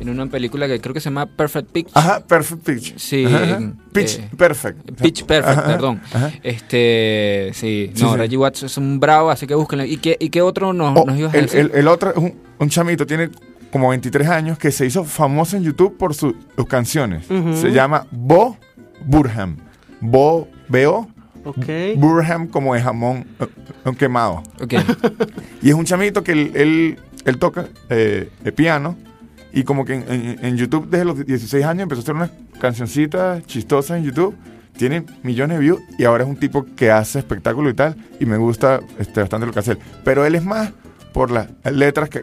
en 0.00 0.08
una 0.08 0.26
película 0.26 0.66
que 0.68 0.80
creo 0.80 0.92
que 0.94 1.00
se 1.00 1.04
llama 1.10 1.26
Perfect 1.26 1.70
Pitch. 1.70 1.90
Ajá, 1.94 2.20
Perfect 2.26 2.62
Pitch. 2.64 2.96
Sí, 2.96 3.24
Ajá, 3.26 3.42
ajá. 3.42 3.56
en, 3.56 3.72
Pitch 3.92 4.18
eh, 4.18 4.30
Perfect. 4.36 4.92
Pitch 5.00 5.24
Perfect, 5.24 5.58
Ajá, 5.58 5.66
perdón. 5.66 6.00
Este, 6.42 7.50
sí, 7.54 7.90
no, 8.00 8.12
sí. 8.12 8.16
Reggie 8.18 8.36
Watts 8.36 8.62
es 8.64 8.76
un 8.78 9.00
bravo, 9.00 9.30
así 9.30 9.46
que 9.46 9.54
búsquenlo. 9.54 9.84
¿Y 9.84 9.96
qué, 9.98 10.16
y 10.20 10.28
qué 10.30 10.42
otro 10.42 10.72
nos, 10.72 10.96
Oh, 10.98 11.04
nos 11.06 11.18
ibas 11.18 11.34
a 11.34 11.38
decir? 11.38 11.58
el- 11.60 11.70
el 11.74 11.88
otro 11.88 12.10
es 12.10 12.16
un, 12.16 12.34
un 12.58 12.68
chamito, 12.68 13.06
tiene 13.06 13.30
como 13.72 13.88
23 13.88 14.28
años, 14.28 14.58
que 14.58 14.70
se 14.70 14.86
hizo 14.86 15.04
famoso 15.04 15.56
en 15.56 15.64
YouTube 15.64 15.96
por 15.96 16.14
su- 16.14 16.36
sus 16.56 16.66
canciones. 16.66 17.26
Se 17.26 17.70
llama 17.72 18.06
Bo 18.12 18.56
Burham. 19.04 19.56
Bo, 20.00 20.48
B-O, 20.68 21.08
Ok. 21.44 21.66
Burham 21.96 22.48
como 22.48 22.74
de 22.74 22.80
jamón 22.82 23.26
eh, 23.40 23.46
eh, 23.84 23.92
quemado. 23.98 24.42
Ok. 24.60 24.74
Y 25.62 25.68
es 25.70 25.74
un 25.74 25.84
chamito 25.84 26.22
que 26.22 26.32
él, 26.32 26.52
él, 26.54 26.98
él 27.24 27.38
toca 27.38 27.66
eh, 27.88 28.28
el 28.44 28.52
piano 28.52 28.96
y 29.52 29.62
como 29.64 29.84
que 29.84 29.94
en, 29.94 30.04
en- 30.12 30.44
en 30.44 30.56
YouTube 30.56 30.88
desde 30.90 31.04
los 31.04 31.24
16 31.24 31.64
años 31.64 31.84
empezó 31.84 32.00
a 32.00 32.02
hacer 32.02 32.14
unas 32.14 32.30
cancioncitas 32.60 33.44
chistosas 33.46 33.98
en 33.98 34.04
YouTube. 34.04 34.34
Tiene 34.76 35.04
millones 35.22 35.56
de 35.58 35.62
views 35.62 35.80
y 35.98 36.04
ahora 36.04 36.24
es 36.24 36.28
un 36.30 36.36
tipo 36.36 36.66
que 36.76 36.90
hace 36.90 37.20
espectáculo 37.20 37.70
y 37.70 37.74
tal. 37.74 37.94
Y 38.18 38.26
me 38.26 38.36
gusta 38.36 38.80
este, 38.98 39.20
bastante 39.20 39.46
lo 39.46 39.52
que 39.52 39.60
hace 39.60 39.72
él. 39.72 39.78
Pero 40.04 40.26
él 40.26 40.34
es 40.34 40.44
más 40.44 40.72
por 41.12 41.30
las 41.30 41.48
letras 41.70 42.08
que, 42.10 42.22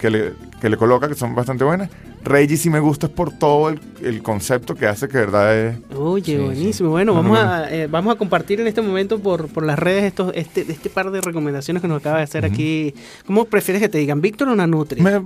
que, 0.00 0.10
le, 0.10 0.32
que 0.60 0.68
le 0.68 0.76
coloca, 0.76 1.06
que 1.08 1.14
son 1.14 1.34
bastante 1.34 1.62
buenas. 1.62 1.88
Reggie 2.24 2.56
sí 2.56 2.70
me 2.70 2.78
gusta 2.80 3.06
es 3.06 3.12
por 3.12 3.32
todo 3.36 3.68
el, 3.70 3.80
el 4.02 4.22
concepto 4.22 4.74
que 4.74 4.86
hace, 4.86 5.08
que 5.08 5.18
de 5.18 5.24
verdad 5.24 5.56
es... 5.58 5.76
Oye, 5.96 6.24
Sí, 6.24 6.36
buenísimo. 6.36 6.90
Bueno, 6.90 7.14
vamos 7.14 7.38
a, 7.38 7.72
eh, 7.74 7.88
vamos 7.88 8.14
a 8.14 8.18
compartir 8.18 8.60
en 8.60 8.66
este 8.68 8.80
momento 8.80 9.18
por, 9.18 9.48
por 9.48 9.64
las 9.64 9.78
redes 9.78 10.04
estos, 10.04 10.32
este, 10.36 10.60
este 10.62 10.88
par 10.88 11.10
de 11.10 11.20
recomendaciones 11.20 11.80
que 11.82 11.88
nos 11.88 12.00
acaba 12.00 12.18
de 12.18 12.22
hacer 12.24 12.44
aquí. 12.44 12.94
¿Cómo 13.26 13.44
prefieres 13.46 13.82
que 13.82 13.88
te 13.88 13.98
digan, 13.98 14.20
Víctor 14.20 14.48
o 14.48 14.54
Nanutri? 14.54 15.00
Me- 15.02 15.20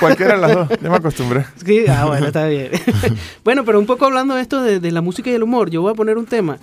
cualquiera 0.00 0.34
de 0.36 0.40
las 0.40 0.54
dos, 0.54 0.68
ya 0.80 0.88
me 0.90 0.96
acostumbré. 0.96 1.44
Sí, 1.64 1.84
ah, 1.88 2.06
bueno, 2.06 2.26
está 2.28 2.46
bien. 2.46 2.70
bueno, 3.44 3.64
pero 3.64 3.78
un 3.78 3.86
poco 3.86 4.06
hablando 4.06 4.34
de 4.34 4.42
esto 4.42 4.62
de, 4.62 4.80
de 4.80 4.92
la 4.92 5.02
música 5.02 5.30
y 5.30 5.34
el 5.34 5.42
humor, 5.42 5.68
yo 5.70 5.82
voy 5.82 5.92
a 5.92 5.94
poner 5.94 6.16
un 6.16 6.26
tema 6.26 6.58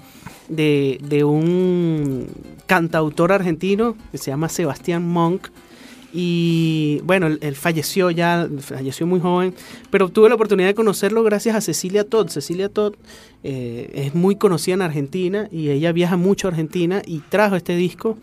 de, 0.49 0.99
de 1.03 1.23
un 1.23 2.27
cantautor 2.65 3.31
argentino 3.31 3.95
que 4.11 4.17
se 4.17 4.31
llama 4.31 4.49
Sebastián 4.49 5.07
Monk. 5.07 5.47
Y 6.13 7.01
bueno, 7.03 7.27
él, 7.27 7.39
él 7.41 7.55
falleció 7.55 8.11
ya, 8.11 8.47
falleció 8.59 9.05
muy 9.05 9.19
joven, 9.19 9.53
pero 9.89 10.09
tuve 10.09 10.29
la 10.29 10.35
oportunidad 10.35 10.69
de 10.69 10.75
conocerlo 10.75 11.23
gracias 11.23 11.55
a 11.55 11.61
Cecilia 11.61 12.03
Todd. 12.03 12.29
Cecilia 12.29 12.69
Todd 12.69 12.93
eh, 13.43 13.91
es 13.93 14.15
muy 14.15 14.35
conocida 14.35 14.75
en 14.75 14.81
Argentina 14.81 15.47
y 15.51 15.69
ella 15.69 15.91
viaja 15.91 16.17
mucho 16.17 16.47
a 16.47 16.51
Argentina 16.51 17.01
y 17.05 17.19
trajo 17.19 17.55
este 17.55 17.75
disco 17.75 18.17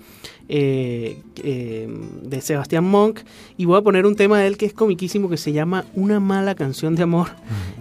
eh, 0.48 1.22
eh, 1.42 1.88
de 2.22 2.40
Sebastián 2.40 2.84
Monk. 2.84 3.20
Y 3.56 3.64
voy 3.64 3.78
a 3.78 3.82
poner 3.82 4.06
un 4.06 4.16
tema 4.16 4.38
de 4.40 4.48
él 4.48 4.56
que 4.56 4.66
es 4.66 4.74
comiquísimo 4.74 5.30
que 5.30 5.36
se 5.36 5.52
llama 5.52 5.84
Una 5.94 6.20
mala 6.20 6.54
canción 6.54 6.94
de 6.96 7.04
amor. 7.04 7.28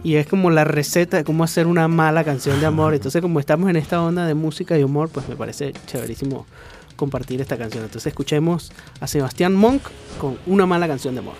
Y 0.03 0.15
es 0.15 0.27
como 0.27 0.51
la 0.51 0.63
receta 0.63 1.17
de 1.17 1.23
cómo 1.23 1.43
hacer 1.43 1.67
una 1.67 1.87
mala 1.87 2.23
canción 2.23 2.59
de 2.59 2.65
amor. 2.65 2.93
Entonces, 2.95 3.21
como 3.21 3.39
estamos 3.39 3.69
en 3.69 3.77
esta 3.77 4.01
onda 4.01 4.27
de 4.27 4.35
música 4.35 4.77
y 4.77 4.83
humor, 4.83 5.09
pues 5.09 5.27
me 5.27 5.35
parece 5.35 5.73
chéverísimo 5.87 6.45
compartir 7.03 7.41
esta 7.41 7.57
canción. 7.57 7.83
Entonces, 7.83 8.07
escuchemos 8.07 8.71
a 9.01 9.07
Sebastián 9.07 9.53
Monk 9.53 9.81
con 10.21 10.37
Una 10.45 10.65
mala 10.65 10.87
canción 10.87 11.13
de 11.15 11.19
amor. 11.19 11.35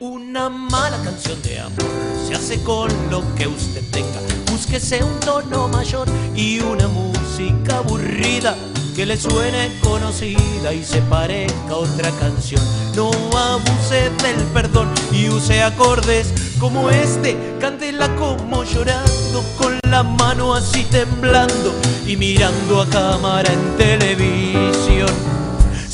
Una 0.00 0.48
mala 0.48 1.00
canción 1.04 1.40
de 1.42 1.60
amor 1.60 1.86
se 2.26 2.34
hace 2.34 2.60
con 2.64 2.90
lo 3.10 3.22
que 3.36 3.46
usted 3.46 3.82
tenga. 3.92 4.20
Búsquese 4.50 5.04
un 5.04 5.20
tono 5.20 5.68
mayor 5.68 6.08
y 6.34 6.58
una 6.58 6.88
música 6.88 7.78
aburrida 7.78 8.56
que 8.96 9.06
le 9.06 9.16
suene 9.16 9.70
conocida 9.82 10.72
y 10.72 10.82
se 10.82 11.00
parezca 11.02 11.70
a 11.70 11.76
otra 11.76 12.10
canción. 12.18 12.62
No 12.96 13.10
abuse 13.36 14.10
del 14.24 14.42
perdón 14.52 14.88
y 15.12 15.28
use 15.28 15.62
acordes 15.62 16.32
como 16.58 16.90
este. 16.90 17.36
Cántela 17.60 18.14
como 18.16 18.64
llorando, 18.64 19.44
con 19.58 19.78
la 19.88 20.02
mano 20.02 20.54
así 20.54 20.84
temblando 20.90 21.72
y 22.04 22.16
mirando 22.16 22.82
a 22.82 22.86
cámara 22.88 23.52
en 23.52 23.76
televisión. 23.76 24.33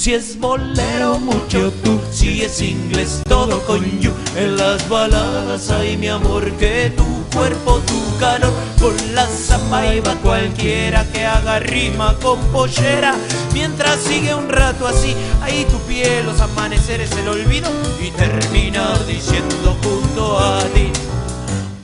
Si 0.01 0.15
es 0.15 0.41
bolero, 0.41 1.19
mucho 1.19 1.71
tú. 1.85 2.01
Si 2.11 2.41
es 2.41 2.63
inglés, 2.63 3.21
todo 3.29 3.61
con 3.67 3.85
you. 4.01 4.11
En 4.35 4.57
las 4.57 4.89
baladas 4.89 5.71
hay 5.71 5.99
mi 5.99 6.09
amor, 6.09 6.51
que 6.53 6.91
tu 6.97 7.05
cuerpo, 7.37 7.81
tu 7.81 8.19
calor. 8.19 8.51
Con 8.81 8.95
la 9.15 9.27
zapa 9.27 9.95
y 9.95 10.01
va 10.01 10.15
cualquiera 10.23 11.05
que 11.13 11.27
haga 11.27 11.59
rima 11.59 12.17
con 12.23 12.39
pollera. 12.47 13.15
Mientras 13.53 13.99
sigue 14.01 14.35
un 14.35 14.49
rato 14.49 14.87
así, 14.87 15.15
ahí 15.43 15.67
tu 15.71 15.77
piel, 15.81 16.25
los 16.25 16.41
amaneceres, 16.41 17.13
el 17.19 17.29
olvido. 17.29 17.69
Y 18.03 18.11
terminar 18.13 19.07
diciendo 19.07 19.77
junto 19.83 20.39
a 20.39 20.61
ti. 20.73 20.91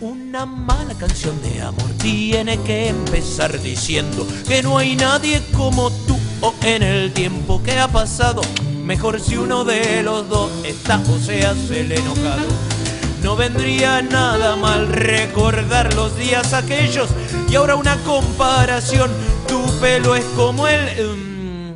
Una 0.00 0.46
mala 0.46 0.94
canción 0.94 1.38
de 1.42 1.60
amor 1.60 1.90
tiene 2.00 2.58
que 2.62 2.88
empezar 2.88 3.60
diciendo 3.60 4.26
que 4.48 4.62
no 4.62 4.78
hay 4.78 4.96
nadie 4.96 5.42
como 5.54 5.90
tú 5.90 6.16
o 6.40 6.54
en 6.62 6.82
el 6.82 7.12
tiempo 7.12 7.62
que 7.62 7.78
ha 7.78 7.88
pasado. 7.88 8.42
Mejor 8.84 9.20
si 9.20 9.36
uno 9.36 9.64
de 9.64 10.02
los 10.02 10.28
dos 10.28 10.50
está 10.64 11.00
o 11.10 11.18
se 11.18 11.44
hace 11.44 11.80
el 11.80 11.92
enojado. 11.92 12.46
No 13.22 13.34
vendría 13.34 14.02
nada 14.02 14.54
mal 14.56 14.88
recordar 14.88 15.92
los 15.94 16.16
días 16.16 16.52
aquellos 16.52 17.08
y 17.48 17.56
ahora 17.56 17.76
una 17.76 17.96
comparación. 18.04 19.10
Tu 19.48 19.60
pelo 19.80 20.14
es 20.14 20.24
como 20.36 20.68
el 20.68 21.16
mm, 21.16 21.74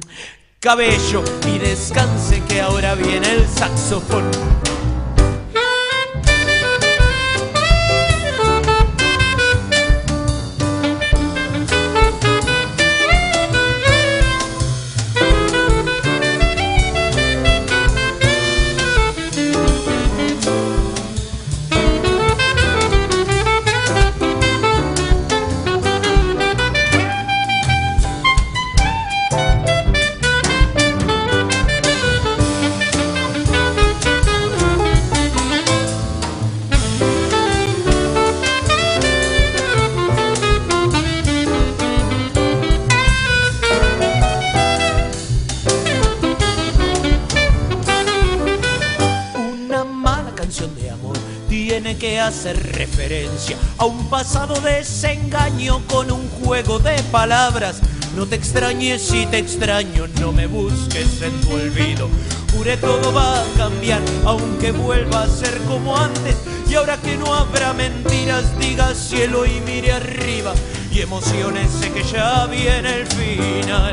cabello 0.60 1.24
y 1.46 1.58
descanse 1.58 2.42
que 2.44 2.60
ahora 2.60 2.94
viene 2.94 3.32
el 3.32 3.48
saxofón. 3.48 4.30
Hacer 52.40 52.72
referencia 52.72 53.54
a 53.76 53.84
un 53.84 54.08
pasado 54.08 54.58
desengaño 54.62 55.82
con 55.88 56.10
un 56.10 56.26
juego 56.30 56.78
de 56.78 56.96
palabras. 57.12 57.80
No 58.16 58.24
te 58.26 58.36
extrañes 58.36 59.02
si 59.02 59.26
te 59.26 59.36
extraño, 59.36 60.06
no 60.20 60.32
me 60.32 60.46
busques 60.46 61.20
en 61.20 61.38
tu 61.42 61.52
olvido. 61.52 62.08
Juré 62.56 62.78
todo 62.78 63.12
va 63.12 63.42
a 63.42 63.44
cambiar, 63.58 64.00
aunque 64.24 64.72
vuelva 64.72 65.24
a 65.24 65.28
ser 65.28 65.54
como 65.68 65.94
antes. 65.94 66.34
Y 66.66 66.76
ahora 66.76 66.96
que 66.96 67.18
no 67.18 67.34
habrá 67.34 67.74
mentiras, 67.74 68.58
diga 68.58 68.94
cielo 68.94 69.44
y 69.44 69.60
mire 69.66 69.92
arriba. 69.92 70.54
Y 70.90 71.00
emociones 71.00 71.68
que 71.92 72.02
ya 72.04 72.46
viene 72.46 73.00
el 73.00 73.06
final. 73.06 73.92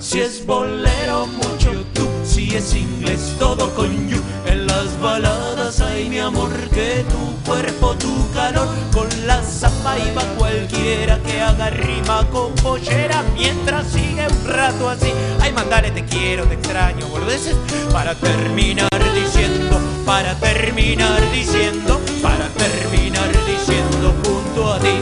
Si 0.00 0.20
es 0.20 0.46
bolero, 0.46 1.26
mucho 1.26 1.84
tú. 1.92 2.08
Si 2.24 2.54
es 2.54 2.74
inglés, 2.74 3.34
todo 3.38 3.74
con 3.74 4.08
you. 4.08 4.22
En 4.46 4.66
las 4.66 4.98
baladas 5.00 5.80
hay 5.80 6.08
mi 6.08 6.18
amor, 6.18 6.50
que 6.70 7.04
tu 7.10 7.27
cuerpo, 7.48 7.94
tu 7.96 8.30
calor. 8.32 8.68
Con 8.92 9.08
la 9.26 9.42
zapa 9.42 9.96
va 10.16 10.22
cualquiera 10.36 11.18
que 11.22 11.40
haga 11.40 11.70
rima 11.70 12.26
con 12.30 12.54
pollera. 12.56 13.24
Mientras 13.34 13.86
sigue 13.88 14.26
un 14.28 14.46
rato 14.46 14.88
así, 14.88 15.10
ay, 15.40 15.52
mandale 15.52 15.90
te 15.90 16.04
quiero, 16.04 16.44
te 16.44 16.54
extraño, 16.54 17.06
boludeces. 17.06 17.56
Para 17.92 18.14
terminar 18.14 18.90
diciendo, 19.14 19.80
para 20.04 20.38
terminar 20.38 21.20
diciendo, 21.32 22.00
para 22.22 22.48
terminar 22.48 23.30
diciendo 23.46 24.14
junto 24.22 24.72
a 24.72 24.78
ti. 24.78 24.96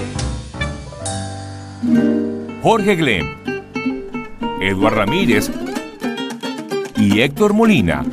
Jorge 2.63 2.97
Glem, 2.97 3.37
Eduard 4.61 4.95
Ramírez 4.95 5.51
y 6.97 7.21
Héctor 7.21 7.53
Molina 7.53 8.05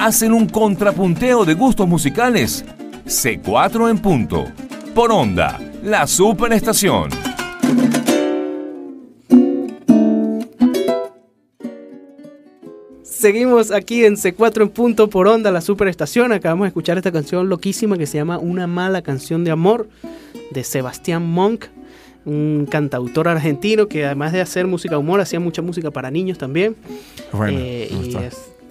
hacen 0.00 0.32
un 0.32 0.48
contrapunteo 0.48 1.44
de 1.44 1.52
gustos 1.52 1.86
musicales. 1.86 2.64
C4 3.04 3.90
en 3.90 3.98
punto. 3.98 4.46
Por 4.94 5.12
onda, 5.12 5.60
la 5.82 6.06
superestación. 6.06 7.10
Seguimos 13.02 13.70
aquí 13.72 14.06
en 14.06 14.16
C4 14.16 14.62
en 14.62 14.68
punto 14.70 15.10
por 15.10 15.28
onda, 15.28 15.50
la 15.50 15.60
superestación. 15.60 16.32
Acabamos 16.32 16.64
de 16.64 16.68
escuchar 16.68 16.96
esta 16.96 17.12
canción 17.12 17.50
loquísima 17.50 17.98
que 17.98 18.06
se 18.06 18.16
llama 18.16 18.38
Una 18.38 18.66
mala 18.66 19.02
canción 19.02 19.44
de 19.44 19.50
amor 19.50 19.90
de 20.50 20.64
Sebastián 20.64 21.26
Monk, 21.26 21.66
un 22.24 22.66
cantautor 22.70 23.28
argentino 23.28 23.86
que 23.88 24.06
además 24.06 24.32
de 24.32 24.40
hacer 24.40 24.66
música 24.66 24.96
humor 24.96 25.20
hacía 25.20 25.40
mucha 25.40 25.60
música 25.60 25.90
para 25.90 26.10
niños 26.10 26.38
también. 26.38 26.74
Bueno, 27.32 27.58
Eh, 27.60 27.90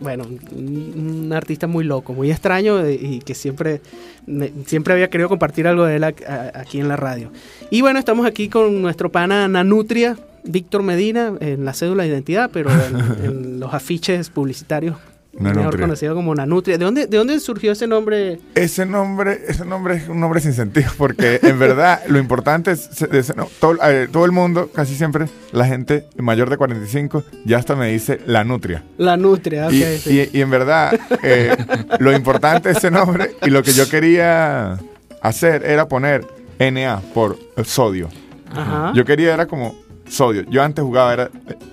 bueno, 0.02 0.26
un, 0.52 1.24
un 1.28 1.34
artista 1.34 1.68
muy 1.68 1.84
loco, 1.84 2.14
muy 2.14 2.32
extraño 2.32 2.84
eh, 2.86 2.94
y 3.02 3.20
que 3.20 3.36
siempre, 3.36 3.82
me- 4.26 4.52
siempre 4.66 4.94
había 4.94 5.10
querido 5.10 5.30
compartir 5.30 5.68
algo 5.68 5.86
de 5.86 5.96
él 5.98 6.04
a- 6.04 6.14
aquí 6.54 6.80
en 6.80 6.88
la 6.88 6.96
radio. 6.96 7.32
Y 7.70 7.82
bueno, 7.82 8.00
estamos 8.00 8.26
aquí 8.26 8.50
con 8.50 8.82
nuestro 8.82 9.12
pana 9.12 9.48
Nanutria, 9.48 10.18
Víctor 10.44 10.84
Medina, 10.84 11.34
en 11.42 11.66
la 11.66 11.74
cédula 11.74 12.04
de 12.04 12.10
identidad, 12.10 12.50
pero 12.52 12.70
en, 12.72 13.24
en 13.26 13.60
los 13.60 13.74
afiches 13.74 14.30
publicitarios, 14.30 14.96
mejor 15.40 15.80
conocido 15.80 16.16
como 16.16 16.36
Nanutria. 16.36 16.78
¿De 16.78 16.86
dónde, 16.86 17.08
¿De 17.08 17.18
dónde 17.18 17.40
surgió 17.40 17.72
ese 17.72 17.88
nombre? 17.88 18.40
Ese 18.56 18.86
nombre, 18.86 19.40
ese 19.48 19.66
nombre 19.66 19.96
es 19.96 20.08
un 20.10 20.20
nombre 20.20 20.40
sin 20.42 20.54
sentido, 20.54 20.92
porque 20.98 21.40
en 21.44 21.58
verdad 21.60 22.02
lo 22.08 22.20
importante 22.20 22.72
es, 22.72 22.90
es- 23.02 23.30
es- 23.30 23.36
no, 23.36 23.48
todo, 23.60 23.78
eh, 23.88 24.08
todo 24.12 24.26
el 24.26 24.32
mundo, 24.32 24.70
casi 24.74 24.96
siempre, 24.96 25.28
la 25.52 25.66
gente 25.66 26.06
mayor 26.18 26.50
de 26.50 26.58
45, 26.58 27.24
ya 27.46 27.58
hasta 27.58 27.76
me 27.76 27.88
dice 27.92 28.20
la 28.26 28.44
nutria. 28.44 28.84
La 28.98 29.18
Nutria, 29.18 29.68
ok, 29.68 29.74
y, 29.74 29.84
sí. 29.98 30.30
y- 30.34 30.38
y 30.38 30.42
en 30.42 30.50
verdad, 30.50 31.00
eh, 31.24 31.56
lo 32.00 32.14
importante 32.14 32.70
es 32.72 32.78
ese 32.78 32.92
nombre 32.92 33.32
y 33.46 33.50
lo 33.50 33.64
que 33.64 33.74
yo 33.74 33.88
quería 33.90 34.78
hacer 35.22 35.66
era 35.66 35.88
poner 35.88 36.26
NA 36.60 37.00
por 37.14 37.38
sodio. 37.64 38.10
Ajá. 38.54 38.92
Yo 38.96 39.06
quería, 39.06 39.34
era 39.34 39.46
como 39.48 39.76
sodio. 40.08 40.44
Yo 40.50 40.64
antes 40.64 40.84
jugaba, 40.84 41.14
era, 41.14 41.30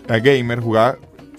era 0.06 0.18
gamer, 0.20 0.60
jugaba 0.60 0.96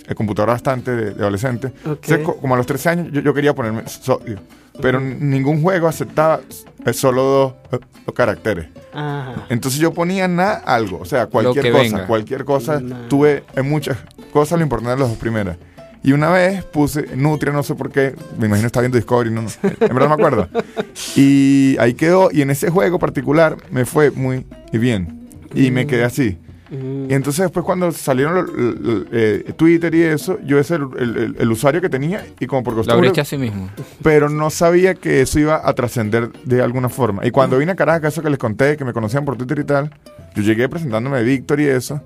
el 0.08 0.16
computador 0.16 0.49
bastante 0.49 0.91
de, 0.95 1.12
de 1.14 1.22
adolescente. 1.22 1.72
Entonces, 1.86 2.20
co- 2.20 2.38
como 2.38 2.53
a 2.53 2.58
los 2.58 2.66
13 2.66 2.89
años, 2.89 3.08
yo, 3.12 3.22
yo 3.22 3.34
quería 3.34 3.53
ponerme 3.53 3.84
sodio. 3.88 4.39
Pero 4.82 4.99
ningún 4.99 5.62
juego 5.64 5.88
aceptaba 5.88 6.39
eh, 6.86 6.93
solo 6.93 7.24
dos 7.24 7.53
eh, 7.82 7.86
dos 8.05 8.16
caracteres. 8.16 8.68
Ajá. 8.93 9.45
Entonces 9.49 9.80
yo 9.80 9.91
ponía 9.93 10.28
na 10.28 10.51
algo, 10.53 10.99
o 10.99 11.05
sea, 11.05 11.26
cualquier 11.28 11.72
cosa, 11.72 11.84
venga. 11.84 12.08
cualquier 12.08 12.45
cosa. 12.45 12.82
Tuve 13.10 13.43
en 13.55 13.68
muchas 13.70 13.97
cosas 14.32 14.58
lo 14.60 14.64
importante 14.64 14.95
de 14.95 14.99
las 15.01 15.10
dos 15.10 15.18
primeras. 15.18 15.58
Y 16.03 16.12
una 16.14 16.30
vez 16.30 16.64
puse 16.64 17.16
Nutria, 17.18 17.51
no 17.51 17.64
sé 17.64 17.74
por 17.76 17.91
qué, 17.91 18.14
me 18.38 18.45
imagino 18.45 18.68
estaba 18.68 18.82
viendo 18.84 18.97
Discovery, 18.97 19.32
no, 19.32 19.41
no, 19.41 19.49
en 19.64 19.78
verdad 19.80 20.08
no 20.10 20.10
me 20.10 20.14
acuerdo. 20.14 20.47
Y 21.16 21.76
ahí 21.80 21.93
quedó, 21.95 22.30
y 22.32 22.41
en 22.41 22.51
ese 22.51 22.70
juego 22.70 22.99
particular 22.99 23.58
me 23.72 23.86
fue 23.86 24.12
muy 24.12 24.45
bien. 24.72 25.28
Y 25.55 25.72
me 25.72 25.88
quedé 25.88 26.03
así. 26.03 26.38
Y 26.70 27.13
entonces 27.13 27.43
después 27.43 27.65
cuando 27.65 27.91
salieron 27.91 28.36
lo- 28.36 28.43
lo- 28.43 28.72
lo- 28.74 29.05
eh, 29.11 29.53
Twitter 29.55 29.93
y 29.95 30.03
eso, 30.03 30.38
yo 30.45 30.59
ese 30.59 30.76
el, 30.76 30.88
el- 30.97 31.36
el 31.39 31.51
usuario 31.51 31.80
que 31.82 31.89
tenía 31.89 32.26
y 32.39 32.45
como 32.47 32.63
por 32.63 32.74
Lo 32.74 32.84
costumbre... 32.84 33.11
a 33.22 33.26
sí 33.26 33.38
mismo. 33.38 33.70
Pero 34.03 34.30
no 34.30 34.49
sabía 34.49 34.93
que 34.95 35.22
eso 35.22 35.39
iba 35.39 35.61
a 35.68 35.74
trascender 35.74 36.32
de 36.43 36.61
alguna 36.61 36.89
forma. 36.89 37.26
Y 37.26 37.32
cuando 37.32 37.57
vine 37.57 37.72
a 37.72 37.76
Caracas, 37.76 38.13
eso 38.13 38.22
que 38.22 38.30
les 38.30 38.39
conté, 38.39 38.76
que 38.78 38.84
me 38.86 38.93
conocían 38.93 39.24
por 39.26 39.38
Twitter 39.38 39.59
y 39.59 39.63
tal, 39.63 39.91
yo 40.36 40.43
llegué 40.43 40.68
presentándome 40.68 41.18
de 41.20 41.24
Víctor 41.24 41.59
y 41.61 41.68
eso, 41.68 42.01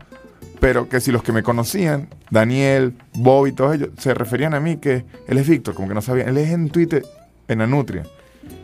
pero 0.60 0.88
que 0.88 1.00
si 1.00 1.12
los 1.12 1.24
que 1.24 1.32
me 1.32 1.42
conocían, 1.42 2.08
Daniel, 2.30 2.94
Bob 3.14 3.48
y 3.48 3.52
todos 3.54 3.76
ellos, 3.76 3.90
se 3.98 4.14
referían 4.14 4.54
a 4.54 4.60
mí 4.60 4.78
que 4.78 5.06
él 5.28 5.38
es 5.40 5.50
Víctor, 5.50 5.74
como 5.74 5.88
que 5.88 5.96
no 5.96 6.02
sabían, 6.02 6.30
él 6.30 6.38
es 6.38 6.52
en 6.52 6.70
Twitter, 6.70 7.04
en 7.48 7.62
Anutria. 7.62 8.04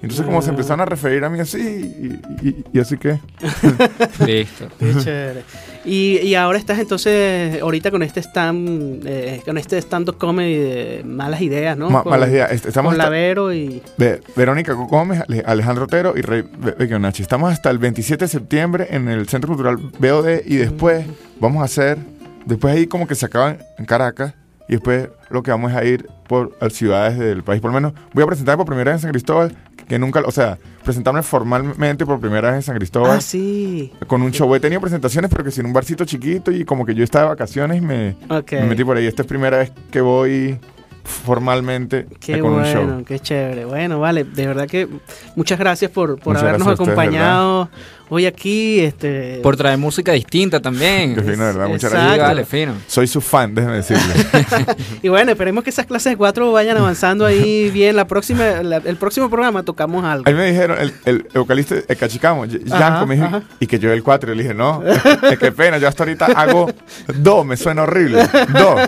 Entonces 0.01 0.25
como 0.25 0.41
se 0.41 0.49
Ah. 0.49 0.51
empezaron 0.51 0.81
a 0.81 0.85
referir 0.85 1.23
a 1.23 1.29
mí 1.29 1.39
así, 1.39 1.57
y, 1.59 2.47
y- 2.47 2.63
y 2.73 2.79
así 2.79 2.97
que... 2.97 3.19
Listo. 4.25 4.67
Qué 4.79 4.93
chévere. 5.03 5.43
Y, 5.85 6.17
y 6.19 6.35
ahora 6.35 6.57
estás 6.59 6.79
entonces, 6.79 7.61
ahorita 7.61 7.91
con 7.91 8.03
este 8.03 8.19
stand, 8.19 9.03
eh, 9.07 9.41
con 9.45 9.57
este 9.57 9.77
stand-up 9.77 10.17
comedy 10.17 10.55
de 10.55 11.03
malas 11.05 11.41
ideas, 11.41 11.77
¿no? 11.77 11.89
Ma- 11.89 12.03
Con- 12.03 12.11
malas 12.11 12.29
ideas. 12.29 12.51
Est- 12.51 12.65
Estamos 12.67 12.91
con 12.91 12.97
Lavero 12.97 13.53
y... 13.53 13.81
Ve- 13.97 14.21
Verónica 14.35 14.73
Gómez, 14.73 15.21
Ale- 15.27 15.43
Alejandro 15.45 15.85
Otero 15.85 16.13
y 16.17 16.21
Rey 16.21 16.43
Be- 16.57 16.71
Bequionachi. 16.73 17.21
Estamos 17.21 17.51
hasta 17.51 17.69
el 17.69 17.77
27 17.77 18.25
de 18.25 18.29
septiembre 18.29 18.87
en 18.91 19.07
el 19.07 19.27
Centro 19.29 19.47
Cultural 19.47 19.77
BOD 19.77 20.41
y 20.45 20.57
después 20.57 21.05
vamos 21.39 21.61
a 21.61 21.65
hacer, 21.65 21.97
después 22.45 22.75
ahí 22.75 22.87
como 22.87 23.07
que 23.07 23.15
se 23.15 23.25
acaban 23.25 23.59
en 23.77 23.85
Caracas 23.85 24.33
y 24.67 24.73
después 24.73 25.09
lo 25.29 25.41
que 25.43 25.51
vamos 25.51 25.73
a 25.73 25.83
ir 25.85 26.05
por 26.27 26.55
ciudades 26.71 27.17
del 27.17 27.43
país. 27.43 27.61
Por 27.61 27.71
lo 27.71 27.75
menos 27.75 27.93
voy 28.13 28.23
a 28.23 28.27
presentar 28.27 28.57
por 28.57 28.65
primera 28.65 28.91
vez 28.91 28.99
en 28.99 29.01
San 29.03 29.11
Cristóbal, 29.11 29.55
que 29.87 29.97
nunca, 29.97 30.21
o 30.25 30.31
sea, 30.31 30.57
presentarme 30.83 31.23
formalmente 31.23 32.05
por 32.05 32.19
primera 32.19 32.49
vez 32.49 32.57
en 32.57 32.63
San 32.63 32.75
Cristóbal. 32.75 33.17
Ah, 33.17 33.21
sí. 33.21 33.93
Con 34.07 34.21
un 34.21 34.31
show. 34.31 34.53
He 34.53 34.59
tenido 34.59 34.81
presentaciones, 34.81 35.29
pero 35.31 35.43
que 35.43 35.51
sin 35.51 35.65
un 35.65 35.73
barcito 35.73 36.05
chiquito 36.05 36.51
y 36.51 36.65
como 36.65 36.85
que 36.85 36.93
yo 36.93 37.03
estaba 37.03 37.25
de 37.25 37.29
vacaciones 37.29 37.77
y 37.77 37.81
me, 37.81 38.15
me 38.51 38.63
metí 38.63 38.83
por 38.83 38.97
ahí. 38.97 39.05
Esta 39.05 39.21
es 39.21 39.27
primera 39.27 39.57
vez 39.57 39.71
que 39.91 40.01
voy 40.01 40.59
formalmente 41.07 42.05
Qué 42.19 42.39
con 42.39 42.53
un 42.53 42.65
show. 42.65 42.83
bueno, 42.83 43.05
qué 43.05 43.19
chévere. 43.19 43.65
Bueno, 43.65 43.99
vale, 43.99 44.25
de 44.25 44.45
verdad 44.45 44.67
que 44.67 44.87
muchas 45.35 45.57
gracias 45.57 45.89
por, 45.89 46.19
por 46.19 46.33
Muchas 46.33 46.43
habernos 46.43 46.67
gracias 46.67 46.79
a 46.79 46.83
ustedes, 46.83 46.97
acompañado 46.99 47.69
hoy 48.09 48.25
aquí. 48.25 48.79
Este, 48.79 49.39
Por 49.43 49.55
traer 49.57 49.77
música 49.77 50.11
distinta 50.13 50.59
también. 50.61 51.15
Qué 51.15 51.21
fino, 51.21 51.37
verdad, 51.45 51.67
muchas 51.67 51.91
Exacto. 51.91 52.05
gracias. 52.07 52.27
Vale, 52.27 52.45
fino. 52.45 52.73
Soy 52.87 53.07
su 53.07 53.21
fan, 53.21 53.53
déjeme 53.55 53.75
decirle. 53.77 54.03
Y 55.01 55.09
bueno, 55.09 55.31
esperemos 55.31 55.63
que 55.63 55.69
esas 55.69 55.85
clases 55.85 56.13
de 56.13 56.17
cuatro 56.17 56.51
vayan 56.51 56.77
avanzando 56.77 57.25
ahí 57.25 57.69
bien. 57.71 57.95
La 57.95 58.07
próxima, 58.07 58.43
la- 58.63 58.77
el 58.77 58.95
próximo 58.97 59.29
programa 59.29 59.63
tocamos 59.63 60.03
algo. 60.05 60.23
Ahí 60.27 60.33
me 60.33 60.49
dijeron, 60.51 60.77
el, 60.79 60.93
el 61.05 61.27
vocalista, 61.33 61.75
el 61.87 61.97
cachicamo, 61.97 62.45
Yanko, 62.45 63.05
me 63.05 63.15
dijo, 63.15 63.27
ajá. 63.27 63.43
y 63.59 63.67
que 63.67 63.79
yo 63.79 63.91
el 63.91 64.03
4. 64.03 64.33
Y 64.33 64.35
le 64.37 64.43
dije, 64.43 64.53
no, 64.55 64.83
es 64.85 65.37
que 65.39 65.51
pena, 65.51 65.77
yo 65.77 65.87
hasta 65.87 66.03
ahorita 66.03 66.25
hago 66.27 66.71
do, 67.17 67.43
me 67.43 67.57
suena 67.57 67.83
horrible. 67.83 68.27
Do. 68.53 68.75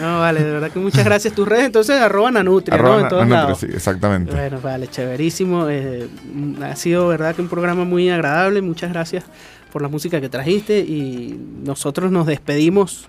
No, 0.00 0.18
vale, 0.20 0.42
de 0.42 0.50
verdad 0.50 0.70
que 0.70 0.78
muchas 0.78 1.04
gracias. 1.04 1.32
Tus 1.34 1.48
redes, 1.48 1.64
entonces, 1.66 1.98
arroba 2.00 2.30
nanutria, 2.30 2.74
Arroba 2.74 2.96
¿no? 2.96 3.02
En 3.04 3.08
todos 3.08 3.22
Nanutria, 3.22 3.42
lados. 3.44 3.58
sí, 3.60 3.66
exactamente. 3.72 4.32
Bueno, 4.34 4.60
vale, 4.60 4.88
chéverísimo. 4.88 5.68
Eh, 5.70 6.06
mm, 6.34 6.62
ha 6.62 6.76
sido, 6.76 7.08
verdad, 7.08 7.34
que 7.34 7.40
un 7.46 7.50
programa 7.50 7.84
muy 7.84 8.10
agradable. 8.10 8.60
Muchas 8.60 8.92
gracias 8.92 9.24
por 9.72 9.82
la 9.82 9.88
música 9.88 10.20
que 10.20 10.28
trajiste 10.28 10.80
y 10.80 11.38
nosotros 11.64 12.10
nos 12.10 12.26
despedimos 12.26 13.08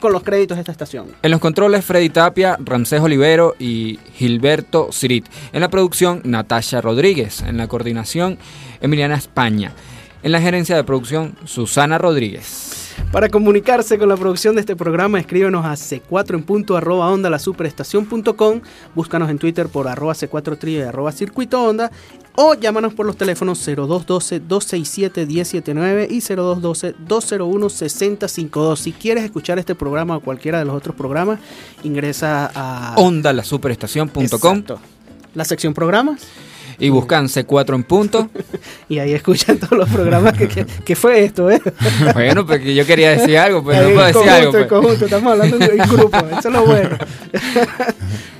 con 0.00 0.12
los 0.12 0.22
créditos 0.22 0.56
de 0.56 0.62
esta 0.62 0.72
estación. 0.72 1.08
En 1.22 1.30
los 1.30 1.40
controles, 1.40 1.84
Freddy 1.84 2.08
Tapia, 2.08 2.56
Ramsés 2.62 3.00
Olivero 3.00 3.54
y 3.58 3.98
Gilberto 4.14 4.90
Cirit. 4.92 5.26
En 5.52 5.60
la 5.60 5.68
producción, 5.68 6.20
Natasha 6.24 6.80
Rodríguez. 6.80 7.42
En 7.42 7.56
la 7.56 7.68
coordinación, 7.68 8.38
Emiliana 8.80 9.16
España. 9.16 9.72
En 10.22 10.32
la 10.32 10.40
gerencia 10.40 10.76
de 10.76 10.84
producción, 10.84 11.36
Susana 11.44 11.98
Rodríguez. 11.98 12.83
Para 13.12 13.28
comunicarse 13.28 13.98
con 13.98 14.08
la 14.08 14.16
producción 14.16 14.54
de 14.54 14.60
este 14.60 14.76
programa, 14.76 15.20
escríbenos 15.20 15.64
a 15.64 15.72
c4 15.72 16.34
en 16.34 16.42
punto 16.42 16.76
arroba 16.76 17.10
onda 17.10 17.30
la 17.30 17.38
superestación.com, 17.38 18.60
búscanos 18.94 19.30
en 19.30 19.38
Twitter 19.38 19.68
por 19.68 19.88
arroba 19.88 20.14
c4 20.14 20.58
tri 20.58 20.76
y 20.76 20.80
arroba 20.80 21.12
circuito 21.12 21.62
onda 21.62 21.90
o 22.36 22.54
llámanos 22.54 22.94
por 22.94 23.06
los 23.06 23.16
teléfonos 23.16 23.64
0212-267-1079 23.68 26.08
y 26.10 26.18
0212-201-6052. 26.18 28.76
Si 28.76 28.90
quieres 28.92 29.22
escuchar 29.24 29.58
este 29.58 29.74
programa 29.74 30.16
o 30.16 30.20
cualquiera 30.20 30.58
de 30.58 30.64
los 30.64 30.74
otros 30.74 30.96
programas, 30.96 31.38
ingresa 31.84 32.50
a 32.54 32.94
Onda 32.96 33.30
la 33.32 33.44
superestación.com 33.44 34.24
Exacto. 34.24 34.80
la 35.34 35.44
sección 35.44 35.74
programas 35.74 36.22
y 36.78 36.88
buscan 36.88 37.26
C4 37.26 37.74
en 37.74 37.84
punto. 37.84 38.30
y 38.88 38.98
ahí 38.98 39.12
escuchan 39.12 39.58
todos 39.58 39.78
los 39.78 39.88
programas 39.88 40.32
que, 40.34 40.48
que, 40.48 40.64
que 40.66 40.96
fue 40.96 41.24
esto, 41.24 41.50
¿eh? 41.50 41.60
Bueno, 42.14 42.46
porque 42.46 42.74
yo 42.74 42.84
quería 42.86 43.10
decir 43.10 43.38
algo, 43.38 43.62
pues 43.62 43.78
no 43.80 43.88
puedo 43.94 44.06
decir 44.06 44.14
conjunto, 44.22 44.34
algo. 44.34 44.46
en 44.46 44.52
pues. 44.52 44.66
conjunto, 44.68 45.04
estamos 45.06 45.32
hablando 45.32 45.56
en 45.60 45.78
grupo, 45.88 46.16
eso 46.38 46.48
es 46.48 46.54
lo 46.54 46.64
bueno. 46.66 46.90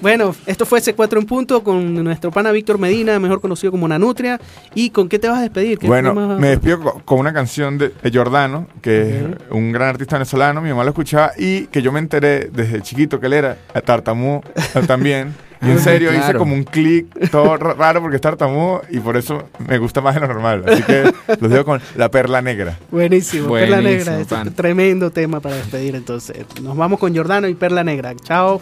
bueno, 0.01 0.35
esto 0.47 0.67
fue 0.67 0.81
C4 0.81 1.19
en 1.19 1.27
punto 1.27 1.63
con 1.63 1.95
nuestro 2.05 2.31
pana 2.31 2.53
Víctor 2.53 2.79
Medina, 2.79 3.19
mejor 3.19 3.41
conocido 3.41 3.71
como 3.71 3.89
Nanutria. 3.89 4.41
¿Y 4.75 4.91
con 4.91 5.09
qué 5.09 5.19
te 5.19 5.29
vas 5.29 5.39
a 5.39 5.43
despedir? 5.43 5.79
¿Qué 5.79 5.87
Bueno, 5.87 6.15
me 6.15 6.49
despido 6.49 6.81
co- 6.81 7.03
con 7.05 7.19
una 7.21 7.33
canción 7.33 7.79
de 7.79 7.93
Giordano, 8.11 8.67
que 8.83 9.19
es 9.19 9.25
un 9.51 9.73
gran 9.73 9.89
artista 9.89 10.17
venezolano, 10.17 10.61
mi 10.61 10.71
mamá 10.71 10.85
lo 10.85 10.91
escuchaba 10.91 11.33
y 11.39 11.67
que 11.67 11.83
yo 11.83 11.93
me 11.93 11.99
enteré 12.01 12.51
desde 12.53 12.83
chiquito 12.83 13.19
que 13.21 13.27
él 13.27 13.33
era 13.35 13.57
tartamudo 13.85 14.43
también. 14.87 15.35
Y 15.67 15.71
en 15.71 15.79
serio 15.81 16.13
hice 16.15 16.35
como 16.35 16.55
un 16.55 16.65
clic 16.65 17.31
todo 17.31 17.57
ra- 17.57 17.75
raro 17.75 18.01
porque 18.01 18.17
es 18.17 18.23
tartamudo 18.23 18.83
y 18.91 19.01
por 19.01 19.17
eso 19.17 19.45
me 19.67 19.79
gusta 19.79 20.01
más 20.01 20.15
de 20.15 20.21
lo 20.21 20.29
normal. 20.29 20.65
Así 20.67 20.83
que 20.83 21.13
los 21.41 21.51
dejo 21.51 21.65
con 21.65 21.81
La 21.97 22.11
Perla 22.11 22.43
Negra. 22.43 22.79
Buenísimo, 22.91 23.53
Perla 23.53 23.81
Negra, 23.81 24.19
este 24.21 24.35
pan. 24.35 24.53
tremendo 24.55 25.11
tema 25.11 25.41
para 25.41 25.57
despedir 25.57 25.95
entonces. 25.95 26.45
Nos 26.63 26.77
vamos 26.77 26.99
con 26.99 27.15
Jordano 27.17 27.49
y 27.49 27.55
Perla 27.55 27.83
Negra. 27.85 28.15
Chao. 28.23 28.61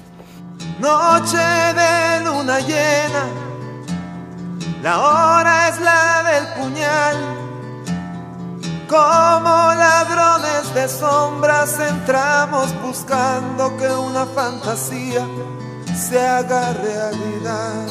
Noche 0.80 1.36
de 1.38 2.24
luna 2.24 2.61
llena, 2.61 3.24
la 4.82 4.98
hora 5.00 5.68
es 5.68 5.80
la 5.80 6.22
del 6.30 6.62
puñal. 6.62 7.16
Como 8.88 8.98
ladrones 9.74 10.74
de 10.74 10.86
sombras 10.88 11.78
entramos 11.80 12.74
buscando 12.82 13.74
que 13.78 13.86
una 13.86 14.26
fantasía 14.26 15.26
se 15.95 16.18
haga 16.18 16.72
realidad. 16.72 17.86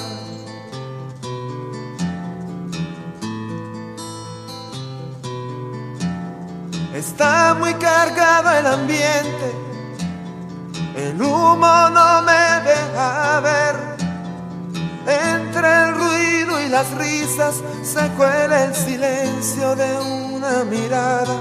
Está 6.94 7.56
muy 7.58 7.74
cargado 7.76 8.52
el 8.52 8.68
ambiente, 8.68 9.56
el 10.96 11.22
humo 11.22 11.90
no 11.90 12.22
me 12.22 12.70
deja 12.70 13.40
ver. 13.40 13.76
Entre 15.08 15.84
el 15.84 15.96
ruido 15.96 16.62
y 16.62 16.70
las 16.70 16.92
risas 16.92 17.56
se 17.82 18.08
cuela 18.10 18.66
el 18.66 18.76
silencio 18.76 19.76
de 19.76 20.00
una 20.00 20.64
mirada 20.64 21.36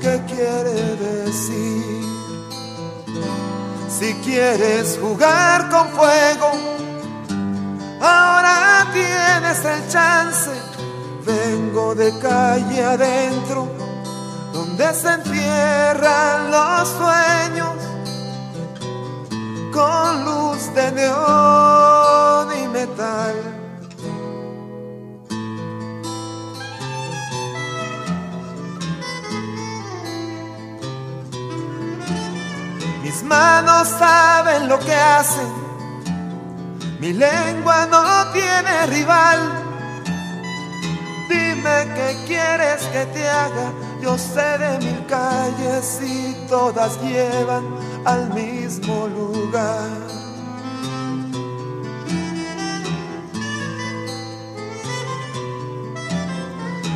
que 0.00 0.20
quiere 0.26 0.96
decir. 0.96 2.11
Si 4.02 4.14
quieres 4.14 4.98
jugar 5.00 5.70
con 5.70 5.88
fuego, 5.90 6.50
ahora 8.00 8.84
tienes 8.92 9.64
el 9.64 9.88
chance. 9.88 10.50
Vengo 11.24 11.94
de 11.94 12.12
calle 12.18 12.82
adentro, 12.82 13.68
donde 14.52 14.92
se 14.92 15.08
entierran 15.08 16.50
los 16.50 16.88
sueños 16.98 17.74
con 19.72 20.24
luz 20.24 20.74
de 20.74 20.90
neón 20.90 22.48
y 22.60 22.66
metal. 22.76 23.61
Mis 33.22 33.28
manos 33.28 33.86
saben 34.00 34.68
lo 34.68 34.80
que 34.80 34.92
hacen, 34.92 35.46
mi 36.98 37.12
lengua 37.12 37.86
no 37.86 38.32
tiene 38.32 38.86
rival. 38.86 39.38
Dime 41.28 41.94
qué 41.94 42.16
quieres 42.26 42.82
que 42.92 43.06
te 43.06 43.28
haga, 43.28 43.72
yo 44.00 44.18
sé 44.18 44.58
de 44.58 44.78
mil 44.78 45.06
calles 45.06 46.00
y 46.02 46.34
todas 46.48 47.00
llevan 47.00 47.64
al 48.04 48.28
mismo 48.34 49.06
lugar. 49.06 49.88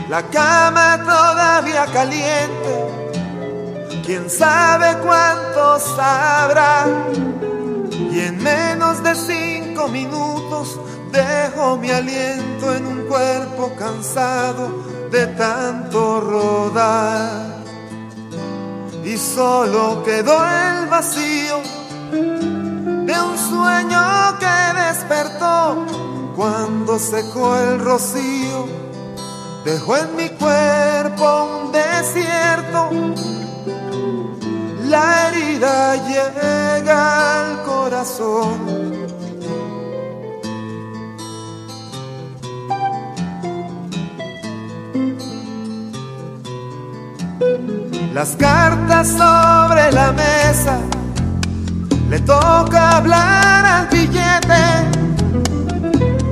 La 0.09 0.22
cama 0.24 0.99
todavía 1.05 1.87
caliente, 1.87 3.05
quién 4.07 4.30
sabe 4.30 4.96
cuántos 5.02 5.98
habrá. 5.98 6.86
Y 7.90 8.20
en 8.20 8.42
menos 8.42 9.02
de 9.02 9.14
cinco 9.14 9.88
minutos 9.88 10.80
dejo 11.11 11.76
mi 11.76 11.90
aliento 11.90 12.72
en 12.72 12.86
un 12.86 13.07
cuerpo 13.07 13.72
cansado 13.76 14.84
de 15.11 15.26
tanto 15.26 16.20
rodar. 16.20 17.57
Y 19.04 19.16
solo 19.16 20.02
quedó 20.04 20.34
el 20.44 20.86
vacío 20.86 21.61
de 22.12 23.20
un 23.20 23.38
sueño 23.38 24.38
que 24.38 24.80
despertó 24.88 25.84
cuando 26.36 26.98
secó 26.98 27.57
el 27.57 27.80
rocío. 27.80 28.66
Dejó 29.64 29.96
en 29.96 30.16
mi 30.16 30.28
cuerpo 30.28 31.64
un 31.64 31.72
desierto. 31.72 33.45
La 34.89 35.28
herida 35.28 35.97
llega 36.07 37.41
al 37.41 37.62
corazón. 37.64 38.97
Las 48.14 48.37
cartas 48.37 49.09
sobre 49.09 49.93
la 49.93 50.12
mesa, 50.12 50.78
le 52.09 52.20
toca 52.20 52.97
hablar 52.99 53.66
al 53.66 53.89
billete. 53.89 54.64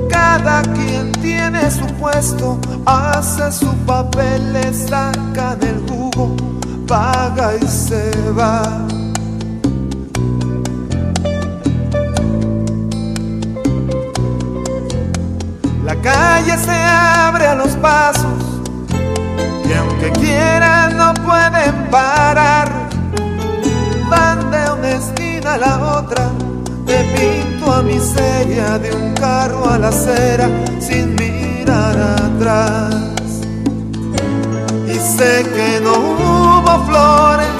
Cada 0.09 0.61
quien 0.61 1.11
tiene 1.21 1.69
su 1.69 1.85
puesto, 1.99 2.57
hace 2.85 3.51
su 3.51 3.71
papel, 3.85 4.53
le 4.53 4.73
sacan 4.73 5.61
el 5.61 5.79
jugo, 5.87 6.04
paga 6.87 7.55
y 7.55 7.67
se 7.67 8.11
va. 8.37 8.61
La 15.83 15.95
calle 16.01 16.57
se 16.57 16.71
abre 16.71 17.47
a 17.47 17.55
los 17.55 17.71
pasos 17.77 18.25
y 19.67 19.73
aunque 19.73 20.11
quieran 20.19 20.97
no 20.97 21.13
pueden 21.13 21.89
parar. 21.89 22.71
Van 24.09 24.51
de 24.51 24.71
una 24.71 24.89
esquina 24.91 25.53
a 25.53 25.57
la 25.57 25.97
otra, 25.97 26.29
te 26.85 27.03
pinto 27.15 27.71
a 27.71 27.81
miseria 27.81 28.77
de 28.77 28.93
un 28.93 29.13
carro 29.13 29.67
a 29.69 29.79
la 29.79 29.89
acera 29.89 30.47
sin 30.79 31.15
mirar 31.15 31.97
atrás. 31.97 32.95
Y 34.87 34.99
sé 34.99 35.43
que 35.55 35.81
no 35.81 36.54
flores, 36.85 37.57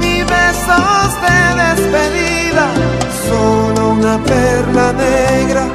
ni 0.00 0.22
besos 0.22 1.08
de 1.24 1.38
despedida, 1.62 2.66
solo 3.28 3.90
una 3.90 4.18
perla 4.18 4.92
negra 4.92 5.66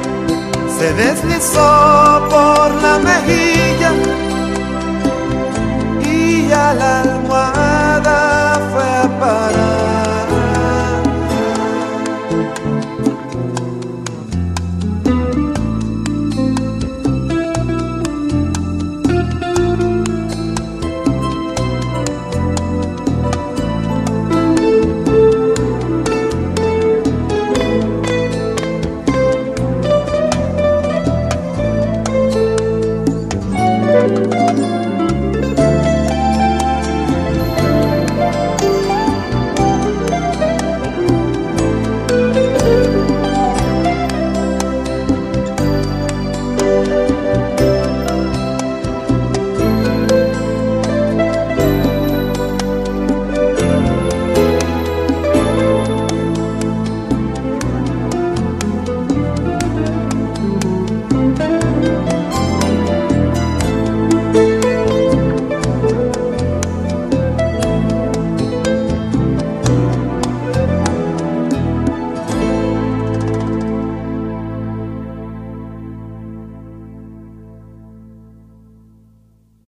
se 0.80 0.94
deslizó 0.94 2.26
por 2.30 2.74
la 2.82 2.98
mejilla 2.98 3.92
y 6.02 6.50
al 6.50 6.80
alma 6.80 7.49